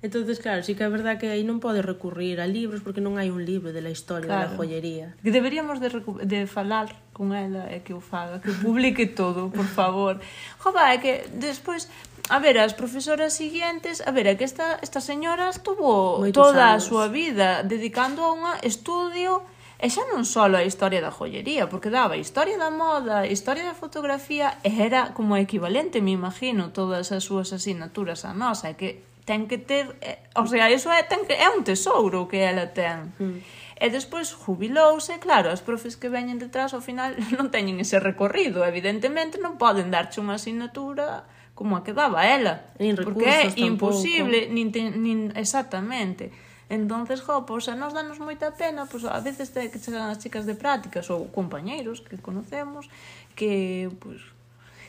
Entonces, 0.00 0.38
claro, 0.38 0.62
sí 0.62 0.76
que 0.76 0.84
é 0.84 0.88
verdad 0.88 1.18
que 1.18 1.26
aí 1.26 1.42
non 1.42 1.58
pode 1.58 1.82
recurrir 1.82 2.38
a 2.38 2.46
libros 2.46 2.86
porque 2.86 3.02
non 3.02 3.18
hai 3.18 3.34
un 3.34 3.42
libro 3.42 3.74
de 3.74 3.82
la 3.82 3.90
historia 3.90 4.30
claro. 4.30 4.54
da 4.54 4.54
joyería. 4.54 5.18
Que 5.26 5.34
deberíamos 5.34 5.82
de, 5.82 5.90
de 6.22 6.46
falar 6.46 6.94
con 7.10 7.34
ela 7.34 7.66
e 7.66 7.82
que 7.82 7.90
o 7.90 7.98
faga, 7.98 8.38
que 8.38 8.54
publique 8.62 9.10
todo, 9.10 9.50
por 9.50 9.66
favor. 9.66 10.22
Jova, 10.62 10.94
é 10.94 11.02
que 11.02 11.26
despois 11.34 11.90
a 12.28 12.38
ver, 12.38 12.60
as 12.60 12.76
profesoras 12.76 13.32
siguientes, 13.32 14.04
a 14.04 14.10
ver, 14.12 14.28
é 14.28 14.34
que 14.36 14.44
esta, 14.44 14.78
esta 14.84 15.00
señora 15.00 15.48
estuvo 15.48 16.20
Moitos 16.20 16.36
toda 16.36 16.76
anos. 16.76 16.84
a 16.84 16.86
súa 16.88 17.06
vida 17.08 17.64
dedicando 17.64 18.24
a 18.24 18.32
un 18.36 18.44
estudio 18.62 19.42
E 19.78 19.86
xa 19.94 20.02
non 20.10 20.26
só 20.26 20.50
a 20.50 20.66
historia 20.66 20.98
da 20.98 21.14
joyería, 21.14 21.70
porque 21.70 21.86
daba 21.86 22.18
historia 22.18 22.58
da 22.58 22.66
moda, 22.66 23.30
historia 23.30 23.62
da 23.62 23.78
fotografía, 23.78 24.58
e 24.66 24.74
era 24.74 25.14
como 25.14 25.38
equivalente, 25.38 26.02
me 26.02 26.10
imagino, 26.10 26.74
todas 26.74 27.14
as 27.14 27.22
súas 27.22 27.54
asignaturas 27.54 28.26
a 28.26 28.34
nosa, 28.34 28.74
que 28.74 29.06
ten 29.22 29.46
que 29.46 29.54
ter, 29.54 29.94
eh, 30.02 30.18
o 30.34 30.50
sea, 30.50 30.66
iso 30.66 30.90
é, 30.90 31.06
ten 31.06 31.22
que, 31.30 31.38
é 31.38 31.46
un 31.54 31.62
tesouro 31.62 32.26
que 32.26 32.42
ela 32.42 32.74
ten. 32.74 33.14
Mm. 33.22 33.38
E 33.78 33.86
despois 33.94 34.34
jubilouse, 34.34 35.14
claro, 35.22 35.54
as 35.54 35.62
profes 35.62 35.94
que 35.94 36.10
veñen 36.10 36.42
detrás 36.42 36.74
ao 36.74 36.82
final 36.82 37.14
non 37.38 37.54
teñen 37.54 37.78
ese 37.78 38.02
recorrido, 38.02 38.66
evidentemente 38.66 39.38
non 39.38 39.62
poden 39.62 39.94
darche 39.94 40.18
unha 40.18 40.42
asignatura 40.42 41.22
como 41.58 41.74
a 41.74 41.82
que 41.82 41.90
daba 41.90 42.22
ela. 42.22 42.70
Nin 42.78 42.94
porque 42.94 43.26
é 43.26 43.50
imposible, 43.66 44.46
nin, 44.46 44.70
te, 44.70 44.94
nin 44.94 45.34
exactamente. 45.34 46.30
Entonces, 46.70 47.18
jo, 47.18 47.42
pois 47.42 47.66
a 47.66 47.74
nos 47.74 47.90
danos 47.90 48.22
moita 48.22 48.54
pena, 48.54 48.86
pois 48.86 49.02
a 49.02 49.18
veces 49.18 49.50
te, 49.50 49.66
que 49.66 49.82
chegan 49.82 50.06
as 50.06 50.22
chicas 50.22 50.46
de 50.46 50.54
prácticas 50.54 51.10
ou 51.10 51.26
compañeiros 51.34 51.98
que 51.98 52.14
conocemos 52.14 52.86
que, 53.34 53.90
pois, 53.98 54.22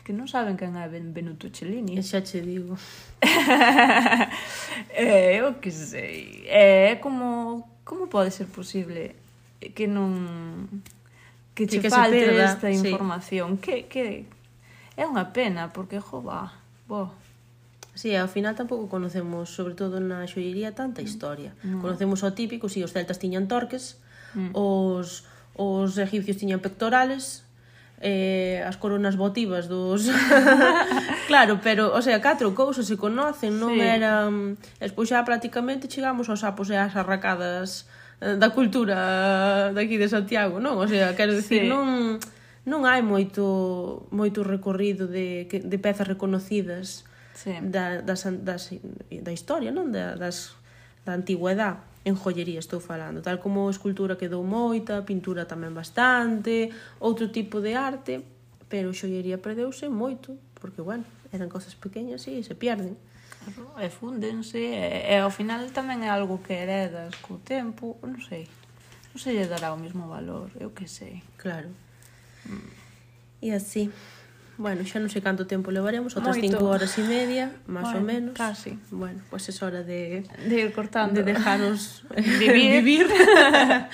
que 0.06 0.14
non 0.14 0.30
saben 0.30 0.54
quen 0.54 0.78
é 0.78 0.86
Benvenuto 0.86 1.50
Cellini. 1.50 1.98
E 1.98 2.06
xa 2.06 2.22
che 2.22 2.38
digo. 2.38 2.78
é, 4.94 5.34
eh, 5.34 5.42
eu 5.42 5.58
que 5.58 5.74
sei. 5.74 6.46
É 6.46 7.02
como 7.02 7.66
como 7.82 8.06
pode 8.06 8.30
ser 8.30 8.46
posible 8.46 9.18
que 9.74 9.90
non 9.90 10.86
que 11.58 11.66
che 11.66 11.82
que 11.82 11.90
falte 11.90 12.30
esta 12.38 12.70
información? 12.70 13.58
Sí. 13.58 13.90
Que 13.90 13.90
que 13.90 14.04
é 14.94 15.02
unha 15.02 15.34
pena 15.34 15.74
porque 15.74 15.98
jo, 15.98 16.22
va 16.22 16.59
Bo. 16.90 17.14
Sí, 17.94 18.18
ao 18.18 18.26
final 18.26 18.58
tampouco 18.58 18.90
conocemos, 18.90 19.54
sobre 19.54 19.78
todo 19.78 20.02
na 20.02 20.26
xoiería, 20.26 20.74
tanta 20.74 21.06
historia. 21.06 21.54
No. 21.62 21.78
Conocemos 21.78 22.26
o 22.26 22.34
típico, 22.34 22.66
si 22.66 22.82
sí, 22.82 22.86
os 22.86 22.90
celtas 22.90 23.22
tiñan 23.22 23.46
torques, 23.46 24.02
mm. 24.34 24.50
os, 24.58 25.22
os 25.54 25.94
egipcios 26.02 26.42
tiñan 26.42 26.58
pectorales, 26.58 27.46
eh, 28.02 28.58
as 28.66 28.74
coronas 28.74 29.14
votivas 29.14 29.70
dos... 29.70 30.10
claro, 31.30 31.60
pero, 31.62 31.94
o 31.94 32.00
sea, 32.02 32.18
catro 32.18 32.50
cousas 32.58 32.90
se 32.90 32.98
conocen, 32.98 33.60
non 33.62 33.78
sí. 33.78 33.86
eran... 33.86 34.58
Despois 34.82 35.06
xa 35.06 35.22
prácticamente 35.22 35.86
chegamos 35.86 36.26
aos 36.26 36.42
sapos 36.42 36.72
e 36.72 36.76
ás 36.80 36.98
arracadas 36.98 37.86
eh, 38.18 38.34
da 38.34 38.50
cultura 38.50 39.70
daqui 39.76 39.94
de 39.94 40.10
Santiago, 40.10 40.58
non? 40.58 40.80
O 40.80 40.86
sea, 40.90 41.14
quero 41.14 41.36
dicir, 41.36 41.66
sí. 41.66 41.70
non 41.70 42.18
non 42.68 42.84
hai 42.84 43.00
moito 43.00 44.08
moito 44.12 44.44
recorrido 44.44 45.08
de, 45.08 45.48
de 45.48 45.78
pezas 45.80 46.08
reconocidas 46.08 47.08
sí. 47.32 47.56
da, 47.62 48.04
das, 48.04 48.28
das, 48.44 48.74
da 49.08 49.32
historia, 49.32 49.72
non? 49.72 49.88
Da, 49.92 50.16
das, 50.16 50.56
da 51.04 51.16
antigüedade 51.16 51.90
en 52.04 52.16
joyería 52.16 52.58
estou 52.58 52.80
falando, 52.80 53.20
tal 53.20 53.40
como 53.40 53.68
escultura 53.68 54.16
quedou 54.16 54.40
moita, 54.40 55.04
pintura 55.04 55.44
tamén 55.44 55.76
bastante, 55.76 56.72
outro 56.96 57.28
tipo 57.28 57.60
de 57.60 57.76
arte, 57.76 58.24
pero 58.72 58.96
xollería 58.96 59.36
perdeuse 59.36 59.92
moito, 59.92 60.40
porque, 60.56 60.80
bueno, 60.80 61.04
eran 61.28 61.52
cosas 61.52 61.76
pequeñas 61.76 62.24
e 62.24 62.40
se 62.40 62.56
pierden. 62.56 62.96
Claro, 63.40 63.76
e 63.76 63.88
fúndense, 63.92 64.56
e, 64.56 65.12
e 65.12 65.16
ao 65.20 65.28
final 65.28 65.68
tamén 65.76 66.00
é 66.00 66.08
algo 66.08 66.40
que 66.40 66.56
heredas 66.56 67.12
co 67.20 67.36
tempo, 67.44 68.00
non 68.00 68.20
sei, 68.24 68.48
non 69.12 69.20
se 69.20 69.36
lle 69.36 69.44
dará 69.44 69.76
o 69.76 69.78
mesmo 69.80 70.08
valor, 70.08 70.48
eu 70.56 70.72
que 70.72 70.88
sei. 70.88 71.20
Claro. 71.36 71.68
E 73.40 73.52
así. 73.52 73.90
Bueno, 74.60 74.84
xa 74.84 75.00
non 75.00 75.08
sei 75.08 75.24
canto 75.24 75.48
tempo 75.48 75.72
levaremos, 75.72 76.12
outras 76.20 76.36
5 76.36 76.60
horas 76.60 76.92
e 77.00 77.02
media, 77.08 77.48
máis 77.64 77.88
bueno, 77.88 77.96
ou 77.96 78.04
menos. 78.04 78.34
Casi. 78.36 78.76
Bueno, 78.92 79.24
pois 79.32 79.48
pues 79.48 79.56
é 79.56 79.64
hora 79.64 79.80
de, 79.80 80.20
de 80.44 80.56
ir 80.68 80.70
cortando, 80.76 81.16
de 81.16 81.24
dejarnos 81.24 82.04
vivir. 82.44 82.84
vivir. 82.84 83.06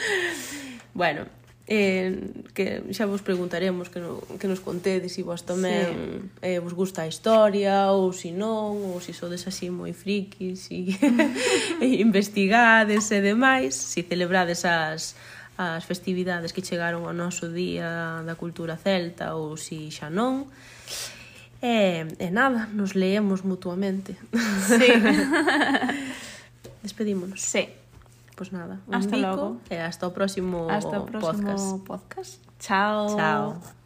bueno, 1.00 1.30
eh, 1.70 2.18
que 2.50 2.82
xa 2.90 3.06
vos 3.06 3.22
preguntaremos 3.22 3.90
que, 3.94 3.98
no, 3.98 4.18
que 4.42 4.46
nos 4.46 4.58
contedes 4.58 5.14
se 5.14 5.18
si 5.18 5.26
vos 5.26 5.46
tamén 5.46 6.30
sí. 6.42 6.46
eh, 6.46 6.58
vos 6.58 6.74
gusta 6.74 7.02
a 7.02 7.10
historia 7.10 7.94
ou 7.94 8.10
se 8.14 8.26
si 8.26 8.30
non, 8.30 8.74
ou 8.90 8.98
se 8.98 9.10
si 9.10 9.18
sodes 9.22 9.46
así 9.50 9.70
moi 9.70 9.90
frikis 9.90 10.66
e, 10.70 10.94
e 11.82 12.02
investigades 12.02 13.10
e 13.10 13.18
demais, 13.22 13.74
se 13.74 14.02
celebrades 14.06 14.66
as 14.66 15.18
as 15.56 15.84
festividades 15.84 16.52
que 16.52 16.60
chegaron 16.60 17.08
ao 17.08 17.16
noso 17.16 17.48
día 17.48 18.20
da 18.22 18.36
cultura 18.36 18.76
celta 18.76 19.32
ou 19.32 19.56
si 19.56 19.88
xa 19.88 20.12
non. 20.12 20.48
E, 21.64 22.04
e 22.20 22.28
nada, 22.30 22.68
nos 22.76 22.92
leemos 22.92 23.40
mutuamente. 23.40 24.20
Sí. 24.68 24.92
Despedímonos. 26.84 27.40
Sí. 27.40 27.68
Pois 28.36 28.52
nada, 28.52 28.84
un 28.86 28.94
hasta 28.94 29.16
bico 29.16 29.28
logo. 29.32 29.46
e 29.72 29.80
hasta 29.80 30.04
o 30.04 30.12
próximo 30.12 30.68
hasta 30.68 31.00
o 31.00 31.08
próximo 31.08 31.80
podcast. 31.88 32.36
podcast. 32.36 32.40
Chao. 32.60 33.16
Chao. 33.16 33.85